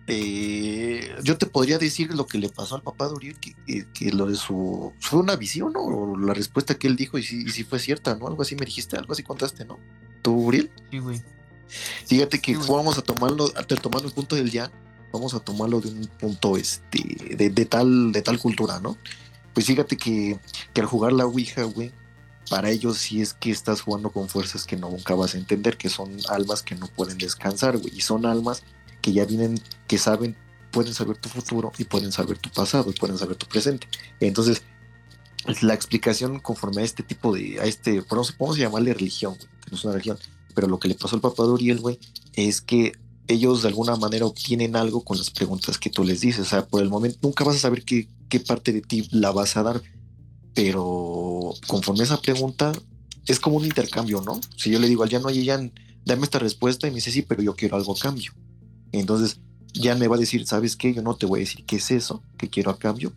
eh, 0.07 1.13
yo 1.21 1.37
te 1.37 1.45
podría 1.47 1.77
decir 1.77 2.13
lo 2.15 2.25
que 2.27 2.37
le 2.37 2.47
pasó 2.49 2.75
al 2.75 2.81
papá 2.81 3.07
de 3.07 3.13
Uriel, 3.15 3.39
que, 3.39 3.53
que- 3.65 3.87
que 3.93 4.11
lo 4.11 4.27
de 4.27 4.35
su. 4.35 4.93
Fue 5.01 5.19
una 5.19 5.35
visión, 5.35 5.73
¿no? 5.73 5.81
O 5.81 6.17
la 6.17 6.33
respuesta 6.33 6.75
que 6.75 6.87
él 6.87 6.95
dijo 6.95 7.17
y 7.17 7.23
si, 7.23 7.41
y 7.41 7.49
si 7.49 7.63
fue 7.65 7.79
cierta, 7.79 8.15
¿no? 8.15 8.27
Algo 8.27 8.41
así 8.41 8.55
me 8.55 8.65
dijiste, 8.65 8.95
algo 8.95 9.11
así 9.13 9.23
contaste, 9.23 9.65
¿no? 9.65 9.77
¿Tú, 10.21 10.33
Uriel? 10.33 10.71
Sí, 10.91 10.99
güey. 10.99 11.21
Fíjate 12.05 12.39
que 12.39 12.55
Sí, 12.55 12.61
vamos 12.69 12.97
a 12.97 13.01
tomarlo, 13.01 13.51
a- 13.55 13.63
tomando 13.63 14.07
el 14.07 14.13
punto 14.13 14.37
del 14.37 14.49
ya, 14.49 14.71
vamos 15.11 15.33
a 15.33 15.39
tomarlo 15.39 15.81
de 15.81 15.89
un 15.89 16.07
punto 16.19 16.57
este, 16.57 17.35
de, 17.35 17.49
de 17.49 17.65
tal, 17.65 18.11
de 18.11 18.21
tal 18.21 18.39
cultura, 18.39 18.79
¿no? 18.79 18.97
Pues 19.53 19.65
fíjate 19.65 19.97
que, 19.97 20.39
que 20.73 20.81
al 20.81 20.87
jugar 20.87 21.13
la 21.13 21.25
Ouija, 21.25 21.63
güey, 21.63 21.91
para 22.49 22.69
ellos 22.69 22.97
sí 22.97 23.21
es 23.21 23.33
que 23.33 23.51
estás 23.51 23.81
jugando 23.81 24.11
con 24.11 24.29
fuerzas 24.29 24.65
que 24.65 24.77
no 24.77 24.89
nunca 24.89 25.15
vas 25.15 25.35
a 25.35 25.37
entender, 25.37 25.77
que 25.77 25.89
son 25.89 26.17
almas 26.29 26.61
que 26.61 26.75
no 26.75 26.87
pueden 26.87 27.17
descansar, 27.17 27.77
güey, 27.77 27.93
y 27.95 28.01
son 28.01 28.25
almas 28.25 28.63
que 29.01 29.13
ya 29.13 29.25
vienen, 29.25 29.59
que 29.87 29.97
saben, 29.97 30.35
pueden 30.71 30.93
saber 30.93 31.17
tu 31.17 31.29
futuro 31.29 31.71
y 31.77 31.85
pueden 31.85 32.11
saber 32.11 32.37
tu 32.37 32.49
pasado 32.49 32.89
y 32.89 32.93
pueden 32.93 33.17
saber 33.17 33.35
tu 33.35 33.47
presente. 33.47 33.87
Entonces, 34.19 34.63
la 35.61 35.73
explicación 35.73 36.39
conforme 36.39 36.81
a 36.81 36.85
este 36.85 37.03
tipo 37.03 37.33
de, 37.33 37.59
a 37.59 37.65
este, 37.65 38.01
vamos 38.09 38.35
a 38.39 38.59
llamarle 38.59 38.93
religión, 38.93 39.35
güey, 39.35 39.49
que 39.63 39.71
no 39.71 39.77
es 39.77 39.83
una 39.83 39.93
religión, 39.93 40.19
pero 40.53 40.67
lo 40.67 40.79
que 40.79 40.87
le 40.87 40.95
pasó 40.95 41.15
al 41.15 41.21
papá 41.21 41.43
de 41.43 41.49
Uriel, 41.49 41.79
güey, 41.79 41.99
es 42.33 42.61
que 42.61 42.93
ellos 43.27 43.61
de 43.61 43.69
alguna 43.69 43.95
manera 43.95 44.25
obtienen 44.25 44.75
algo 44.75 45.01
con 45.01 45.17
las 45.17 45.29
preguntas 45.29 45.77
que 45.77 45.89
tú 45.89 46.03
les 46.03 46.21
dices. 46.21 46.41
O 46.41 46.49
sea, 46.49 46.65
por 46.65 46.81
el 46.81 46.89
momento 46.89 47.19
nunca 47.21 47.43
vas 47.43 47.57
a 47.57 47.59
saber 47.59 47.83
qué, 47.83 48.07
qué 48.29 48.39
parte 48.39 48.71
de 48.73 48.81
ti 48.81 49.07
la 49.11 49.31
vas 49.31 49.57
a 49.57 49.63
dar, 49.63 49.81
pero 50.53 51.53
conforme 51.67 52.03
esa 52.03 52.21
pregunta 52.21 52.71
es 53.25 53.39
como 53.39 53.57
un 53.57 53.65
intercambio, 53.65 54.21
¿no? 54.21 54.39
Si 54.55 54.69
yo 54.69 54.79
le 54.79 54.87
digo 54.87 55.03
al 55.03 55.09
Jan, 55.09 55.25
oye, 55.25 55.45
Jan, 55.45 55.71
dame 56.05 56.23
esta 56.23 56.39
respuesta 56.39 56.87
y 56.87 56.91
me 56.91 56.95
dice, 56.95 57.11
sí, 57.11 57.21
pero 57.21 57.41
yo 57.41 57.55
quiero 57.55 57.75
algo 57.75 57.93
a 57.93 57.99
cambio. 57.99 58.31
Entonces, 58.93 59.39
Jan 59.75 59.99
me 59.99 60.07
va 60.07 60.15
a 60.15 60.19
decir, 60.19 60.47
¿sabes 60.47 60.75
qué? 60.75 60.93
Yo 60.93 61.01
no 61.01 61.15
te 61.15 61.25
voy 61.25 61.39
a 61.39 61.43
decir 61.43 61.65
qué 61.65 61.75
es 61.75 61.91
eso 61.91 62.23
que 62.37 62.49
quiero 62.49 62.71
a 62.71 62.79
cambio, 62.79 63.11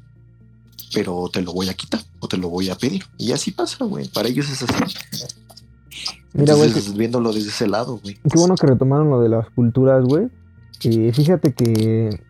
pero 0.92 1.30
te 1.32 1.42
lo 1.42 1.52
voy 1.52 1.68
a 1.68 1.74
quitar 1.74 2.04
o 2.18 2.26
te 2.26 2.36
lo 2.36 2.48
voy 2.48 2.68
a 2.70 2.76
pedir. 2.76 3.04
Y 3.16 3.32
así 3.32 3.52
pasa, 3.52 3.84
güey. 3.84 4.08
Para 4.08 4.28
ellos 4.28 4.48
es 4.50 4.62
así. 4.62 4.94
Mira, 6.32 6.54
güey, 6.54 6.70
viéndolo 6.96 7.32
desde 7.32 7.48
ese 7.48 7.66
lado, 7.68 7.98
güey. 8.02 8.14
Qué 8.14 8.38
bueno 8.38 8.54
que 8.54 8.66
retomaron 8.66 9.10
lo 9.10 9.20
de 9.20 9.28
las 9.28 9.50
culturas, 9.50 10.04
güey. 10.04 10.28
Eh, 10.84 11.10
fíjate 11.12 11.52
que, 11.52 12.20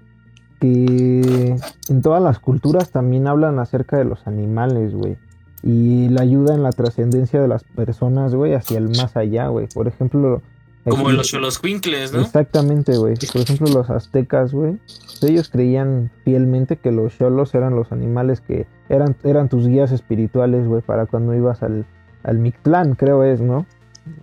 que 0.61 1.57
en 1.89 2.03
todas 2.03 2.23
las 2.23 2.39
culturas 2.39 2.91
también 2.91 3.27
hablan 3.27 3.59
acerca 3.59 3.97
de 3.97 4.05
los 4.05 4.27
animales, 4.27 4.95
güey. 4.95 5.17
Y 5.63 6.09
la 6.09 6.23
ayuda 6.23 6.55
en 6.55 6.63
la 6.63 6.71
trascendencia 6.71 7.41
de 7.41 7.49
las 7.49 7.65
personas, 7.65 8.35
güey, 8.35 8.55
hacia 8.55 8.79
el 8.79 8.89
más 8.89 9.17
allá, 9.17 9.49
güey. 9.49 9.67
Por 9.73 9.89
ejemplo... 9.89 10.43
Como 10.89 11.09
aquí- 11.09 11.17
los 11.19 11.33
los 11.35 11.59
Quinkles, 11.59 12.13
¿no? 12.15 12.23
Exactamente, 12.23 12.97
güey. 12.97 13.15
Por 13.31 13.43
ejemplo, 13.43 13.69
los 13.69 13.91
aztecas, 13.91 14.53
güey. 14.55 14.79
Ellos 15.21 15.51
creían 15.51 16.11
fielmente 16.25 16.77
que 16.79 16.91
los 16.91 17.19
cholos 17.19 17.55
eran 17.55 17.77
los 17.77 17.93
animales 17.93 18.41
que 18.41 18.67
eran, 18.89 19.15
eran 19.23 19.51
tus 19.51 19.69
guías 19.69 19.93
espirituales, 19.93 20.67
güey, 20.67 20.81
para 20.81 21.05
cuando 21.05 21.35
ibas 21.35 21.63
al, 21.63 21.85
al 22.23 22.39
Mictlán, 22.39 22.95
creo 22.95 23.23
es, 23.25 23.43
¿no? 23.43 23.67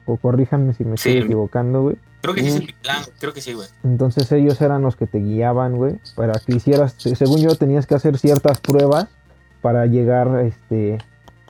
O 0.06 0.18
corríjanme 0.18 0.74
si 0.74 0.84
me 0.86 0.98
Sí, 0.98 1.10
estoy 1.10 1.24
equivocando, 1.26 1.82
güey. 1.84 1.96
Creo 2.22 2.34
que 2.34 2.42
sí 2.42 2.48
es 2.50 2.62
Mm. 2.62 3.12
creo 3.20 3.34
que 3.34 3.42
sí, 3.42 3.54
güey. 3.54 3.68
Entonces 3.84 4.32
ellos 4.32 4.60
eran 4.62 4.82
los 4.82 4.96
que 4.96 5.08
te 5.08 5.20
guiaban, 5.20 5.76
güey, 5.76 6.00
para 6.16 6.34
que 6.40 6.56
hicieras, 6.56 6.96
se- 6.98 7.16
según 7.16 7.40
yo, 7.40 7.56
tenías 7.56 7.86
que 7.88 7.96
hacer 7.96 8.18
ciertas 8.18 8.60
pruebas 8.60 9.08
para 9.62 9.86
llegar, 9.86 10.40
este, 10.46 10.98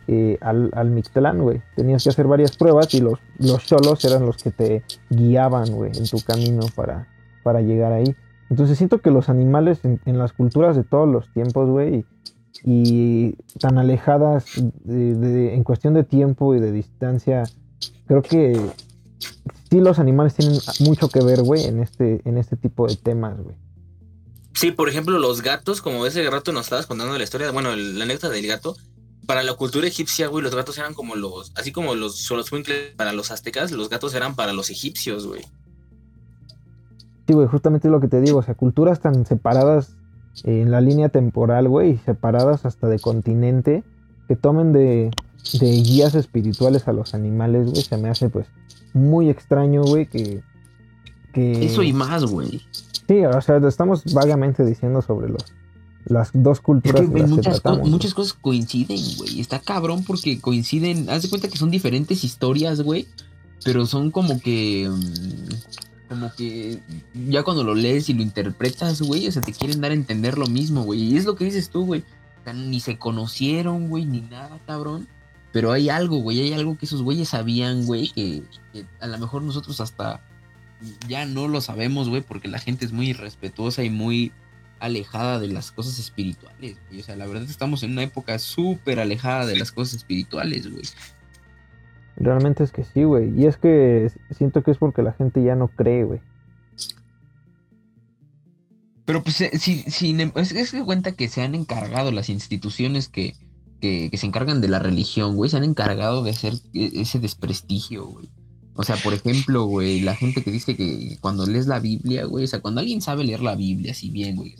eh, 0.08 0.38
al, 0.42 0.72
al 0.74 0.90
Mictlán, 0.90 1.42
güey. 1.42 1.62
Tenías 1.76 2.04
que 2.04 2.10
hacer 2.10 2.28
varias 2.28 2.56
pruebas 2.58 2.94
y 2.94 3.02
los, 3.02 3.20
los 3.40 3.66
cholos 3.66 4.04
eran 4.06 4.26
los 4.26 4.38
que 4.42 4.52
te 4.52 4.84
guiaban, 5.10 5.72
güey, 5.72 5.92
en 5.98 6.06
tu 6.08 6.20
camino 6.22 6.62
para, 6.76 7.08
para 7.44 7.62
llegar 7.62 7.92
ahí. 7.94 8.16
Entonces 8.50 8.78
siento 8.78 9.00
que 9.02 9.12
los 9.12 9.28
animales 9.30 9.84
en, 9.84 10.00
en 10.06 10.18
las 10.18 10.32
culturas 10.34 10.76
de 10.78 10.84
todos 10.86 11.08
los 11.10 11.28
tiempos, 11.34 11.70
güey, 11.70 12.06
y 12.64 13.34
tan 13.60 13.78
alejadas 13.78 14.46
de- 14.84 15.16
de- 15.16 15.54
en 15.54 15.64
cuestión 15.64 15.94
de 15.94 16.04
tiempo 16.04 16.56
y 16.56 16.60
de 16.60 16.72
distancia, 16.72 17.44
creo 18.08 18.22
que 18.22 18.60
sí 19.70 19.80
los 19.80 20.00
animales 20.00 20.34
tienen 20.36 20.60
mucho 20.82 21.10
que 21.10 21.22
ver, 21.22 21.42
güey, 21.44 21.66
en 21.66 21.80
este, 21.82 22.22
en 22.26 22.38
este 22.38 22.56
tipo 22.56 22.88
de 22.88 22.96
temas, 22.96 23.38
güey. 23.42 23.56
Sí, 24.54 24.72
por 24.72 24.90
ejemplo, 24.90 25.20
los 25.20 25.42
gatos, 25.42 25.82
como 25.82 26.06
ese 26.06 26.28
rato 26.30 26.52
nos 26.52 26.64
estabas 26.66 26.88
contando 26.88 27.18
la 27.18 27.24
historia, 27.24 27.52
bueno, 27.52 27.72
el- 27.74 27.98
la 27.98 28.06
anécdota 28.06 28.30
del 28.30 28.48
gato. 28.48 28.76
Para 29.28 29.44
la 29.44 29.54
cultura 29.56 29.86
egipcia, 29.88 30.28
güey, 30.30 30.42
los 30.42 30.56
gatos 30.56 30.78
eran 30.78 30.94
como 30.94 31.16
los, 31.16 31.52
así 31.56 31.72
como 31.74 31.96
los 31.96 32.18
Xolotzincles 32.26 32.96
para 32.96 33.12
los 33.12 33.30
aztecas, 33.30 33.72
los 33.72 33.90
gatos 33.90 34.14
eran 34.16 34.36
para 34.36 34.54
los 34.54 34.70
egipcios, 34.70 35.28
güey. 35.28 35.42
Sí, 37.28 37.34
güey, 37.34 37.48
justamente 37.48 37.88
es 37.90 37.92
lo 37.92 38.00
que 38.00 38.08
te 38.08 38.22
digo, 38.22 38.40
o 38.40 38.44
sea, 38.44 38.56
culturas 38.56 39.02
tan 39.02 39.26
separadas 39.26 39.98
en 40.44 40.72
la 40.72 40.80
línea 40.80 41.10
temporal, 41.10 41.68
güey, 41.68 41.98
separadas 42.06 42.66
hasta 42.66 42.88
de 42.88 43.00
continente, 43.00 43.84
que 44.30 44.36
tomen 44.38 44.72
de, 44.72 45.12
de 45.60 45.72
guías 45.82 46.16
espirituales 46.16 46.88
a 46.88 46.94
los 46.94 47.14
animales, 47.14 47.70
güey, 47.70 47.84
se 47.84 47.98
me 47.98 48.10
hace 48.10 48.30
pues 48.30 48.48
muy 48.94 49.30
extraño, 49.30 49.84
güey, 49.84 50.08
que... 50.08 50.42
que... 51.34 51.66
Eso 51.66 51.84
y 51.84 51.94
más, 51.94 52.26
güey. 52.26 52.62
Sí, 53.08 53.24
o 53.24 53.42
sea, 53.42 53.58
estamos 53.58 54.04
vagamente 54.14 54.66
diciendo 54.66 55.02
sobre 55.02 55.30
los, 55.30 55.46
las 56.06 56.32
dos 56.34 56.58
Es 56.58 56.64
culturas 56.64 57.02
que 57.02 57.08
de 57.08 57.12
güey, 57.12 57.22
las 57.22 57.30
que 57.30 57.36
muchas, 57.36 57.62
tratamos. 57.62 57.90
muchas 57.90 58.14
cosas 58.14 58.34
coinciden, 58.34 59.00
güey. 59.18 59.40
Está 59.40 59.60
cabrón 59.60 60.04
porque 60.04 60.40
coinciden. 60.40 61.10
Haz 61.10 61.24
de 61.24 61.30
cuenta 61.30 61.48
que 61.48 61.58
son 61.58 61.72
diferentes 61.72 62.24
historias, 62.24 62.82
güey. 62.82 63.08
Pero 63.64 63.86
son 63.86 64.12
como 64.12 64.40
que. 64.42 64.90
mm, 64.90 66.08
como 66.10 66.32
que 66.36 66.80
ya 67.30 67.44
cuando 67.44 67.64
lo 67.64 67.76
lees 67.76 68.08
y 68.10 68.14
lo 68.14 68.22
interpretas, 68.22 69.02
güey, 69.02 69.28
o 69.28 69.32
sea, 69.32 69.42
te 69.42 69.52
quieren 69.52 69.82
dar 69.82 69.92
a 69.92 69.96
entender 69.96 70.38
lo 70.38 70.48
mismo, 70.48 70.84
güey. 70.84 71.02
Y 71.02 71.18
es 71.18 71.26
lo 71.26 71.36
que 71.36 71.46
dices 71.46 71.70
tú, 71.70 71.86
güey. 71.86 72.02
O 72.42 72.44
sea, 72.46 72.54
ni 72.54 72.80
se 72.80 72.98
conocieron, 72.98 73.90
güey, 73.90 74.06
ni 74.06 74.22
nada, 74.22 74.60
cabrón. 74.66 75.08
Pero 75.58 75.72
hay 75.72 75.90
algo, 75.90 76.18
güey, 76.18 76.40
hay 76.40 76.54
algo 76.54 76.78
que 76.78 76.86
esos 76.86 77.02
güeyes 77.02 77.30
sabían, 77.30 77.88
güey, 77.88 78.10
que, 78.10 78.44
que 78.72 78.86
a 79.00 79.08
lo 79.08 79.18
mejor 79.18 79.42
nosotros 79.42 79.82
hasta 79.82 80.22
ya 81.08 81.26
no 81.26 81.48
lo 81.48 81.62
sabemos, 81.62 82.10
güey, 82.10 82.22
porque 82.22 82.48
la 82.48 82.60
gente 82.60 82.86
es 82.86 82.92
muy 82.92 83.10
irrespetuosa 83.10 83.84
y 83.84 83.90
muy 83.90 84.32
alejada 84.78 85.40
de 85.40 85.48
las 85.48 85.72
cosas 85.72 85.98
espirituales, 85.98 86.78
güey. 86.88 87.02
O 87.02 87.04
sea, 87.04 87.16
la 87.16 87.26
verdad 87.26 87.42
estamos 87.50 87.82
en 87.82 87.94
una 87.94 88.04
época 88.04 88.38
súper 88.38 89.00
alejada 89.00 89.48
de 89.48 89.58
las 89.58 89.72
cosas 89.72 89.96
espirituales, 89.96 90.72
güey. 90.72 90.84
Realmente 92.18 92.64
es 92.64 92.72
que 92.72 92.84
sí, 92.84 93.04
güey. 93.04 93.34
Y 93.36 93.48
es 93.48 93.58
que 93.58 94.12
siento 94.38 94.62
que 94.62 94.70
es 94.70 94.78
porque 94.78 95.02
la 95.02 95.14
gente 95.14 95.44
ya 95.44 95.56
no 95.56 95.70
cree, 95.70 96.04
güey. 96.04 96.22
Pero 99.06 99.24
pues 99.24 99.42
eh, 99.42 99.58
si, 99.58 99.80
si, 99.90 100.16
es, 100.36 100.52
es 100.52 100.72
que 100.72 100.84
cuenta 100.84 101.14
que 101.14 101.28
se 101.30 101.42
han 101.42 101.56
encargado 101.56 102.12
las 102.12 102.30
instituciones 102.30 103.10
que, 103.10 103.34
que, 103.80 104.10
se 104.14 104.26
encargan 104.26 104.62
de 104.62 104.68
la 104.68 104.80
religión, 104.80 105.36
güey, 105.36 105.50
se 105.50 105.58
han 105.58 105.64
encargado 105.64 106.24
de 106.24 106.32
hacer 106.32 106.54
e, 106.74 107.02
ese 107.02 107.20
desprestigio, 107.20 108.06
güey. 108.06 108.30
O 108.76 108.84
sea, 108.84 108.96
por 108.98 109.14
ejemplo, 109.14 109.66
güey, 109.66 110.02
la 110.02 110.16
gente 110.16 110.44
que 110.44 110.52
dice 110.52 110.76
que 110.76 111.18
cuando 111.20 111.46
lees 111.46 111.66
la 111.66 111.80
Biblia, 111.80 112.26
güey, 112.26 112.44
o 112.44 112.48
sea, 112.48 112.60
cuando 112.60 112.80
alguien 112.80 113.02
sabe 113.02 113.24
leer 113.24 113.42
la 113.42 113.56
Biblia 113.56 113.92
así 113.92 114.10
bien, 114.10 114.36
güey, 114.36 114.56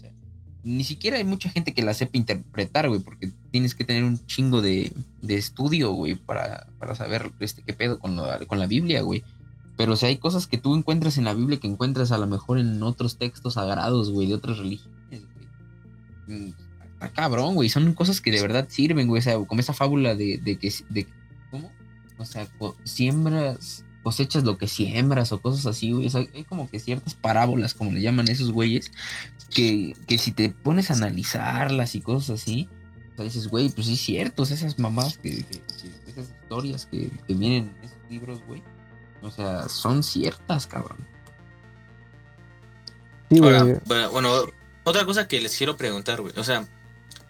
ni 0.64 0.84
siquiera 0.84 1.18
hay 1.18 1.24
mucha 1.24 1.50
gente 1.50 1.74
que 1.74 1.84
la 1.84 1.94
sepa 1.94 2.18
interpretar, 2.18 2.90
güey, 2.90 3.00
porque 3.00 3.32
tienes 3.52 3.76
que 3.76 3.86
tener 3.86 4.04
un 4.04 4.26
chingo 4.26 4.62
de, 4.62 4.92
de 5.22 5.36
estudio, 5.36 5.92
güey, 5.92 6.16
para, 6.16 6.68
para 6.80 6.96
saber 6.96 7.32
este, 7.40 7.62
qué 7.62 7.74
pedo 7.74 8.00
con, 8.00 8.18
la, 8.18 8.40
con 8.46 8.60
la 8.60 8.68
Biblia, 8.68 9.02
güey. 9.02 9.24
Pero 9.78 9.94
o 9.94 9.96
sea, 9.96 10.10
hay 10.10 10.18
cosas 10.18 10.48
que 10.48 10.58
tú 10.58 10.76
encuentras 10.76 11.18
en 11.18 11.26
la 11.26 11.36
Biblia 11.36 11.60
que 11.60 11.68
encuentras 11.68 12.12
a 12.12 12.18
lo 12.18 12.28
mejor 12.28 12.60
en 12.60 12.82
otros 12.82 13.18
textos 13.18 13.54
sagrados, 13.54 14.12
güey, 14.12 14.28
de 14.28 14.34
otras 14.34 14.58
religiones, 14.58 15.22
güey. 16.28 16.54
Está 16.98 17.10
cabrón, 17.10 17.56
güey. 17.56 17.70
Son 17.70 17.94
cosas 17.94 18.22
que 18.22 18.32
de 18.32 18.42
verdad 18.42 18.68
sirven, 18.70 19.08
güey. 19.08 19.20
O 19.20 19.24
sea, 19.24 19.38
como 19.40 19.62
esa 19.62 19.74
fábula 19.74 20.16
de, 20.16 20.38
de 20.38 20.58
que. 20.58 20.74
De, 20.90 21.08
¿Cómo? 21.52 21.72
O 22.18 22.26
sea, 22.26 22.48
siembras 22.84 23.86
cosechas 24.08 24.46
lo 24.46 24.58
que 24.58 24.70
siembras 24.70 25.34
o 25.34 25.42
cosas 25.42 25.66
así, 25.66 25.92
güey. 25.92 26.08
O 26.08 26.10
sea, 26.10 26.26
hay 26.34 26.46
como 26.46 26.70
que 26.70 26.80
ciertas 26.80 27.14
parábolas, 27.14 27.74
como 27.74 27.92
le 27.92 28.00
llaman 28.00 28.30
esos 28.30 28.54
güeyes, 28.54 28.90
que, 29.54 29.98
que 30.08 30.18
si 30.18 30.32
te 30.32 30.50
pones 30.50 30.90
a 30.90 30.94
analizarlas 30.94 31.94
y 31.94 32.00
cosas 32.00 32.42
así, 32.42 32.70
o 33.12 33.16
sea, 33.18 33.26
dices, 33.26 33.50
güey, 33.50 33.68
pues 33.68 33.88
sí 33.88 33.96
es 33.96 34.00
cierto, 34.00 34.44
esas 34.44 34.80
mamás, 34.80 35.18
que, 35.18 35.44
que, 35.44 35.60
que 35.60 36.12
esas 36.12 36.30
historias 36.42 36.86
que, 36.86 37.10
que, 37.28 37.34
vienen 37.34 37.76
en 37.80 37.84
esos 37.84 37.98
libros, 38.10 38.42
güey, 38.48 38.64
o 39.22 39.30
sea, 39.30 39.68
son 39.68 40.02
ciertas, 40.04 40.68
cabrón. 40.68 41.06
Sí. 43.30 43.40
Ahora, 43.40 43.82
bueno, 44.12 44.32
otra 44.86 45.04
cosa 45.04 45.28
que 45.28 45.42
les 45.42 45.58
quiero 45.58 45.76
preguntar, 45.76 46.22
güey, 46.22 46.34
o 46.38 46.46
sea, 46.46 46.66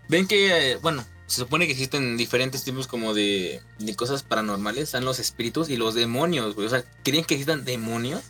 ven 0.09 0.27
que, 0.27 0.71
eh, 0.71 0.77
bueno, 0.81 1.03
se 1.27 1.41
supone 1.41 1.65
que 1.65 1.73
existen 1.73 2.17
diferentes 2.17 2.63
tipos 2.63 2.87
como 2.87 3.13
de, 3.13 3.61
de, 3.79 3.95
cosas 3.95 4.23
paranormales. 4.23 4.83
Están 4.83 5.05
los 5.05 5.19
espíritus 5.19 5.69
y 5.69 5.77
los 5.77 5.93
demonios, 5.93 6.55
güey. 6.55 6.67
O 6.67 6.69
sea, 6.69 6.83
¿creen 7.03 7.25
que 7.25 7.35
existan 7.35 7.65
demonios? 7.65 8.21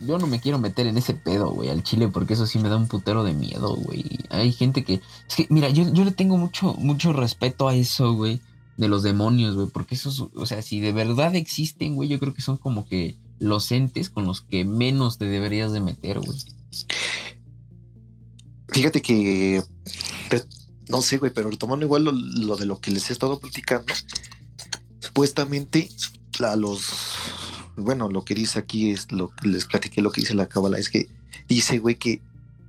Yo 0.00 0.18
no 0.18 0.26
me 0.26 0.40
quiero 0.40 0.58
meter 0.58 0.86
en 0.86 0.98
ese 0.98 1.14
pedo, 1.14 1.50
güey, 1.50 1.70
al 1.70 1.82
chile, 1.82 2.08
porque 2.08 2.34
eso 2.34 2.46
sí 2.46 2.58
me 2.58 2.68
da 2.68 2.76
un 2.76 2.88
putero 2.88 3.24
de 3.24 3.32
miedo, 3.32 3.76
güey. 3.76 4.04
Hay 4.28 4.52
gente 4.52 4.84
que. 4.84 5.00
Es 5.28 5.36
que, 5.36 5.46
mira, 5.48 5.70
yo, 5.70 5.90
yo 5.92 6.04
le 6.04 6.10
tengo 6.10 6.36
mucho, 6.36 6.74
mucho 6.74 7.12
respeto 7.12 7.68
a 7.68 7.74
eso, 7.74 8.12
güey, 8.12 8.40
de 8.76 8.88
los 8.88 9.02
demonios, 9.02 9.54
güey, 9.54 9.68
porque 9.68 9.94
esos, 9.94 10.26
o 10.34 10.46
sea, 10.46 10.60
si 10.60 10.80
de 10.80 10.92
verdad 10.92 11.34
existen, 11.34 11.94
güey, 11.94 12.10
yo 12.10 12.18
creo 12.18 12.34
que 12.34 12.42
son 12.42 12.58
como 12.58 12.86
que 12.86 13.16
los 13.38 13.72
entes 13.72 14.10
con 14.10 14.26
los 14.26 14.42
que 14.42 14.64
menos 14.64 15.16
te 15.18 15.24
deberías 15.26 15.72
de 15.72 15.80
meter, 15.80 16.20
güey. 16.20 16.38
Fíjate 18.68 19.00
que 19.00 19.62
no 20.88 21.02
sé, 21.02 21.18
güey, 21.18 21.32
pero 21.32 21.50
tomando 21.50 21.84
igual 21.84 22.04
lo, 22.04 22.12
lo, 22.12 22.56
de 22.56 22.66
lo 22.66 22.80
que 22.80 22.90
les 22.90 23.10
he 23.10 23.12
estado 23.12 23.38
platicando, 23.38 23.92
supuestamente 25.00 25.90
a 26.40 26.56
los, 26.56 26.90
bueno, 27.76 28.08
lo 28.08 28.24
que 28.24 28.34
dice 28.34 28.58
aquí 28.58 28.90
es 28.90 29.10
lo 29.10 29.30
que 29.30 29.48
les 29.48 29.64
platiqué, 29.64 30.02
lo 30.02 30.12
que 30.12 30.20
dice 30.20 30.34
la 30.34 30.48
cábala, 30.48 30.78
es 30.78 30.88
que 30.88 31.08
dice, 31.48 31.78
güey, 31.78 31.96
que 31.96 32.20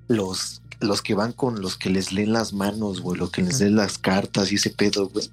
los, 0.07 0.61
los 0.79 1.01
que 1.01 1.13
van 1.13 1.33
con 1.33 1.61
los 1.61 1.77
que 1.77 1.89
les 1.89 2.11
leen 2.11 2.33
las 2.33 2.53
manos, 2.53 3.01
güey, 3.01 3.19
los 3.19 3.31
que 3.31 3.43
les 3.43 3.59
leen 3.59 3.75
las 3.75 3.97
cartas 3.97 4.51
y 4.51 4.55
ese 4.55 4.71
pedo, 4.71 5.09
güey, 5.09 5.29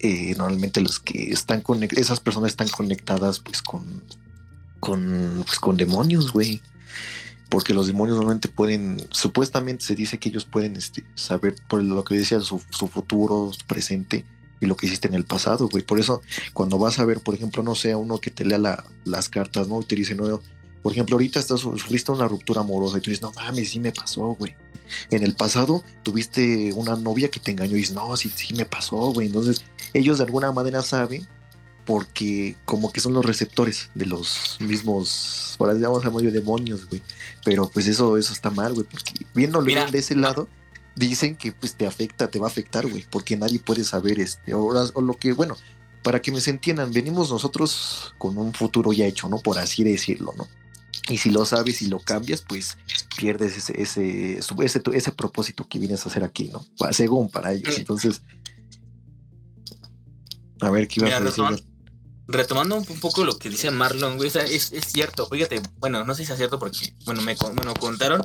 eh, 0.00 0.34
normalmente 0.36 0.80
los 0.80 0.98
que 0.98 1.32
están 1.32 1.62
con 1.62 1.82
esas 1.82 2.20
personas 2.20 2.50
están 2.50 2.68
conectadas, 2.68 3.38
pues, 3.40 3.62
con, 3.62 4.02
con, 4.80 5.44
pues, 5.46 5.58
con 5.60 5.76
demonios, 5.76 6.32
güey 6.32 6.60
porque 7.52 7.74
los 7.74 7.86
demonios 7.86 8.16
normalmente 8.16 8.48
pueden, 8.48 9.06
supuestamente 9.10 9.84
se 9.84 9.94
dice 9.94 10.18
que 10.18 10.30
ellos 10.30 10.46
pueden 10.46 10.74
este, 10.74 11.04
saber 11.14 11.54
por 11.68 11.82
lo 11.82 12.02
que 12.02 12.14
decía 12.14 12.40
su, 12.40 12.58
futuro, 12.58 13.52
su 13.52 13.66
presente 13.66 14.24
y 14.58 14.64
lo 14.64 14.74
que 14.74 14.86
hiciste 14.86 15.06
en 15.06 15.12
el 15.12 15.26
pasado, 15.26 15.68
güey. 15.68 15.84
Por 15.84 16.00
eso, 16.00 16.22
cuando 16.54 16.78
vas 16.78 16.98
a 16.98 17.04
ver, 17.04 17.20
por 17.20 17.34
ejemplo, 17.34 17.62
no 17.62 17.74
sé, 17.74 17.94
uno 17.94 18.16
que 18.16 18.30
te 18.30 18.46
lea 18.46 18.56
la, 18.56 18.82
las 19.04 19.28
cartas, 19.28 19.68
¿no? 19.68 19.82
Y 19.82 19.84
te 19.84 19.94
dice, 19.94 20.14
no, 20.14 20.40
por 20.82 20.92
ejemplo, 20.92 21.16
ahorita 21.16 21.40
estás, 21.40 21.60
sufriste 21.60 22.10
una 22.10 22.26
ruptura 22.26 22.62
amorosa 22.62 22.96
y 22.96 23.02
tú 23.02 23.10
dices, 23.10 23.20
no 23.20 23.32
mames, 23.32 23.68
sí 23.68 23.80
me 23.80 23.92
pasó, 23.92 24.28
güey. 24.28 24.56
En 25.10 25.22
el 25.22 25.34
pasado 25.34 25.84
tuviste 26.02 26.72
una 26.72 26.96
novia 26.96 27.30
que 27.30 27.38
te 27.38 27.50
engañó 27.50 27.76
y 27.76 27.80
dices, 27.80 27.94
no, 27.94 28.16
sí, 28.16 28.30
sí 28.34 28.54
me 28.54 28.64
pasó, 28.64 28.96
güey. 29.12 29.26
Entonces, 29.26 29.62
ellos 29.92 30.16
de 30.16 30.24
alguna 30.24 30.52
manera 30.52 30.80
saben 30.80 31.28
porque 31.84 32.56
como 32.64 32.92
que 32.92 33.00
son 33.00 33.14
los 33.14 33.24
receptores 33.24 33.90
de 33.94 34.06
los 34.06 34.56
mismos, 34.60 35.54
por 35.58 35.70
así 35.70 35.80
vamos 35.80 36.04
a 36.04 36.10
medio 36.10 36.30
demonios, 36.30 36.88
güey. 36.88 37.02
Pero 37.44 37.68
pues 37.68 37.86
eso, 37.88 38.16
eso 38.16 38.32
está 38.32 38.50
mal, 38.50 38.72
güey, 38.72 38.86
porque 38.88 39.12
viéndolo 39.34 39.66
Mira, 39.66 39.86
de 39.86 39.98
ese 39.98 40.14
lado, 40.14 40.48
dicen 40.94 41.36
que 41.36 41.52
pues 41.52 41.74
te 41.74 41.86
afecta, 41.86 42.28
te 42.28 42.38
va 42.38 42.46
a 42.46 42.50
afectar, 42.50 42.86
güey, 42.88 43.04
porque 43.10 43.36
nadie 43.36 43.58
puede 43.58 43.84
saber 43.84 44.20
este, 44.20 44.54
o, 44.54 44.66
o, 44.66 45.00
lo 45.00 45.14
que, 45.14 45.32
bueno, 45.32 45.56
para 46.02 46.22
que 46.22 46.32
me 46.32 46.40
se 46.40 46.50
entiendan, 46.50 46.92
venimos 46.92 47.30
nosotros 47.30 48.14
con 48.18 48.38
un 48.38 48.52
futuro 48.52 48.92
ya 48.92 49.06
hecho, 49.06 49.28
¿no? 49.28 49.38
Por 49.38 49.58
así 49.58 49.82
decirlo, 49.82 50.32
¿no? 50.36 50.46
Y 51.08 51.18
si 51.18 51.30
lo 51.30 51.44
sabes 51.44 51.82
y 51.82 51.88
lo 51.88 51.98
cambias, 51.98 52.42
pues 52.42 52.78
pierdes 53.16 53.56
ese, 53.56 53.80
ese, 53.82 54.38
ese, 54.38 54.82
ese 54.92 55.12
propósito 55.12 55.66
que 55.68 55.80
vienes 55.80 56.06
a 56.06 56.08
hacer 56.08 56.22
aquí, 56.22 56.48
¿no? 56.48 56.64
Según 56.92 57.28
para 57.28 57.52
ellos. 57.52 57.76
Entonces, 57.76 58.22
a 60.60 60.70
ver, 60.70 60.86
¿qué 60.86 61.00
ibas 61.00 61.12
a 61.14 61.20
decir? 61.20 61.64
Retomando 62.32 62.76
un 62.76 62.84
poco 63.00 63.24
lo 63.24 63.38
que 63.38 63.50
dice 63.50 63.70
Marlon, 63.70 64.16
güey, 64.16 64.28
es, 64.28 64.72
es, 64.72 64.84
cierto, 64.86 65.26
fíjate, 65.26 65.60
bueno, 65.78 66.04
no 66.04 66.14
sé 66.14 66.24
si 66.24 66.32
es 66.32 66.38
cierto 66.38 66.58
porque, 66.58 66.94
bueno, 67.04 67.20
me 67.22 67.34
bueno, 67.34 67.74
contaron, 67.74 68.22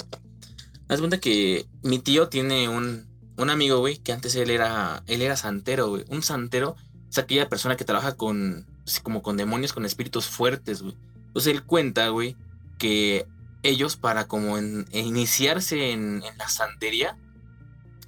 haz 0.87 0.99
cuenta 0.99 1.19
que 1.19 1.67
mi 1.83 1.99
tío 1.99 2.29
tiene 2.29 2.69
un, 2.69 3.05
un 3.37 3.49
amigo, 3.49 3.79
güey, 3.79 3.97
que 3.97 4.13
antes 4.13 4.35
él 4.35 4.49
era, 4.49 5.03
él 5.07 5.21
era 5.21 5.35
santero, 5.35 5.89
güey, 5.89 6.05
un 6.09 6.23
santero 6.23 6.75
es 7.09 7.17
aquella 7.17 7.49
persona 7.49 7.77
que 7.77 7.85
trabaja 7.85 8.15
con, 8.15 8.65
como 9.03 9.21
con 9.21 9.37
demonios, 9.37 9.73
con 9.73 9.85
espíritus 9.85 10.25
fuertes, 10.25 10.81
güey. 10.81 10.95
Entonces 11.27 11.53
él 11.53 11.63
cuenta, 11.63 12.09
güey, 12.09 12.35
que 12.77 13.27
ellos 13.63 13.95
para 13.95 14.27
como 14.27 14.57
en, 14.57 14.85
iniciarse 14.91 15.91
en, 15.91 16.23
en, 16.23 16.37
la 16.37 16.49
santería, 16.49 17.17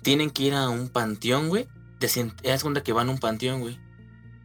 tienen 0.01 0.31
que 0.31 0.43
ir 0.43 0.53
a 0.53 0.69
un 0.69 0.89
panteón, 0.89 1.49
güey, 1.49 1.67
te 1.99 2.07
das 2.43 2.63
cuenta 2.63 2.83
que 2.83 2.93
van 2.93 3.09
a 3.09 3.11
un 3.11 3.19
panteón, 3.19 3.61
güey 3.61 3.79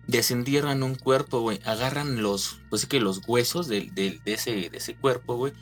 desentierran 0.06 0.82
un 0.82 0.94
cuerpo, 0.94 1.40
güey, 1.40 1.60
agarran 1.64 2.22
los, 2.22 2.60
pues 2.70 2.82
sí 2.82 2.88
que 2.88 3.00
los 3.00 3.22
huesos 3.26 3.68
de, 3.68 3.90
de, 3.92 4.20
de, 4.24 4.34
ese, 4.34 4.68
de 4.70 4.76
ese 4.76 4.94
cuerpo, 4.94 5.36
güey, 5.36 5.52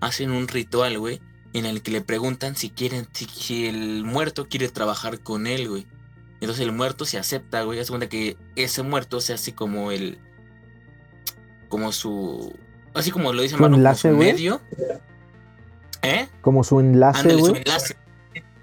hacen 0.00 0.30
un 0.30 0.48
ritual, 0.48 0.98
güey, 0.98 1.20
en 1.52 1.66
el 1.66 1.82
que 1.82 1.90
le 1.90 2.00
preguntan 2.00 2.56
si 2.56 2.70
quieren, 2.70 3.06
si, 3.12 3.26
si, 3.26 3.66
el 3.66 4.04
muerto 4.04 4.48
quiere 4.48 4.68
trabajar 4.68 5.20
con 5.20 5.46
él, 5.46 5.68
güey. 5.68 5.86
Entonces 6.40 6.64
el 6.64 6.72
muerto 6.72 7.04
se 7.04 7.18
acepta, 7.18 7.62
güey, 7.62 7.78
hace 7.78 7.90
cuenta 7.90 8.08
que 8.08 8.36
ese 8.56 8.82
muerto 8.82 9.20
se 9.20 9.32
hace 9.32 9.54
como 9.54 9.92
el, 9.92 10.18
como 11.68 11.92
su, 11.92 12.54
así 12.94 13.10
como 13.10 13.32
lo 13.32 13.42
dice 13.42 13.56
Mano, 13.56 13.76
enlace, 13.76 14.08
como 14.08 14.22
su 14.22 14.26
medio. 14.26 14.60
¿Eh? 16.02 16.28
Como 16.40 16.64
su 16.64 16.80
enlace, 16.80 17.34
güey. 17.36 17.54
Su 17.54 17.56
enlace. 17.56 17.96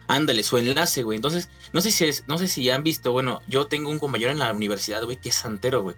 Ándale, 0.10 0.41
su 0.41 0.57
enlace, 0.57 1.03
güey. 1.03 1.18
Entonces, 1.18 1.49
no 1.72 1.82
sé 1.82 1.91
si 1.91 2.03
es, 2.05 2.24
no 2.28 2.39
sé 2.39 2.47
si 2.47 2.64
ya 2.64 2.74
han 2.74 2.82
visto, 2.82 3.12
bueno, 3.12 3.41
yo 3.47 3.68
tengo 3.68 3.91
un 3.91 3.99
compañero 3.99 4.32
en 4.32 4.39
la 4.39 4.51
universidad, 4.51 5.03
güey, 5.03 5.18
que 5.18 5.30
es 5.30 5.36
santero, 5.36 5.84
güey. 5.84 5.95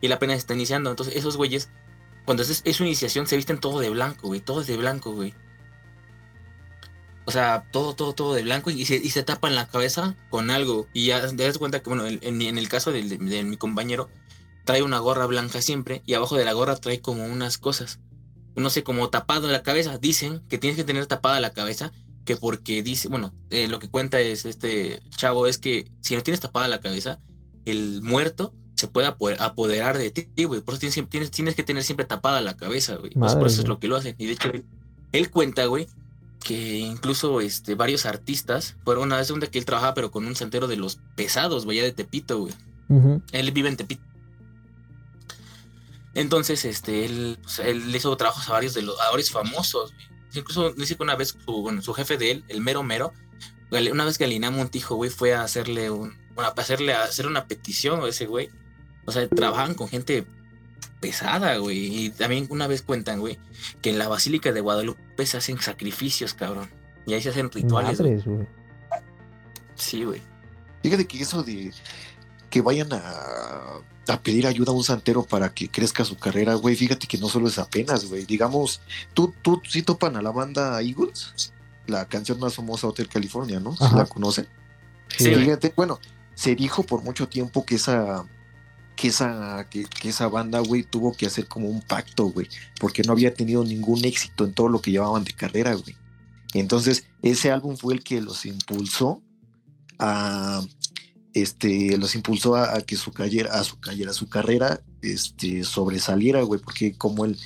Y 0.00 0.06
él 0.06 0.12
apenas 0.12 0.38
está 0.38 0.54
iniciando. 0.54 0.88
Entonces, 0.88 1.14
esos 1.14 1.36
güeyes, 1.36 1.68
cuando 2.24 2.42
es, 2.42 2.62
es 2.64 2.76
su 2.76 2.84
iniciación, 2.84 3.26
se 3.26 3.36
visten 3.36 3.60
todo 3.60 3.78
de 3.80 3.90
blanco, 3.90 4.28
güey. 4.28 4.40
Todo 4.40 4.62
es 4.62 4.66
de 4.66 4.78
blanco, 4.78 5.12
güey. 5.12 5.34
O 7.26 7.30
sea, 7.30 7.66
todo, 7.70 7.94
todo, 7.94 8.14
todo 8.14 8.32
de 8.32 8.42
blanco 8.42 8.70
y 8.70 8.86
se, 8.86 8.96
y 8.96 9.10
se 9.10 9.22
tapan 9.24 9.54
la 9.54 9.68
cabeza 9.68 10.16
con 10.30 10.50
algo. 10.50 10.88
Y 10.94 11.08
ya 11.08 11.20
te 11.28 11.44
das 11.44 11.58
cuenta 11.58 11.82
que, 11.82 11.90
bueno, 11.90 12.06
en, 12.06 12.18
en 12.22 12.56
el 12.56 12.68
caso 12.70 12.92
de, 12.92 13.02
de, 13.02 13.44
mi 13.44 13.58
compañero, 13.58 14.08
trae 14.64 14.82
una 14.82 15.00
gorra 15.00 15.26
blanca 15.26 15.60
siempre 15.60 16.00
y 16.06 16.14
abajo 16.14 16.36
de 16.36 16.46
la 16.46 16.54
gorra 16.54 16.76
trae 16.76 17.02
como 17.02 17.26
unas 17.26 17.58
cosas. 17.58 18.00
No 18.56 18.70
sé, 18.70 18.84
como 18.84 19.10
tapado 19.10 19.48
la 19.48 19.62
cabeza. 19.62 19.98
Dicen 19.98 20.40
que 20.48 20.56
tienes 20.56 20.78
que 20.78 20.84
tener 20.84 21.04
tapada 21.04 21.40
la 21.40 21.52
cabeza 21.52 21.92
que 22.24 22.36
porque 22.36 22.82
dice, 22.82 23.08
bueno, 23.08 23.32
eh, 23.50 23.66
lo 23.68 23.78
que 23.78 23.88
cuenta 23.88 24.20
es 24.20 24.44
este 24.44 25.00
chavo 25.16 25.46
es 25.46 25.58
que 25.58 25.90
si 26.00 26.14
no 26.16 26.22
tienes 26.22 26.40
tapada 26.40 26.68
la 26.68 26.80
cabeza, 26.80 27.18
el 27.64 28.02
muerto 28.02 28.54
se 28.76 28.88
puede 28.88 29.08
apo- 29.08 29.36
apoderar 29.38 29.98
de 29.98 30.10
ti, 30.10 30.44
güey. 30.44 30.60
Por 30.60 30.74
eso 30.74 30.80
tienes, 30.80 30.94
siempre- 30.94 31.10
tienes, 31.10 31.30
tienes 31.30 31.54
que 31.54 31.62
tener 31.62 31.82
siempre 31.82 32.06
tapada 32.06 32.40
la 32.40 32.56
cabeza, 32.56 32.96
güey. 32.96 33.12
Pues 33.12 33.32
por 33.38 33.46
eso 33.48 33.62
es 33.62 33.68
lo 33.68 33.78
que 33.78 33.88
lo 33.88 33.96
hacen. 33.96 34.14
Y 34.18 34.26
de 34.26 34.32
hecho, 34.32 34.48
él, 34.50 34.64
él 35.12 35.30
cuenta, 35.30 35.66
güey, 35.66 35.86
que 36.42 36.78
incluso 36.78 37.40
este, 37.42 37.74
varios 37.74 38.06
artistas 38.06 38.76
fueron 38.84 39.04
una 39.04 39.18
vez 39.18 39.28
donde 39.28 39.48
que 39.48 39.58
él 39.58 39.64
trabajaba, 39.66 39.92
pero 39.94 40.10
con 40.10 40.26
un 40.26 40.34
santero 40.36 40.66
de 40.68 40.76
los 40.76 40.98
pesados, 41.14 41.64
güey, 41.66 41.78
ya 41.78 41.84
de 41.84 41.92
Tepito, 41.92 42.38
güey. 42.38 42.54
Él 43.32 43.50
vive 43.52 43.68
en 43.68 43.76
Tepito. 43.76 44.02
Entonces, 46.14 46.64
este, 46.64 47.04
él, 47.04 47.38
pues, 47.42 47.58
él 47.60 47.94
hizo 47.94 48.16
trabajos 48.16 48.48
a 48.48 48.52
varios 48.52 48.74
de 48.74 48.82
los, 48.82 48.98
a 49.00 49.10
varios 49.10 49.30
famosos, 49.30 49.92
güey. 49.94 50.06
Incluso 50.34 50.72
dice 50.72 50.96
que 50.96 51.02
una 51.02 51.16
vez 51.16 51.36
su, 51.44 51.62
bueno, 51.62 51.82
su 51.82 51.92
jefe 51.92 52.16
de 52.16 52.30
él, 52.30 52.44
el 52.48 52.60
mero 52.60 52.82
mero, 52.82 53.12
una 53.70 54.04
vez 54.04 54.18
Galina 54.18 54.50
Montijo, 54.50 54.96
güey, 54.96 55.10
fue 55.10 55.34
a 55.34 55.42
hacerle 55.42 55.90
un, 55.90 56.16
bueno, 56.34 56.52
a 56.56 56.60
hacerle 56.60 56.94
a 56.94 57.04
hacer 57.04 57.26
una 57.26 57.46
petición 57.46 58.02
a 58.02 58.08
ese 58.08 58.26
güey. 58.26 58.50
O 59.06 59.12
sea, 59.12 59.28
trabajaban 59.28 59.74
con 59.74 59.88
gente 59.88 60.26
pesada, 61.00 61.56
güey. 61.56 62.04
Y 62.04 62.10
también 62.10 62.46
una 62.50 62.66
vez 62.66 62.82
cuentan, 62.82 63.20
güey, 63.20 63.38
que 63.80 63.90
en 63.90 63.98
la 63.98 64.08
Basílica 64.08 64.52
de 64.52 64.60
Guadalupe 64.60 65.26
se 65.26 65.36
hacen 65.36 65.60
sacrificios, 65.60 66.34
cabrón. 66.34 66.70
Y 67.06 67.14
ahí 67.14 67.22
se 67.22 67.30
hacen 67.30 67.50
rituales. 67.50 67.98
Madres, 67.98 68.24
güey. 68.24 68.46
Sí, 69.74 70.04
güey. 70.04 70.22
Fíjate 70.82 71.06
que 71.06 71.20
eso 71.20 71.42
de 71.42 71.72
que 72.50 72.60
vayan 72.60 72.88
a, 72.92 73.80
a 74.10 74.22
pedir 74.22 74.46
ayuda 74.46 74.72
a 74.72 74.74
un 74.74 74.84
santero 74.84 75.24
para 75.24 75.52
que 75.52 75.68
crezca 75.68 76.04
su 76.04 76.16
carrera, 76.16 76.54
güey, 76.54 76.76
fíjate 76.76 77.06
que 77.06 77.18
no 77.18 77.28
solo 77.28 77.48
es 77.48 77.58
apenas, 77.58 78.06
güey. 78.06 78.24
Digamos, 78.26 78.80
tú, 79.14 79.34
tú 79.42 79.60
sí 79.68 79.82
topan 79.82 80.16
a 80.16 80.22
la 80.22 80.30
banda 80.30 80.80
Eagles, 80.82 81.52
la 81.86 82.06
canción 82.06 82.38
más 82.38 82.54
famosa 82.54 82.86
Hotel 82.86 83.08
California, 83.08 83.60
¿no? 83.60 83.76
¿Sí 83.76 83.84
la 83.94 84.06
conocen? 84.06 84.48
Sí. 85.08 85.34
Fíjate, 85.34 85.72
bueno, 85.76 85.98
se 86.34 86.54
dijo 86.54 86.82
por 86.82 87.02
mucho 87.02 87.28
tiempo 87.28 87.64
que 87.64 87.76
esa 87.76 88.24
que 88.96 89.08
esa 89.08 89.66
que, 89.70 89.84
que 89.84 90.10
esa 90.10 90.28
banda, 90.28 90.60
güey, 90.60 90.82
tuvo 90.82 91.12
que 91.12 91.26
hacer 91.26 91.46
como 91.48 91.68
un 91.68 91.80
pacto, 91.80 92.26
güey, 92.26 92.48
porque 92.78 93.02
no 93.02 93.12
había 93.12 93.32
tenido 93.32 93.64
ningún 93.64 94.04
éxito 94.04 94.44
en 94.44 94.52
todo 94.52 94.68
lo 94.68 94.80
que 94.80 94.90
llevaban 94.90 95.24
de 95.24 95.32
carrera, 95.32 95.74
güey. 95.74 95.96
Entonces, 96.52 97.04
ese 97.22 97.50
álbum 97.50 97.76
fue 97.76 97.94
el 97.94 98.02
que 98.02 98.20
los 98.20 98.44
impulsó 98.44 99.22
a 99.98 100.62
este 101.34 101.96
los 101.96 102.14
impulsó 102.14 102.56
a, 102.56 102.76
a 102.76 102.80
que 102.82 102.96
su 102.96 103.12
carrera 103.12 103.52
a 103.58 103.64
su 103.64 103.78
carrera 103.78 104.12
su 104.12 104.28
carrera 104.28 104.80
este 105.02 105.62
sobresaliera 105.64 106.42
güey 106.42 106.60
porque 106.60 106.96
como 106.96 107.24
el 107.24 107.38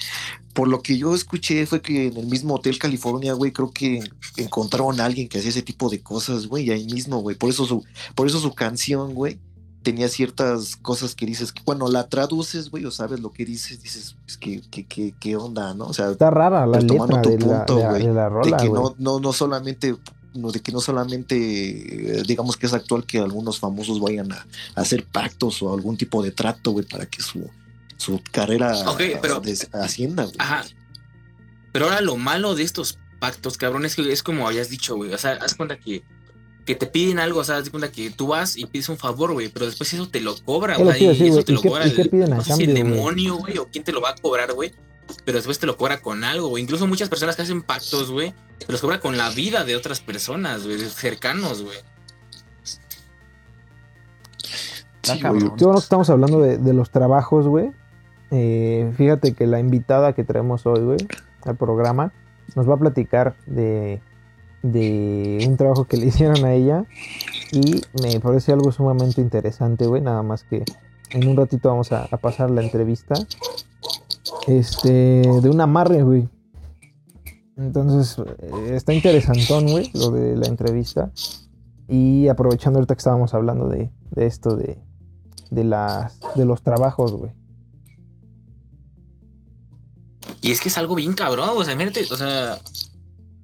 por 0.55 0.69
lo 0.69 0.81
que 0.83 0.97
yo 0.97 1.15
escuché 1.15 1.67
fue 1.67 1.83
que 1.83 2.07
en 2.07 2.17
el 2.17 2.27
mismo 2.27 2.55
hotel 2.55 2.79
California 2.79 3.33
güey 3.35 3.53
creo 3.53 3.73
que 3.73 4.03
encontraron 4.37 5.01
a 5.01 5.05
alguien 5.05 5.29
que 5.29 5.39
hacía 5.39 5.51
ese 5.51 5.63
tipo 5.63 5.91
de 5.91 6.01
cosas 6.01 6.47
güey 6.47 6.71
ahí 6.71 6.87
mismo 6.87 7.19
güey. 7.19 7.37
Por 7.37 7.51
eso 7.51 7.67
su 7.67 7.85
por 8.15 8.27
eso 8.29 8.39
su 8.41 8.55
canción 8.55 9.15
güey 9.15 9.39
tenía 9.83 10.09
ciertas 10.09 10.77
cosas 10.77 11.15
que 11.15 11.27
dices 11.27 11.53
que 11.53 11.61
bueno 11.67 11.89
la 11.89 12.09
traduces 12.09 12.71
güey 12.71 12.87
o 12.87 12.91
sabes 12.91 13.21
lo 13.21 13.33
que 13.33 13.45
dices 13.45 13.83
dices 13.83 14.17
pues, 14.25 14.39
qué 14.39 14.63
qué 14.71 14.87
qué 14.87 15.15
qué 15.21 15.37
onda 15.37 15.75
no 15.75 15.87
o 15.87 15.93
sea 15.93 16.11
Está 16.13 16.31
rara 16.31 16.65
la 16.67 16.79
letra 16.81 17.21
tu 17.23 17.29
de 17.29 17.39
la, 17.39 17.67
punto, 17.67 17.77
de 17.77 17.83
la- 17.83 17.93
de 17.93 18.15
la 18.15 18.29
de 18.31 18.57
que 18.63 18.71
no, 18.71 18.95
no, 18.99 19.21
no 19.21 19.33
solamente 19.35 19.95
de 20.35 20.61
que 20.61 20.73
no 20.73 20.81
solamente 20.81 21.37
eh, 22.19 22.23
digamos 22.27 22.57
que 22.57 22.67
es 22.67 22.73
actual 22.75 23.05
que 23.07 23.19
algunos 23.19 23.59
famosos 23.61 24.01
vayan 24.01 24.33
a, 24.33 24.47
a 24.75 24.81
hacer 24.81 25.05
pactos 25.05 25.63
o 25.63 25.73
algún 25.73 25.97
tipo 25.97 26.23
de 26.23 26.31
trato, 26.33 26.73
güey, 26.73 26.85
para 26.87 27.07
que 27.07 27.23
su, 27.23 27.49
su 27.97 28.21
carrera 28.33 28.75
Ok, 28.91 29.01
pero- 29.23 29.41
des- 29.41 29.69
ascienda, 29.73 30.25
güey. 30.25 30.37
Ajá. 30.39 30.65
Pero 31.73 31.87
ahora 31.87 32.01
lo 32.01 32.17
malo 32.17 32.55
de 32.55 32.63
estos 32.63 32.99
pactos, 33.19 33.57
cabrón, 33.57 33.85
es 33.85 33.97
que 33.97 34.13
es 34.13 34.23
como 34.23 34.47
habías 34.47 34.71
dicho, 34.71 34.97
güey. 34.97 35.13
O 35.13 35.19
sea, 35.19 35.33
haz 35.33 35.55
cuenta 35.55 35.77
que, 35.79 36.03
que 36.65 36.75
te 36.75 36.87
piden 36.87 37.19
algo, 37.19 37.41
o 37.41 37.45
sea, 37.45 37.57
haz 37.59 37.71
cuenta 37.71 37.91
que 37.91 38.11
tú 38.11 38.29
vas 38.29 38.57
y 38.57 38.67
pides 38.67 38.89
un 38.89 38.97
favor, 38.99 39.33
güey, 39.33 39.49
pero 39.49 39.67
después 39.67 39.93
eso 39.93 40.09
te 40.09 40.21
lo 40.21 40.37
cobra, 40.45 40.77
güey. 40.77 41.07
decir, 41.07 41.29
eso 41.29 41.43
te 41.43 41.53
¿y 41.53 41.55
lo 41.57 41.63
qué- 41.63 41.69
cobra 41.69 41.87
y 41.87 41.93
qué 41.93 42.03
el, 42.03 42.33
a 42.33 42.57
demonio, 42.57 43.37
güey, 43.37 43.59
o 43.59 43.67
quién 43.69 43.83
te 43.85 43.93
lo 43.93 44.01
va 44.01 44.11
a 44.11 44.15
cobrar, 44.15 44.53
güey. 44.53 44.73
Pero 45.25 45.39
después 45.39 45.59
te 45.59 45.67
lo 45.67 45.77
cobra 45.77 46.01
con 46.01 46.25
algo, 46.25 46.49
güey. 46.49 46.63
Incluso 46.63 46.87
muchas 46.87 47.09
personas 47.09 47.37
que 47.37 47.43
hacen 47.43 47.63
pactos, 47.63 48.11
güey, 48.11 48.35
te 48.59 48.71
los 48.73 48.81
cobra 48.81 49.01
con 49.01 49.17
la 49.17 49.31
vida 49.31 49.65
de 49.65 49.77
otras 49.77 50.01
personas, 50.01 50.65
güey, 50.65 50.77
de 50.77 50.89
cercanos, 50.89 51.63
güey. 51.63 51.79
Está 55.03 55.15
Sí. 55.15 55.21
Qué 55.21 55.29
bueno 55.29 55.55
que 55.57 55.79
estamos 55.79 56.09
hablando 56.09 56.41
de, 56.41 56.57
de 56.59 56.73
los 56.73 56.91
trabajos, 56.91 57.47
güey. 57.47 57.73
Eh, 58.31 58.93
fíjate 58.97 59.35
que 59.35 59.47
la 59.47 59.61
invitada 59.61 60.13
que 60.15 60.25
traemos 60.25 60.67
hoy, 60.67 60.81
güey, 60.81 60.99
al 61.45 61.57
programa, 61.57 62.13
nos 62.57 62.69
va 62.69 62.75
a 62.75 62.79
platicar 62.79 63.37
de, 63.47 64.01
de 64.63 65.45
un 65.47 65.57
trabajo 65.57 65.85
que 65.85 65.97
le 65.97 66.07
hicieron 66.09 66.45
a 66.45 66.53
ella. 66.55 66.85
Y 67.53 67.83
me 68.03 68.19
parece 68.21 68.53
algo 68.53 68.73
sumamente 68.73 69.21
interesante, 69.21 69.87
güey. 69.87 70.03
Nada 70.03 70.23
más 70.23 70.43
que 70.45 70.65
en 71.11 71.29
un 71.29 71.37
ratito 71.37 71.69
vamos 71.69 71.93
a, 71.93 72.09
a 72.11 72.17
pasar 72.17 72.51
la 72.51 72.63
entrevista. 72.63 73.15
Este, 74.47 75.23
de 75.23 75.49
un 75.51 75.61
amarre, 75.61 76.03
güey. 76.03 76.29
Entonces, 77.57 78.19
eh, 78.19 78.75
está 78.75 78.93
interesantón, 78.93 79.71
güey, 79.71 79.91
lo 79.95 80.11
de 80.11 80.37
la 80.37 80.47
entrevista. 80.47 81.11
Y 81.89 82.29
aprovechando 82.29 82.79
ahorita 82.79 82.95
que 82.95 83.01
estábamos 83.01 83.35
hablando 83.35 83.69
de, 83.69 83.91
de 84.11 84.27
esto 84.27 84.57
de, 84.57 84.79
de 85.51 85.65
las 85.65 86.19
de 86.35 86.45
los 86.45 86.63
trabajos, 86.63 87.13
güey. 87.13 87.33
Y 90.41 90.51
es 90.51 90.61
que 90.61 90.69
es 90.69 90.79
algo 90.79 90.95
bien 90.95 91.15
cabrón, 91.15 91.51
o 91.55 91.65
sea, 91.65 91.73
imagínate, 91.73 92.07
o 92.13 92.17
sea, 92.17 92.59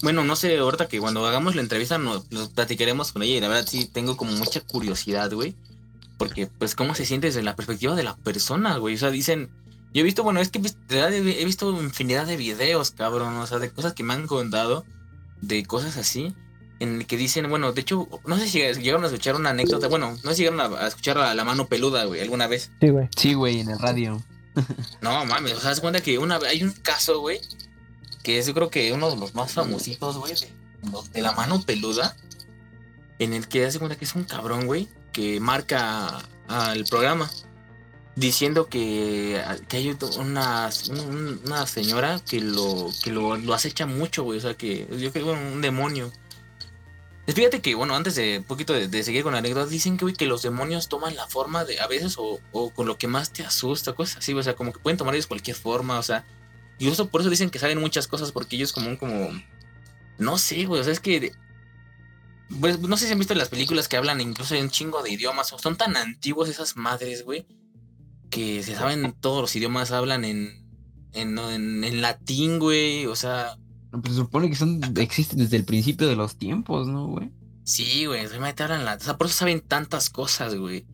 bueno, 0.02 0.24
no 0.24 0.36
sé, 0.36 0.58
ahorita 0.58 0.88
que 0.88 1.00
cuando 1.00 1.26
hagamos 1.26 1.54
la 1.54 1.62
entrevista 1.62 1.98
nos, 1.98 2.30
nos 2.30 2.50
platicaremos 2.50 3.12
con 3.12 3.22
ella 3.22 3.36
y 3.36 3.40
la 3.40 3.48
verdad 3.48 3.66
sí 3.66 3.86
tengo 3.86 4.16
como 4.16 4.32
mucha 4.32 4.60
curiosidad, 4.60 5.32
güey. 5.32 5.54
Porque, 6.18 6.46
pues, 6.46 6.74
¿cómo 6.74 6.94
se 6.94 7.06
siente 7.06 7.28
desde 7.28 7.42
la 7.42 7.56
perspectiva 7.56 7.94
de 7.94 8.02
la 8.02 8.16
persona, 8.16 8.76
güey? 8.76 8.94
O 8.94 8.98
sea, 8.98 9.10
dicen, 9.10 9.48
yo 9.92 10.00
he 10.00 10.04
visto, 10.04 10.22
bueno, 10.22 10.40
es 10.40 10.50
que 10.50 10.60
he 10.90 11.44
visto 11.44 11.70
infinidad 11.82 12.26
de 12.26 12.36
videos, 12.36 12.92
cabrón, 12.92 13.36
o 13.36 13.46
sea, 13.46 13.58
de 13.58 13.70
cosas 13.70 13.92
que 13.92 14.04
me 14.04 14.14
han 14.14 14.26
contado, 14.26 14.84
de 15.40 15.64
cosas 15.64 15.96
así, 15.96 16.34
en 16.78 16.96
el 16.96 17.06
que 17.06 17.16
dicen, 17.16 17.48
bueno, 17.50 17.72
de 17.72 17.80
hecho, 17.80 18.08
no 18.24 18.38
sé 18.38 18.48
si 18.48 18.58
llegaron 18.58 19.02
a 19.02 19.08
escuchar 19.08 19.34
una 19.34 19.50
anécdota, 19.50 19.88
bueno, 19.88 20.16
no 20.22 20.30
sé 20.30 20.36
si 20.36 20.42
llegaron 20.44 20.60
a, 20.60 20.84
a 20.84 20.86
escuchar 20.86 21.18
a 21.18 21.34
la 21.34 21.44
mano 21.44 21.66
peluda, 21.66 22.04
güey, 22.04 22.20
alguna 22.20 22.46
vez. 22.46 22.70
Sí, 22.80 22.88
güey. 22.88 23.08
Sí, 23.16 23.34
güey, 23.34 23.60
en 23.60 23.70
el 23.70 23.78
radio. 23.78 24.22
No 25.00 25.24
mames, 25.26 25.54
o 25.54 25.60
sea, 25.60 25.74
se 25.74 25.80
cuenta 25.80 26.00
que 26.00 26.18
una 26.18 26.36
hay 26.36 26.62
un 26.62 26.72
caso, 26.72 27.20
güey, 27.20 27.40
que 28.22 28.38
es 28.38 28.46
yo 28.46 28.54
creo 28.54 28.70
que 28.70 28.92
uno 28.92 29.10
de 29.10 29.16
los 29.16 29.34
más 29.34 29.52
famositos, 29.52 30.18
güey, 30.18 30.34
de, 30.34 30.52
los 30.90 31.12
de 31.12 31.22
la 31.22 31.32
mano 31.32 31.62
peluda, 31.62 32.16
en 33.18 33.32
el 33.32 33.48
que 33.48 33.66
hace 33.66 33.78
cuenta 33.78 33.96
que 33.96 34.04
es 34.04 34.14
un 34.14 34.24
cabrón, 34.24 34.66
güey, 34.66 34.88
que 35.12 35.40
marca 35.40 36.22
al 36.48 36.84
programa 36.84 37.30
diciendo 38.16 38.66
que, 38.68 39.42
que 39.68 39.76
hay 39.78 39.96
una, 40.18 40.70
un- 40.90 41.40
una 41.46 41.66
señora 41.66 42.20
que 42.28 42.40
lo 42.40 42.90
que 43.02 43.10
lo, 43.12 43.36
lo 43.36 43.54
acecha 43.54 43.86
mucho, 43.86 44.24
güey, 44.24 44.38
o 44.38 44.42
sea, 44.42 44.54
que 44.54 44.86
yo 44.98 45.12
creo 45.12 45.26
bueno, 45.26 45.52
un 45.52 45.60
demonio. 45.62 46.12
Fíjate 47.26 47.60
que, 47.62 47.76
bueno, 47.76 47.94
antes 47.94 48.16
de 48.16 48.42
poquito 48.46 48.72
de, 48.72 48.88
de 48.88 49.04
seguir 49.04 49.22
con 49.22 49.32
la 49.32 49.38
anécdota, 49.38 49.70
dicen 49.70 49.96
que, 49.96 50.04
güey, 50.04 50.14
que 50.16 50.26
los 50.26 50.42
demonios 50.42 50.88
toman 50.88 51.14
la 51.14 51.28
forma 51.28 51.64
de, 51.64 51.78
a 51.80 51.86
veces, 51.86 52.16
o, 52.18 52.40
o 52.50 52.70
con 52.70 52.86
lo 52.88 52.98
que 52.98 53.06
más 53.06 53.32
te 53.32 53.44
asusta, 53.44 53.92
cosas 53.92 54.16
así, 54.18 54.34
o 54.34 54.42
sea, 54.42 54.56
como 54.56 54.72
que 54.72 54.80
pueden 54.80 54.96
tomar 54.96 55.14
ellos 55.14 55.28
cualquier 55.28 55.54
forma, 55.56 55.98
o 55.98 56.02
sea, 56.02 56.24
y 56.78 56.88
eso 56.88 57.08
por 57.08 57.20
eso 57.20 57.30
dicen 57.30 57.50
que 57.50 57.60
saben 57.60 57.78
muchas 57.78 58.08
cosas, 58.08 58.32
porque 58.32 58.56
ellos 58.56 58.72
como 58.72 58.88
un, 58.88 58.96
como, 58.96 59.30
no 60.18 60.38
sé, 60.38 60.64
güey, 60.66 60.80
o 60.80 60.84
sea, 60.84 60.92
es 60.92 61.00
que, 61.00 61.32
pues, 62.60 62.80
no 62.80 62.96
sé 62.96 63.06
si 63.06 63.12
han 63.12 63.18
visto 63.18 63.34
las 63.34 63.48
películas 63.48 63.86
que 63.86 63.96
hablan 63.96 64.20
incluso 64.20 64.54
en 64.56 64.64
un 64.64 64.70
chingo 64.70 65.02
de 65.02 65.10
idiomas, 65.12 65.52
o 65.52 65.58
son 65.58 65.76
tan 65.76 65.96
antiguas 65.96 66.48
esas 66.48 66.76
madres, 66.76 67.24
güey, 67.24 67.46
que 68.30 68.62
se 68.62 68.74
saben 68.74 69.12
todos 69.20 69.40
los 69.42 69.54
idiomas, 69.56 69.90
hablan 69.92 70.24
en, 70.24 70.50
en, 71.12 71.38
en, 71.38 71.84
en 71.84 72.00
latín, 72.00 72.58
güey, 72.58 73.06
o 73.06 73.16
sea, 73.16 73.56
Pues 73.90 74.04
se 74.14 74.14
supone 74.14 74.48
que 74.48 74.54
son 74.56 74.80
existen 74.98 75.38
desde 75.40 75.56
el 75.56 75.64
principio 75.64 76.06
de 76.08 76.16
los 76.16 76.36
tiempos, 76.36 76.86
¿no, 76.88 77.08
güey? 77.08 77.30
sí, 77.64 78.06
güey, 78.06 78.26
realmente 78.26 78.62
hablan 78.62 78.84
la, 78.84 78.94
o 78.94 79.00
sea, 79.00 79.16
por 79.18 79.26
eso 79.28 79.36
saben 79.36 79.60
tantas 79.60 80.10
cosas, 80.10 80.54
güey. 80.56 80.84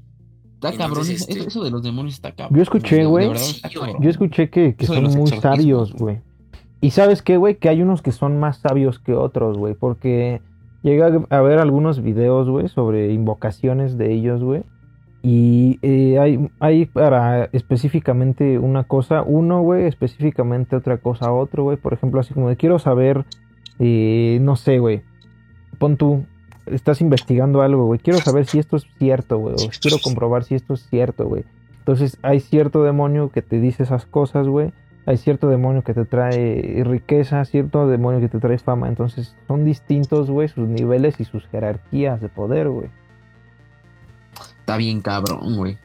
Está 0.55 0.73
cabrón. 0.77 1.03
eso- 1.09 1.13
este- 1.29 1.47
Eso 1.47 1.63
de 1.63 1.71
los 1.71 1.83
demonios 1.83 2.15
está 2.17 2.33
cabrón. 2.35 2.57
Yo 2.57 2.63
escuché, 2.63 3.05
güey. 3.05 3.31
Sí. 3.39 3.61
Yo 4.01 4.11
escuché 4.11 4.49
que, 4.51 4.75
que 4.75 4.87
son 4.87 5.05
muy 5.05 5.31
sabios, 5.31 5.93
güey. 5.93 6.21
Y 6.81 6.91
sabes 6.91 7.23
qué, 7.23 7.37
güey, 7.37 7.59
que 7.59 7.69
hay 7.69 7.83
unos 7.83 8.01
que 8.03 8.13
son 8.13 8.39
más 8.41 8.59
sabios 8.59 8.99
que 8.99 9.13
otros, 9.15 9.57
güey, 9.59 9.75
porque 9.75 10.41
llegué 10.83 11.03
a- 11.03 11.27
a 11.37 11.41
ver 11.43 11.59
algunos 11.59 12.03
videos, 12.03 12.49
güey, 12.49 12.69
sobre 12.69 13.13
invocaciones 13.13 13.97
de 13.99 14.13
ellos, 14.15 14.43
güey. 14.43 14.63
Y 15.29 15.81
eh, 15.83 16.21
hay, 16.21 16.49
hay 16.61 16.87
para 16.87 17.47
específicamente 17.47 18.61
una 18.61 18.85
cosa, 18.85 19.23
uno, 19.23 19.61
güey, 19.61 19.87
específicamente 19.87 20.77
otra 20.77 20.99
cosa, 20.99 21.33
otro, 21.33 21.65
güey. 21.65 21.77
Por 21.77 21.93
ejemplo, 21.93 22.21
así 22.21 22.33
como 22.33 22.49
de 22.49 22.57
quiero 22.57 22.79
saber, 22.79 23.25
eh, 23.81 24.39
no 24.41 24.55
sé, 24.55 24.79
güey. 24.79 25.03
Pon 25.81 25.97
tú, 25.97 26.25
estás 26.67 27.01
investigando 27.01 27.63
algo, 27.63 27.87
güey. 27.87 27.99
Quiero 27.99 28.21
saber 28.21 28.47
si 28.47 28.61
esto 28.61 28.77
es 28.77 28.87
cierto, 29.01 29.39
güey. 29.39 29.57
Quiero 29.81 29.97
comprobar 30.01 30.45
si 30.45 30.55
esto 30.55 30.75
es 30.75 30.89
cierto, 30.89 31.27
güey. 31.27 31.43
Entonces 31.81 32.19
hay 32.23 32.39
cierto 32.39 32.85
demonio 32.85 33.31
que 33.31 33.43
te 33.43 33.59
dice 33.59 33.83
esas 33.83 34.07
cosas, 34.07 34.47
güey. 34.47 34.71
Hay 35.07 35.17
cierto 35.17 35.49
demonio 35.49 35.83
que 35.83 35.93
te 35.93 36.05
trae 36.05 36.85
riqueza, 36.85 37.45
cierto 37.47 37.89
demonio 37.89 38.21
que 38.21 38.29
te 38.29 38.39
trae 38.39 38.59
fama. 38.59 38.87
Entonces 38.87 39.35
son 39.49 39.65
distintos, 39.65 40.31
güey, 40.31 40.47
sus 40.47 40.69
niveles 40.69 41.19
y 41.19 41.25
sus 41.25 41.49
jerarquías 41.49 42.21
de 42.21 42.29
poder, 42.29 42.69
güey. 42.69 42.91
Está 44.67 44.77
bien 44.79 45.01
cabrón, 45.01 45.57
güey. 45.57 45.79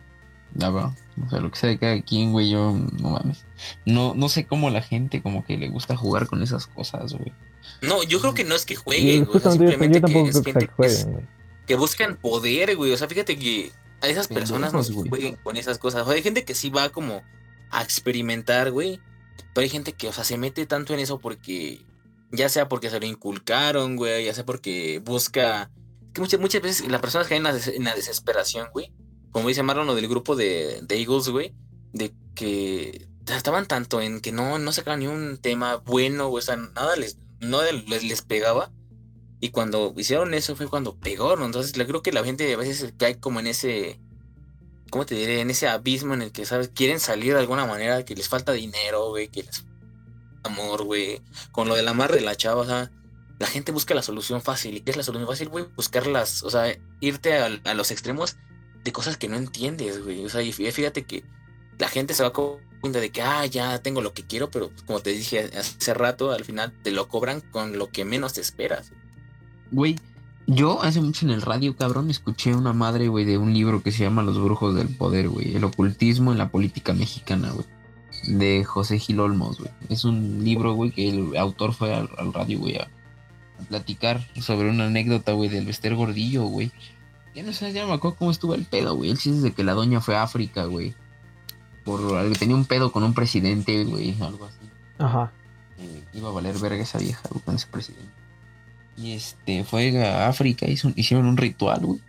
La 0.55 0.71
verdad. 0.71 0.91
O 1.23 1.29
sea, 1.29 1.39
lo 1.39 1.51
que 1.51 1.59
sea 1.59 1.69
de 1.69 1.77
cada 1.77 2.01
quien, 2.01 2.31
güey, 2.31 2.49
yo 2.49 2.75
no 2.99 3.09
mames. 3.11 3.45
No, 3.85 4.15
no 4.15 4.27
sé 4.27 4.47
cómo 4.47 4.71
la 4.71 4.81
gente 4.81 5.21
como 5.21 5.45
que 5.45 5.55
le 5.55 5.69
gusta 5.69 5.95
jugar 5.95 6.25
con 6.25 6.41
esas 6.41 6.65
cosas, 6.65 7.13
güey. 7.13 7.31
No, 7.83 8.01
yo 8.01 8.19
creo 8.19 8.33
que 8.33 8.43
no 8.43 8.55
es 8.55 8.65
que 8.65 8.75
jueguen, 8.75 9.25
güey. 9.25 9.37
o 9.37 9.39
sea, 9.39 9.51
simplemente 9.51 9.99
yo 9.99 10.01
tampoco 10.01 10.23
que 10.25 10.29
es 10.31 10.41
creo 10.41 10.43
que 10.43 10.51
gente 10.59 10.65
que, 10.75 10.87
es- 10.87 10.95
jueguen, 11.03 11.13
güey. 11.13 11.25
que 11.67 11.75
buscan 11.75 12.15
poder, 12.17 12.75
güey. 12.75 12.91
O 12.91 12.97
sea, 12.97 13.07
fíjate 13.07 13.37
que 13.37 13.71
a 14.01 14.07
esas 14.07 14.27
personas 14.27 14.73
no 14.73 14.83
jueguen 14.83 15.35
con 15.43 15.57
esas 15.57 15.77
cosas. 15.77 16.01
O 16.01 16.05
sea, 16.05 16.15
hay 16.15 16.23
gente 16.23 16.43
que 16.43 16.55
sí 16.55 16.71
va 16.71 16.89
como 16.89 17.21
a 17.69 17.83
experimentar, 17.83 18.71
güey. 18.71 18.99
Pero 19.53 19.63
hay 19.63 19.69
gente 19.69 19.93
que, 19.93 20.07
o 20.07 20.11
sea, 20.13 20.23
se 20.23 20.39
mete 20.39 20.65
tanto 20.65 20.95
en 20.95 20.99
eso 21.01 21.19
porque, 21.19 21.85
ya 22.31 22.49
sea 22.49 22.67
porque 22.67 22.89
se 22.89 22.99
lo 22.99 23.05
inculcaron, 23.05 23.95
güey, 23.95 24.25
ya 24.25 24.33
sea 24.33 24.43
porque 24.45 24.99
busca. 25.05 25.69
Que 26.13 26.21
muchas, 26.21 26.39
muchas 26.39 26.61
veces 26.61 26.87
las 26.89 27.01
personas 27.01 27.27
caen 27.27 27.45
en 27.45 27.83
la, 27.83 27.95
desesperación, 27.95 28.69
güey. 28.73 28.91
Como 29.31 29.47
dice 29.47 29.63
Marlon, 29.63 29.87
lo 29.87 29.95
del 29.95 30.07
grupo 30.07 30.35
de, 30.35 30.83
Eagles, 30.89 31.29
güey. 31.29 31.53
De 31.93 32.13
que 32.35 33.07
estaban 33.27 33.65
tanto 33.65 34.01
en 34.01 34.19
que 34.19 34.31
no, 34.31 34.59
no 34.59 34.71
sacaban 34.71 34.99
ni 34.99 35.07
un 35.07 35.37
tema 35.37 35.77
bueno, 35.77 36.27
güey. 36.29 36.41
O 36.41 36.45
sea, 36.45 36.57
nada 36.57 36.95
les, 36.95 37.17
no 37.39 37.61
les, 37.63 38.03
les 38.03 38.21
pegaba. 38.21 38.71
Y 39.39 39.49
cuando 39.49 39.93
hicieron 39.97 40.33
eso 40.33 40.55
fue 40.55 40.67
cuando 40.67 40.95
pegó, 40.95 41.35
¿no? 41.35 41.45
Entonces, 41.45 41.73
yo 41.73 41.87
creo 41.87 42.03
que 42.03 42.11
la 42.11 42.23
gente 42.23 42.53
a 42.53 42.57
veces 42.57 42.93
cae 42.97 43.19
como 43.19 43.39
en 43.39 43.47
ese. 43.47 43.99
¿Cómo 44.89 45.05
te 45.05 45.15
diré? 45.15 45.39
En 45.39 45.49
ese 45.49 45.67
abismo 45.67 46.13
en 46.13 46.21
el 46.21 46.31
que, 46.31 46.45
¿sabes? 46.45 46.69
Quieren 46.69 46.99
salir 46.99 47.33
de 47.33 47.39
alguna 47.39 47.65
manera, 47.65 48.03
que 48.03 48.15
les 48.15 48.27
falta 48.27 48.51
dinero, 48.51 49.09
güey, 49.09 49.29
que 49.29 49.43
les 49.43 49.65
amor, 50.43 50.83
güey. 50.83 51.21
Con 51.51 51.67
lo 51.67 51.75
del 51.75 51.87
amarre 51.87 52.17
de 52.17 52.21
la 52.21 52.35
chava, 52.35 52.61
o 52.61 52.65
sea, 52.65 52.91
la 53.41 53.47
gente 53.47 53.71
busca 53.71 53.93
la 53.93 54.03
solución 54.03 54.41
fácil. 54.41 54.77
¿Y 54.77 54.81
qué 54.81 54.91
es 54.91 54.97
la 54.97 55.03
solución 55.03 55.27
fácil, 55.27 55.49
güey? 55.49 55.65
Buscar 55.75 56.07
las, 56.07 56.43
o 56.43 56.49
sea, 56.49 56.77
irte 56.99 57.37
a, 57.37 57.73
los 57.73 57.91
extremos 57.91 58.37
de 58.83 58.91
cosas 58.91 59.17
que 59.17 59.27
no 59.27 59.35
entiendes, 59.35 60.03
güey. 60.03 60.23
O 60.23 60.29
sea, 60.29 60.41
y 60.41 60.51
fí- 60.53 60.71
fíjate 60.71 61.03
que 61.03 61.23
la 61.77 61.89
gente 61.89 62.13
se 62.13 62.23
va 62.23 62.29
a 62.29 62.33
cuenta 62.33 62.99
de 62.99 63.11
que, 63.11 63.21
ah, 63.21 63.45
ya 63.45 63.79
tengo 63.81 64.01
lo 64.01 64.13
que 64.13 64.23
quiero, 64.23 64.49
pero 64.49 64.71
como 64.85 64.99
te 65.01 65.11
dije 65.11 65.49
hace 65.57 65.93
rato, 65.93 66.31
al 66.31 66.45
final 66.45 66.71
te 66.83 66.91
lo 66.91 67.07
cobran 67.07 67.41
con 67.41 67.77
lo 67.77 67.89
que 67.89 68.05
menos 68.05 68.33
te 68.33 68.41
esperas. 68.41 68.91
Güey, 69.71 69.97
yo 70.47 70.81
hace 70.81 71.01
mucho 71.01 71.25
en 71.25 71.31
el 71.31 71.41
radio, 71.41 71.75
cabrón, 71.75 72.09
escuché 72.09 72.53
una 72.53 72.73
madre, 72.73 73.07
güey, 73.07 73.25
de 73.25 73.37
un 73.37 73.53
libro 73.53 73.81
que 73.83 73.91
se 73.91 74.03
llama 74.03 74.23
Los 74.23 74.39
Brujos 74.41 74.75
del 74.75 74.89
Poder, 74.89 75.29
güey. 75.29 75.55
El 75.55 75.63
ocultismo 75.63 76.31
en 76.31 76.37
la 76.37 76.49
política 76.49 76.93
mexicana, 76.93 77.51
güey. 77.51 77.65
De 78.27 78.63
José 78.63 78.99
Gil 78.99 79.19
Olmos, 79.19 79.59
güey. 79.59 79.71
Es 79.89 80.03
un 80.03 80.43
libro, 80.43 80.73
güey, 80.73 80.91
que 80.91 81.09
el 81.09 81.37
autor 81.37 81.73
fue 81.73 81.93
al, 81.95 82.09
al 82.17 82.33
radio, 82.33 82.59
güey, 82.59 82.77
a, 82.77 82.83
a 82.83 83.00
platicar 83.61 84.25
sobre 84.41 84.69
una 84.69 84.85
anécdota, 84.87 85.31
güey, 85.33 85.49
del 85.49 85.65
Bester 85.65 85.95
Gordillo, 85.95 86.43
güey. 86.45 86.71
Ya 87.35 87.43
no 87.43 87.53
sé, 87.53 87.71
ya 87.71 87.83
no 87.83 87.89
me 87.89 87.93
acuerdo 87.95 88.17
cómo 88.17 88.31
estuvo 88.31 88.55
el 88.55 88.65
pedo, 88.65 88.95
güey. 88.95 89.09
El 89.11 89.17
chiste 89.17 89.37
es 89.37 89.43
de 89.43 89.51
que 89.53 89.63
la 89.63 89.73
doña 89.73 90.01
fue 90.01 90.15
a 90.15 90.23
África, 90.23 90.65
güey. 90.65 90.93
Por 91.85 92.15
algo, 92.17 92.35
tenía 92.35 92.55
un 92.55 92.65
pedo 92.65 92.91
con 92.91 93.03
un 93.03 93.13
presidente, 93.13 93.83
güey, 93.85 94.15
algo 94.21 94.45
así 94.45 94.57
Ajá. 94.99 95.31
eh, 95.79 96.03
iba 96.13 96.29
a 96.29 96.31
valer 96.31 96.57
verga 96.59 96.83
esa 96.83 96.99
vieja 96.99 97.21
güey, 97.31 97.43
con 97.43 97.55
ese 97.55 97.67
presidente. 97.67 98.11
Y 98.97 99.13
este 99.13 99.63
fue 99.63 100.05
a 100.05 100.27
África, 100.27 100.67
hizo- 100.67 100.91
hicieron 100.95 101.25
un 101.25 101.37
ritual, 101.37 101.85
güey. 101.85 102.01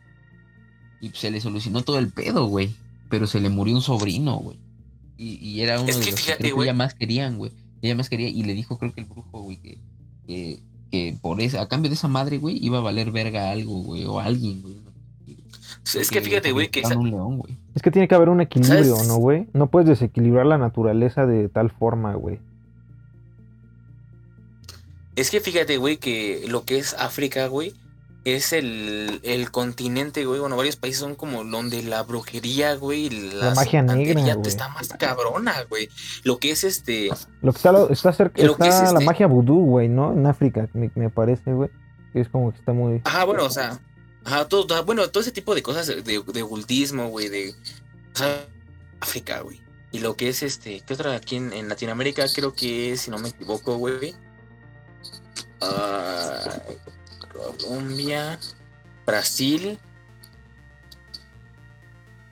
Y 1.01 1.11
se 1.11 1.31
le 1.31 1.41
solucionó 1.41 1.83
todo 1.83 1.99
el 1.99 2.09
pedo, 2.11 2.47
güey. 2.47 2.75
Pero 3.09 3.27
se 3.27 3.41
le 3.41 3.49
murió 3.49 3.75
un 3.75 3.83
sobrino, 3.83 4.37
güey. 4.37 4.59
Y, 5.17 5.35
y 5.37 5.61
era 5.63 5.81
uno 5.81 5.89
Es 5.89 5.99
de 5.99 6.05
que 6.05 6.11
los 6.11 6.17
que 6.21 6.23
fíjate, 6.25 6.39
creo 6.39 6.49
que 6.51 6.55
güey. 6.55 6.69
ella 6.69 6.75
más 6.77 6.95
querían, 6.95 7.39
güey. 7.39 7.53
Ella 7.81 7.95
más 7.97 8.09
quería 8.09 8.29
y 8.29 8.43
le 8.43 8.55
dijo, 8.55 8.79
creo 8.79 8.93
que 8.93 9.01
el 9.01 9.07
brujo, 9.07 9.41
güey, 9.43 9.57
que, 9.57 9.79
que, 10.27 10.61
que 10.93 11.17
por 11.21 11.41
esa, 11.41 11.63
a 11.63 11.69
cambio 11.69 11.89
de 11.89 11.95
esa 11.97 12.07
madre, 12.07 12.39
güey, 12.39 12.65
iba 12.65 12.79
a 12.79 12.83
valer 12.83 13.11
verga 13.11 13.51
algo, 13.51 13.83
güey, 13.83 14.05
o 14.05 14.21
alguien, 14.21 14.63
güey. 14.63 14.77
Es 15.95 16.11
que 16.11 16.21
fíjate, 16.21 16.53
güey, 16.53 16.69
que 16.69 16.81
esa- 16.81 16.91
sacrificaron 16.91 17.25
un 17.25 17.29
león, 17.31 17.39
güey. 17.39 17.57
Es 17.75 17.83
que 17.83 17.91
tiene 17.91 18.07
que 18.07 18.15
haber 18.15 18.29
un 18.29 18.41
equilibrio, 18.43 18.95
¿Sabes? 18.95 19.09
¿no, 19.09 19.17
güey? 19.17 19.49
No 19.55 19.69
puedes 19.69 19.89
desequilibrar 19.89 20.47
la 20.47 20.59
naturaleza 20.59 21.27
de 21.27 21.49
tal 21.49 21.71
forma, 21.71 22.15
güey. 22.15 22.39
Es 25.17 25.31
que 25.31 25.41
fíjate, 25.41 25.77
güey, 25.79 25.97
que 25.97 26.45
lo 26.49 26.65
que 26.65 26.79
es 26.79 26.95
África, 26.95 27.47
güey, 27.49 27.73
es 28.25 28.53
el, 28.53 29.21
el 29.25 29.51
continente, 29.51 30.25
güey. 30.25 30.39
Bueno, 30.41 30.57
varios 30.57 30.77
países 30.77 31.01
son 31.01 31.15
como 31.17 31.43
donde 31.45 31.83
la 31.83 32.03
brujería, 32.05 32.75
güey, 32.77 33.11
La 33.11 33.55
magia 33.55 33.83
negra, 33.83 34.35
güey. 34.35 34.49
está 34.49 34.69
más 34.69 34.89
cabrona, 34.91 35.55
güey. 35.69 35.89
Lo 36.23 36.39
que 36.39 36.51
es 36.53 36.63
este. 36.65 37.09
Lo 37.41 37.53
que 37.53 37.57
está, 37.57 37.73
lo- 37.73 37.91
está 37.91 38.13
cerca, 38.13 38.43
Lo 38.45 38.57
que 38.57 38.69
está 38.69 38.85
es 38.85 38.93
la 38.93 38.99
este- 39.01 39.05
magia 39.05 39.27
vudú, 39.27 39.65
güey, 39.65 39.89
¿no? 39.89 40.13
En 40.13 40.27
África, 40.27 40.69
me, 40.73 40.91
me 40.95 41.11
parece, 41.11 41.53
güey. 41.53 41.71
Que 42.13 42.21
Es 42.21 42.29
como 42.29 42.53
que 42.53 42.59
está 42.59 42.73
muy... 42.73 43.01
Ajá, 43.05 43.25
bueno, 43.25 43.45
o 43.45 43.51
sea. 43.51 43.81
Ajá, 44.25 44.47
todo, 44.49 44.67
todo- 44.67 44.85
bueno, 44.85 45.09
todo 45.11 45.21
ese 45.23 45.33
tipo 45.33 45.55
de 45.55 45.63
cosas 45.63 45.87
de, 45.89 46.03
de, 46.03 46.43
ocultismo, 46.43 47.09
güey, 47.09 47.29
de. 47.29 47.55
O 48.15 48.19
sea, 48.19 48.47
África, 49.01 49.41
güey. 49.41 49.61
Y 49.91 49.99
lo 49.99 50.15
que 50.17 50.29
es 50.29 50.43
este. 50.45 50.81
¿Qué 50.87 50.95
otra 50.95 51.15
aquí 51.17 51.37
en, 51.37 51.53
en 51.53 51.69
Latinoamérica? 51.69 52.25
Creo 52.33 52.55
que 52.55 52.93
es, 52.93 53.01
si 53.01 53.11
no 53.11 53.19
me 53.19 53.31
equivoco, 53.31 53.77
güey. 53.79 54.15
ah, 55.61 56.61
Colombia. 57.43 58.39
Brasil. 59.07 59.79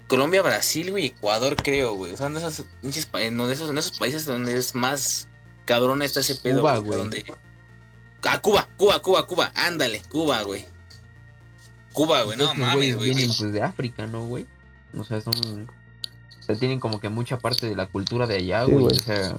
Colombia, 0.08 0.42
Brasil, 0.42 0.90
güey, 0.90 1.06
Ecuador, 1.06 1.54
creo, 1.56 1.94
güey. 1.94 2.14
Esos, 2.14 2.32
de 2.32 2.38
esos, 2.40 2.66
en 2.82 3.78
esos 3.78 3.98
países 3.98 4.24
donde 4.24 4.56
es 4.56 4.74
más 4.74 5.28
cabrón 5.66 6.02
está 6.02 6.20
ese 6.20 6.34
pedo, 6.34 6.60
Cuba, 6.62 6.78
güey. 6.78 6.98
Donde... 6.98 7.24
Ah, 8.24 8.40
Cuba, 8.40 8.68
Cuba, 8.76 9.00
Cuba, 9.00 9.26
Cuba. 9.26 9.52
Ándale, 9.54 10.02
Cuba, 10.10 10.42
güey. 10.42 10.66
Cuba, 11.92 12.22
güey, 12.24 12.36
no 12.36 12.54
mames, 12.54 12.96
güey. 12.96 13.14
vienen 13.14 13.30
pues 13.36 13.52
de 13.52 13.62
África, 13.62 14.06
¿no, 14.06 14.26
güey? 14.26 14.46
O 14.96 15.04
sea, 15.04 15.20
son. 15.20 15.68
O 16.40 16.42
sea, 16.42 16.56
tienen 16.56 16.80
como 16.80 17.00
que 17.00 17.08
mucha 17.08 17.38
parte 17.38 17.68
de 17.68 17.76
la 17.76 17.86
cultura 17.86 18.26
de 18.26 18.36
allá, 18.36 18.64
Sí, 18.66 18.72
güey. 18.72 18.84
güey. 18.84 18.96
o 18.96 19.00
sea. 19.00 19.36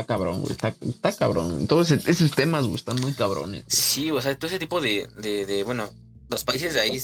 Está 0.00 0.04
cabrón, 0.14 0.40
güey. 0.40 0.52
Está, 0.52 0.74
está 0.82 1.12
cabrón. 1.12 1.66
Todos 1.66 1.90
ese- 1.90 2.10
esos 2.10 2.30
temas, 2.32 2.64
güey, 2.64 2.74
están 2.76 3.00
muy 3.00 3.12
cabrones. 3.14 3.64
Sí, 3.66 4.10
o 4.10 4.20
sea, 4.20 4.36
todo 4.38 4.48
ese 4.48 4.58
tipo 4.58 4.80
de, 4.80 5.08
de, 5.20 5.46
de 5.46 5.64
bueno, 5.64 5.88
los 6.28 6.44
países 6.44 6.74
de 6.74 6.80
ahí. 6.80 7.00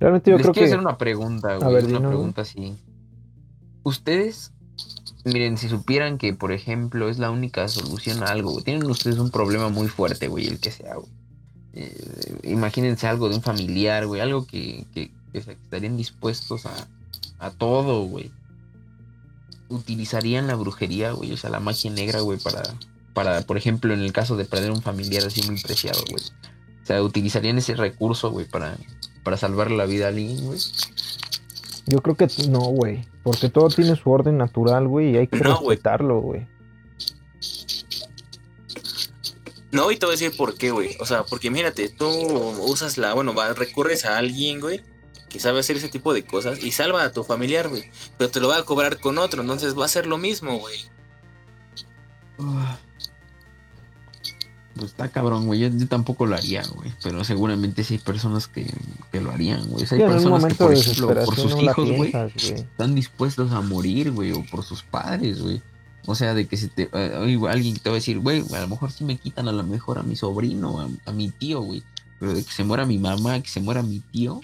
Realmente 0.00 0.30
yo 0.30 0.36
Les 0.36 0.44
creo 0.44 0.52
quiero 0.52 0.52
que... 0.52 0.64
hacer 0.64 0.78
una 0.78 0.96
pregunta, 0.98 1.56
güey. 1.56 1.74
ver, 1.74 1.84
una 1.86 2.08
pregunta 2.08 2.42
así. 2.42 2.74
Ustedes, 3.82 4.52
miren, 5.24 5.56
si 5.58 5.68
supieran 5.68 6.18
que, 6.18 6.34
por 6.34 6.52
ejemplo, 6.52 7.08
es 7.08 7.18
la 7.18 7.30
única 7.30 7.66
solución 7.68 8.22
a 8.22 8.26
algo, 8.26 8.52
güey. 8.52 8.64
Tienen 8.64 8.88
ustedes 8.90 9.18
un 9.18 9.30
problema 9.30 9.68
muy 9.68 9.88
fuerte, 9.88 10.28
güey, 10.28 10.46
el 10.46 10.60
que 10.60 10.70
sea, 10.70 10.94
güey. 10.96 11.08
Eh, 11.74 12.38
imagínense 12.44 13.06
algo 13.06 13.28
de 13.28 13.36
un 13.36 13.42
familiar, 13.42 14.06
güey. 14.06 14.20
Algo 14.20 14.46
que, 14.46 14.84
que, 14.94 15.10
que 15.32 15.38
estarían 15.38 15.96
dispuestos 15.96 16.66
a, 16.66 16.74
a 17.38 17.50
todo, 17.50 18.02
güey. 18.04 18.30
Utilizarían 19.68 20.46
la 20.46 20.54
brujería, 20.54 21.12
güey. 21.12 21.32
O 21.32 21.36
sea, 21.36 21.50
la 21.50 21.60
magia 21.60 21.90
negra, 21.90 22.20
güey, 22.20 22.38
para, 22.38 22.62
para, 23.14 23.42
por 23.42 23.56
ejemplo, 23.56 23.92
en 23.92 24.00
el 24.00 24.12
caso 24.12 24.36
de 24.36 24.44
perder 24.44 24.70
un 24.70 24.82
familiar 24.82 25.24
así 25.26 25.42
muy 25.42 25.60
preciado, 25.60 26.00
güey. 26.10 26.22
O 26.82 26.86
sea, 26.86 27.02
utilizarían 27.02 27.58
ese 27.58 27.74
recurso, 27.74 28.30
güey, 28.30 28.46
para, 28.46 28.76
para 29.22 29.36
salvar 29.36 29.70
la 29.70 29.84
vida 29.84 30.06
a 30.06 30.08
alguien, 30.08 30.44
güey. 30.46 30.58
Yo 31.86 32.02
creo 32.02 32.16
que 32.16 32.28
no, 32.48 32.60
güey. 32.60 33.06
Porque 33.22 33.48
todo 33.48 33.68
tiene 33.68 33.96
su 33.96 34.10
orden 34.10 34.38
natural, 34.38 34.88
güey, 34.88 35.12
y 35.12 35.16
hay 35.18 35.26
que 35.26 35.38
No, 35.38 35.58
respetarlo, 35.58 36.20
güey. 36.20 36.46
No, 39.70 39.90
y 39.90 39.96
te 39.96 40.06
voy 40.06 40.14
a 40.14 40.18
decir 40.18 40.36
por 40.36 40.56
qué, 40.56 40.70
güey. 40.70 40.96
O 41.00 41.04
sea, 41.04 41.24
porque 41.24 41.48
imagínate, 41.48 41.90
tú 41.90 42.08
usas 42.08 42.96
la, 42.96 43.12
bueno, 43.12 43.34
va, 43.34 43.52
recurres 43.52 44.06
a 44.06 44.16
alguien, 44.16 44.60
güey, 44.60 44.80
que 45.28 45.40
sabe 45.40 45.60
hacer 45.60 45.76
ese 45.76 45.88
tipo 45.88 46.14
de 46.14 46.24
cosas 46.24 46.62
y 46.62 46.72
salva 46.72 47.02
a 47.02 47.12
tu 47.12 47.24
familiar, 47.24 47.68
güey. 47.68 47.84
Pero 48.16 48.30
te 48.30 48.40
lo 48.40 48.48
va 48.48 48.58
a 48.58 48.64
cobrar 48.64 48.98
con 48.98 49.18
otro, 49.18 49.42
entonces 49.42 49.78
va 49.78 49.84
a 49.84 49.88
ser 49.88 50.06
lo 50.06 50.18
mismo, 50.18 50.58
güey. 50.58 50.78
Pues 54.78 54.92
está 54.92 55.08
cabrón, 55.08 55.46
güey. 55.46 55.60
Yo, 55.60 55.68
yo 55.68 55.88
tampoco 55.88 56.24
lo 56.26 56.36
haría, 56.36 56.62
güey. 56.74 56.92
Pero 57.02 57.24
seguramente 57.24 57.82
sí 57.82 57.94
hay 57.94 58.00
personas 58.00 58.46
que, 58.46 58.66
que 59.10 59.20
lo 59.20 59.32
harían, 59.32 59.66
güey. 59.68 59.86
Sí, 59.86 59.96
hay 59.96 60.02
personas 60.02 60.44
que, 60.44 60.54
por 60.54 60.72
ejemplo, 60.72 61.24
por 61.24 61.34
sus 61.34 61.52
no 61.52 61.62
hijos, 61.62 61.90
güey, 61.90 62.12
piensas, 62.12 62.50
güey. 62.50 62.60
están 62.60 62.94
dispuestos 62.94 63.52
a 63.52 63.60
morir, 63.60 64.12
güey, 64.12 64.32
o 64.32 64.44
por 64.46 64.64
sus 64.64 64.82
padres, 64.82 65.40
güey. 65.40 65.60
O 66.06 66.14
sea, 66.14 66.32
de 66.32 66.46
que 66.46 66.56
se 66.56 66.68
te, 66.68 66.88
eh, 66.92 67.38
alguien 67.48 67.76
te 67.76 67.90
va 67.90 67.94
a 67.94 67.98
decir, 67.98 68.18
güey, 68.20 68.42
a 68.54 68.60
lo 68.60 68.68
mejor 68.68 68.92
sí 68.92 69.04
me 69.04 69.18
quitan 69.18 69.48
a 69.48 69.52
lo 69.52 69.64
mejor 69.64 69.98
a 69.98 70.02
mi 70.02 70.16
sobrino, 70.16 70.80
a, 70.80 70.88
a 71.10 71.12
mi 71.12 71.28
tío, 71.30 71.60
güey. 71.60 71.82
Pero 72.18 72.34
de 72.34 72.44
que 72.44 72.50
se 72.50 72.64
muera 72.64 72.86
mi 72.86 72.98
mamá, 72.98 73.40
que 73.40 73.48
se 73.48 73.60
muera 73.60 73.82
mi 73.82 74.00
tío, 74.00 74.40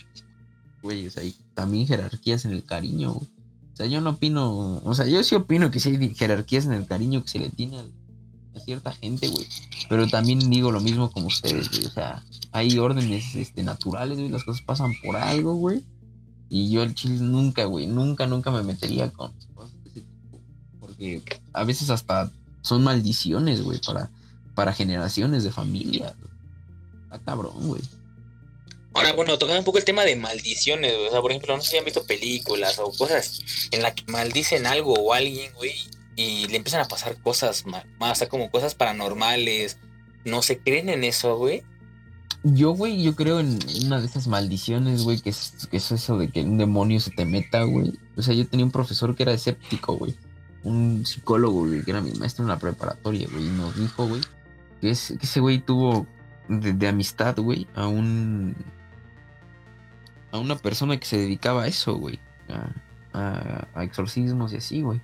güey, 0.85 1.07
o 1.07 1.11
sea, 1.11 1.23
hay 1.23 1.35
también 1.55 1.87
jerarquías 1.87 2.45
en 2.45 2.53
el 2.53 2.63
cariño. 2.63 3.13
O 3.13 3.77
sea, 3.77 3.87
yo 3.87 4.01
no 4.01 4.11
opino, 4.11 4.77
o 4.85 4.95
sea, 4.95 5.07
yo 5.07 5.25
sí 5.25 5.35
opino 5.35 5.71
que 5.71 5.81
sí 5.81 5.89
hay 5.89 6.15
jerarquías 6.15 6.67
en 6.67 6.75
el 6.75 6.87
cariño 6.87 7.23
que 7.23 7.29
se 7.29 7.39
le 7.41 7.49
tiene 7.49 7.79
a 7.79 8.61
cierta 8.61 8.93
gente, 8.93 9.29
güey. 9.29 9.47
Pero 9.89 10.07
también 10.07 10.39
digo 10.51 10.71
lo 10.71 10.81
mismo 10.81 11.11
como 11.11 11.27
ustedes, 11.27 11.71
güey. 11.71 11.87
O 11.87 11.91
sea, 11.91 12.23
hay 12.53 12.79
órdenes 12.79 13.35
este, 13.35 13.63
naturales, 13.63 14.19
güey. 14.19 14.29
Las 14.29 14.45
cosas 14.45 14.63
pasan 14.63 14.93
por 15.03 15.17
algo, 15.17 15.55
güey. 15.55 15.83
Y 16.51 16.71
yo 16.71 16.83
el 16.83 16.95
chile 16.95 17.19
nunca, 17.19 17.65
güey. 17.65 17.87
Nunca, 17.87 18.27
nunca 18.27 18.51
me 18.51 18.63
metería 18.63 19.11
con 19.11 19.33
cosas 19.55 19.73
de 19.83 19.91
ese 19.91 20.01
tipo. 20.03 20.39
Porque 20.79 21.23
a 21.53 21.65
veces 21.65 21.91
hasta 21.91 22.31
son 22.61 22.85
maldiciones, 22.85 23.63
güey, 23.63 23.81
para, 23.85 24.11
para 24.55 24.73
generaciones 24.73 25.43
de 25.43 25.51
familia. 25.51 26.15
Está 27.05 27.19
cabrón, 27.19 27.69
güey. 27.69 27.83
Ahora, 28.95 29.13
bueno, 29.13 29.37
tocando 29.39 29.59
un 29.59 29.65
poco 29.65 29.79
el 29.79 29.85
tema 29.85 30.05
de 30.05 30.15
maldiciones, 30.15 30.95
o 30.95 31.11
sea, 31.11 31.21
por 31.21 31.33
ejemplo, 31.33 31.57
no 31.57 31.63
sé 31.63 31.73
si 31.73 31.77
han 31.77 31.85
visto 31.85 32.07
películas 32.07 32.79
o 32.79 32.93
cosas 32.93 33.41
en 33.73 33.83
las 33.83 33.95
que 33.95 34.05
maldicen 34.07 34.67
algo 34.67 34.95
o 34.95 35.13
alguien, 35.13 35.53
güey, 35.55 35.75
y 36.15 36.47
le 36.47 36.57
empiezan 36.57 36.81
a 36.81 36.89
pasar 36.89 37.21
cosas 37.21 37.67
más, 37.67 37.85
o 37.99 38.15
sea, 38.15 38.29
como 38.29 38.51
cosas 38.51 38.75
paranormales. 38.75 39.79
¿No 40.25 40.41
se 40.41 40.59
creen 40.59 40.89
en 40.89 41.05
eso, 41.05 41.37
güey? 41.37 41.65
Yo, 42.45 42.71
güey, 42.73 43.03
yo 43.03 43.15
creo 43.15 43.41
en 43.41 43.59
una 43.85 44.01
de 44.01 44.07
esas 44.07 44.27
maldiciones, 44.27 45.03
güey, 45.03 45.21
que 45.21 45.31
es, 45.31 45.55
eso 45.73 46.17
de 46.17 46.29
que 46.29 46.43
un 46.43 46.57
demonio 46.57 47.01
se 47.01 47.11
te 47.11 47.25
meta, 47.25 47.65
güey. 47.65 47.99
O 48.17 48.23
sea, 48.23 48.33
yo 48.33 48.47
tenía 48.47 48.65
un 48.65 48.73
profesor 48.73 49.15
que 49.17 49.25
era 49.25 49.33
escéptico, 49.33 49.97
güey. 49.97 50.15
Un 50.63 51.05
psicólogo, 51.05 51.67
güey, 51.67 51.83
que 51.83 51.91
era 51.91 52.01
mi 52.01 52.13
maestro 52.13 52.45
en 52.45 52.49
la 52.49 52.59
preparatoria, 52.59 53.29
güey. 53.31 53.47
Y 53.47 53.51
nos 53.51 53.77
dijo, 53.77 54.07
güey, 54.07 54.21
que, 54.81 54.91
es, 54.91 55.15
que 55.19 55.27
ese 55.27 55.41
güey 55.41 55.59
tuvo 55.59 56.07
de 56.49 56.89
amistad, 56.89 57.37
güey, 57.37 57.67
a 57.75 57.87
un 57.87 58.55
a 60.35 60.41
una 60.41 60.57
persona 60.57 60.99
que 60.99 61.07
se 61.07 61.17
dedicaba 61.17 61.63
a 61.63 61.67
eso, 61.69 61.95
güey. 61.95 62.19
A, 63.13 63.69
exorcismos 63.83 64.53
y 64.53 64.57
así, 64.57 64.83
güey. 64.83 65.01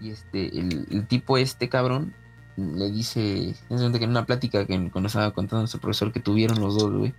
Y 0.00 0.10
este, 0.10 0.56
el, 0.56 0.86
el, 0.90 1.06
tipo 1.08 1.36
este 1.36 1.68
cabrón 1.68 2.14
le 2.56 2.90
dice, 2.92 3.56
en 3.68 4.10
una 4.10 4.24
plática 4.24 4.64
que 4.64 4.90
cuando 4.90 5.08
estaba 5.08 5.32
contando 5.32 5.62
nuestro 5.62 5.80
profesor 5.80 6.12
que 6.12 6.20
tuvieron 6.20 6.60
los 6.60 6.78
dos, 6.78 6.92
güey. 6.92 7.12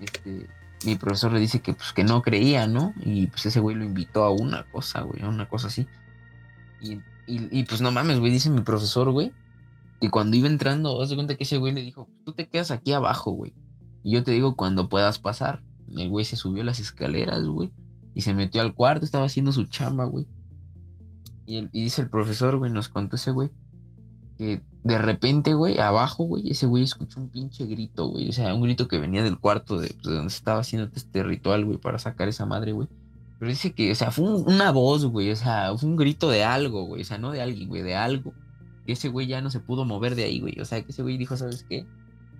Este, 0.00 0.48
mi 0.84 0.96
profesor 0.96 1.32
le 1.32 1.38
dice 1.38 1.60
que 1.60 1.72
pues 1.72 1.92
que 1.92 2.02
no 2.02 2.20
creía, 2.22 2.66
¿no? 2.66 2.92
Y 3.00 3.28
pues 3.28 3.46
ese 3.46 3.60
güey 3.60 3.76
lo 3.76 3.84
invitó 3.84 4.24
a 4.24 4.30
una 4.30 4.64
cosa, 4.64 5.02
güey, 5.02 5.22
a 5.22 5.28
una 5.28 5.48
cosa 5.48 5.68
así. 5.68 5.86
Y, 6.80 6.94
y, 7.28 7.60
y 7.60 7.64
pues 7.64 7.80
no 7.80 7.92
mames, 7.92 8.18
güey, 8.18 8.32
dice 8.32 8.50
mi 8.50 8.62
profesor, 8.62 9.12
güey, 9.12 9.32
que 10.00 10.10
cuando 10.10 10.36
iba 10.36 10.48
entrando, 10.48 11.00
haz 11.00 11.10
de 11.10 11.14
cuenta 11.14 11.36
que 11.36 11.44
ese 11.44 11.58
güey 11.58 11.72
le 11.72 11.82
dijo, 11.82 12.08
tú 12.24 12.32
te 12.32 12.48
quedas 12.48 12.72
aquí 12.72 12.92
abajo, 12.92 13.30
güey. 13.30 13.54
Y 14.02 14.12
yo 14.12 14.24
te 14.24 14.32
digo 14.32 14.56
cuando 14.56 14.88
puedas 14.88 15.20
pasar. 15.20 15.62
El 15.94 16.08
güey 16.08 16.24
se 16.24 16.36
subió 16.36 16.64
las 16.64 16.80
escaleras, 16.80 17.44
güey. 17.44 17.70
Y 18.14 18.22
se 18.22 18.34
metió 18.34 18.62
al 18.62 18.74
cuarto, 18.74 19.04
estaba 19.04 19.26
haciendo 19.26 19.52
su 19.52 19.64
chamba, 19.64 20.04
güey. 20.04 20.26
Y, 21.46 21.56
el, 21.56 21.70
y 21.72 21.82
dice 21.82 22.02
el 22.02 22.10
profesor, 22.10 22.56
güey, 22.56 22.70
nos 22.72 22.88
contó 22.88 23.16
ese 23.16 23.30
güey. 23.30 23.50
Que 24.38 24.62
de 24.84 24.98
repente, 24.98 25.54
güey, 25.54 25.78
abajo, 25.78 26.24
güey, 26.24 26.50
ese 26.50 26.66
güey 26.66 26.84
escuchó 26.84 27.20
un 27.20 27.28
pinche 27.28 27.66
grito, 27.66 28.08
güey. 28.08 28.28
O 28.28 28.32
sea, 28.32 28.54
un 28.54 28.62
grito 28.62 28.88
que 28.88 28.98
venía 28.98 29.22
del 29.22 29.38
cuarto 29.38 29.78
de, 29.78 29.88
pues, 29.88 30.06
de 30.06 30.14
donde 30.14 30.32
estaba 30.32 30.60
haciendo 30.60 30.90
este 30.94 31.22
ritual, 31.22 31.64
güey, 31.64 31.78
para 31.78 31.98
sacar 31.98 32.28
esa 32.28 32.46
madre, 32.46 32.72
güey. 32.72 32.88
Pero 33.38 33.50
dice 33.50 33.72
que, 33.72 33.92
o 33.92 33.94
sea, 33.94 34.10
fue 34.10 34.24
un, 34.24 34.44
una 34.46 34.70
voz, 34.72 35.04
güey. 35.04 35.30
O 35.30 35.36
sea, 35.36 35.76
fue 35.76 35.88
un 35.88 35.96
grito 35.96 36.30
de 36.30 36.44
algo, 36.44 36.84
güey. 36.84 37.02
O 37.02 37.04
sea, 37.04 37.18
no 37.18 37.32
de 37.32 37.42
alguien, 37.42 37.68
güey, 37.68 37.82
de 37.82 37.96
algo. 37.96 38.32
Y 38.86 38.92
ese 38.92 39.08
güey 39.08 39.26
ya 39.26 39.40
no 39.40 39.50
se 39.50 39.60
pudo 39.60 39.84
mover 39.84 40.14
de 40.14 40.24
ahí, 40.24 40.40
güey. 40.40 40.58
O 40.60 40.64
sea, 40.64 40.82
que 40.82 40.92
ese 40.92 41.02
güey 41.02 41.18
dijo, 41.18 41.36
¿sabes 41.36 41.64
qué? 41.68 41.86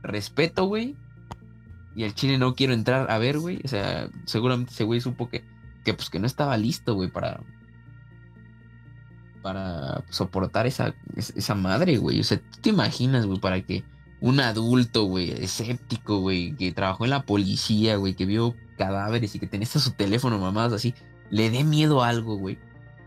Respeto, 0.03 0.66
güey, 0.66 0.97
y 1.97 2.05
el 2.05 2.14
chile 2.14 2.36
no 2.36 2.55
quiero 2.55 2.74
entrar 2.74 3.11
a 3.11 3.16
ver, 3.16 3.38
güey. 3.38 3.59
O 3.64 3.68
sea, 3.68 4.11
seguramente 4.26 4.72
ese 4.72 4.84
güey 4.84 5.01
supo 5.01 5.30
que, 5.30 5.42
que 5.82 5.94
pues 5.94 6.11
que 6.11 6.18
no 6.18 6.26
estaba 6.26 6.57
listo, 6.59 6.94
güey, 6.94 7.11
para 7.11 7.40
para 9.42 10.05
soportar 10.11 10.66
esa, 10.66 10.94
esa 11.14 11.55
madre, 11.55 11.97
güey. 11.97 12.20
O 12.20 12.24
sea, 12.24 12.38
tú 12.38 12.61
te 12.61 12.70
imaginas, 12.70 13.24
güey, 13.26 13.38
para 13.38 13.62
que 13.62 13.84
un 14.20 14.40
adulto, 14.40 15.05
güey, 15.05 15.30
escéptico, 15.30 16.18
güey, 16.18 16.55
que 16.57 16.72
trabajó 16.72 17.05
en 17.05 17.11
la 17.11 17.22
policía, 17.22 17.97
güey, 17.97 18.14
que 18.14 18.26
vio 18.26 18.57
cadáveres 18.76 19.34
y 19.34 19.38
que 19.38 19.47
tenía 19.47 19.66
hasta 19.66 19.78
su 19.78 19.92
teléfono, 19.92 20.38
mamás, 20.38 20.72
así, 20.72 20.94
le 21.30 21.49
dé 21.49 21.64
miedo 21.64 22.03
a 22.03 22.09
algo, 22.09 22.36
güey. 22.36 22.59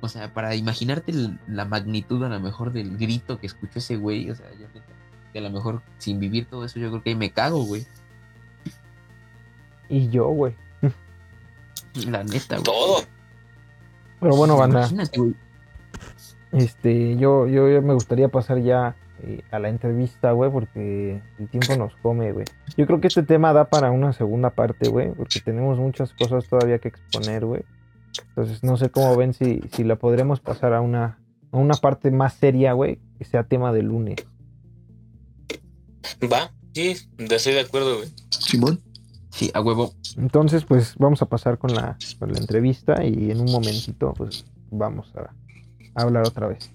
O 0.02 0.08
sea, 0.08 0.34
para 0.34 0.56
imaginarte 0.56 1.14
la 1.48 1.66
magnitud 1.66 2.24
a 2.24 2.30
lo 2.30 2.40
mejor 2.40 2.72
del 2.72 2.98
grito 2.98 3.38
que 3.38 3.48
escuchó 3.48 3.80
ese 3.80 3.98
güey, 3.98 4.32
o 4.32 4.36
sea, 4.36 4.50
yo 4.58 4.66
que 5.32 5.40
a 5.40 5.42
lo 5.42 5.52
mejor 5.52 5.84
sin 5.98 6.20
vivir 6.20 6.46
todo 6.46 6.66
eso, 6.66 6.80
yo 6.80 6.90
creo 6.90 7.04
que 7.04 7.10
ahí 7.10 7.16
me 7.16 7.32
cago, 7.32 7.64
güey. 7.66 7.86
Y 9.90 10.10
yo, 10.10 10.28
güey. 10.28 10.56
La 12.08 12.24
neta, 12.24 12.56
güey. 12.56 12.64
Todo. 12.64 13.04
Pero 14.20 14.36
bueno, 14.36 14.58
banda. 14.58 14.90
Este, 16.52 17.16
yo, 17.18 17.48
yo, 17.48 17.70
yo 17.70 17.82
me 17.82 17.94
gustaría 17.94 18.28
pasar 18.30 18.60
ya 18.60 18.96
eh, 19.22 19.44
a 19.52 19.60
la 19.60 19.70
entrevista, 19.70 20.32
güey, 20.32 20.52
porque 20.52 21.22
el 21.38 21.50
tiempo 21.50 21.76
nos 21.76 21.96
come, 21.98 22.32
güey. 22.32 22.46
Yo 22.78 22.86
creo 22.88 23.02
que 23.02 23.08
este 23.08 23.24
tema 23.24 23.54
da 23.54 23.66
para 23.66 23.92
una 23.92 24.14
segunda 24.14 24.50
parte, 24.52 24.90
güey, 24.90 25.12
porque 25.12 25.42
tenemos 25.42 25.78
muchas 25.78 26.14
cosas 26.14 26.48
todavía 26.48 26.80
que 26.80 26.88
exponer, 26.88 27.46
güey. 27.46 27.64
Entonces, 28.30 28.64
no 28.64 28.78
sé 28.78 28.90
cómo 28.90 29.16
ven 29.16 29.34
si, 29.34 29.62
si 29.74 29.84
la 29.84 29.98
podremos 29.98 30.40
pasar 30.40 30.74
a 30.74 30.82
una, 30.82 31.20
a 31.52 31.58
una 31.58 31.76
parte 31.76 32.12
más 32.12 32.34
seria, 32.34 32.74
güey, 32.74 33.00
que 33.18 33.26
sea 33.26 33.44
tema 33.44 33.72
de 33.72 33.84
lunes. 33.84 34.16
Va, 36.32 36.52
sí, 36.74 36.96
estoy 37.18 37.54
de 37.54 37.62
acuerdo, 37.62 37.98
güey. 37.98 38.10
Simón. 38.30 38.82
Sí, 39.30 39.52
a 39.54 39.62
huevo. 39.62 39.94
Entonces, 40.18 40.66
pues 40.66 40.96
vamos 40.98 41.22
a 41.22 41.26
pasar 41.28 41.58
con 41.58 41.74
la, 41.74 41.98
con 42.18 42.32
la 42.32 42.40
entrevista 42.40 43.04
y 43.06 43.32
en 43.32 43.40
un 43.42 43.52
momentito, 43.52 44.14
pues 44.18 44.46
vamos 44.72 45.14
a, 45.16 45.34
a 45.96 46.04
hablar 46.04 46.28
otra 46.28 46.48
vez. 46.48 46.72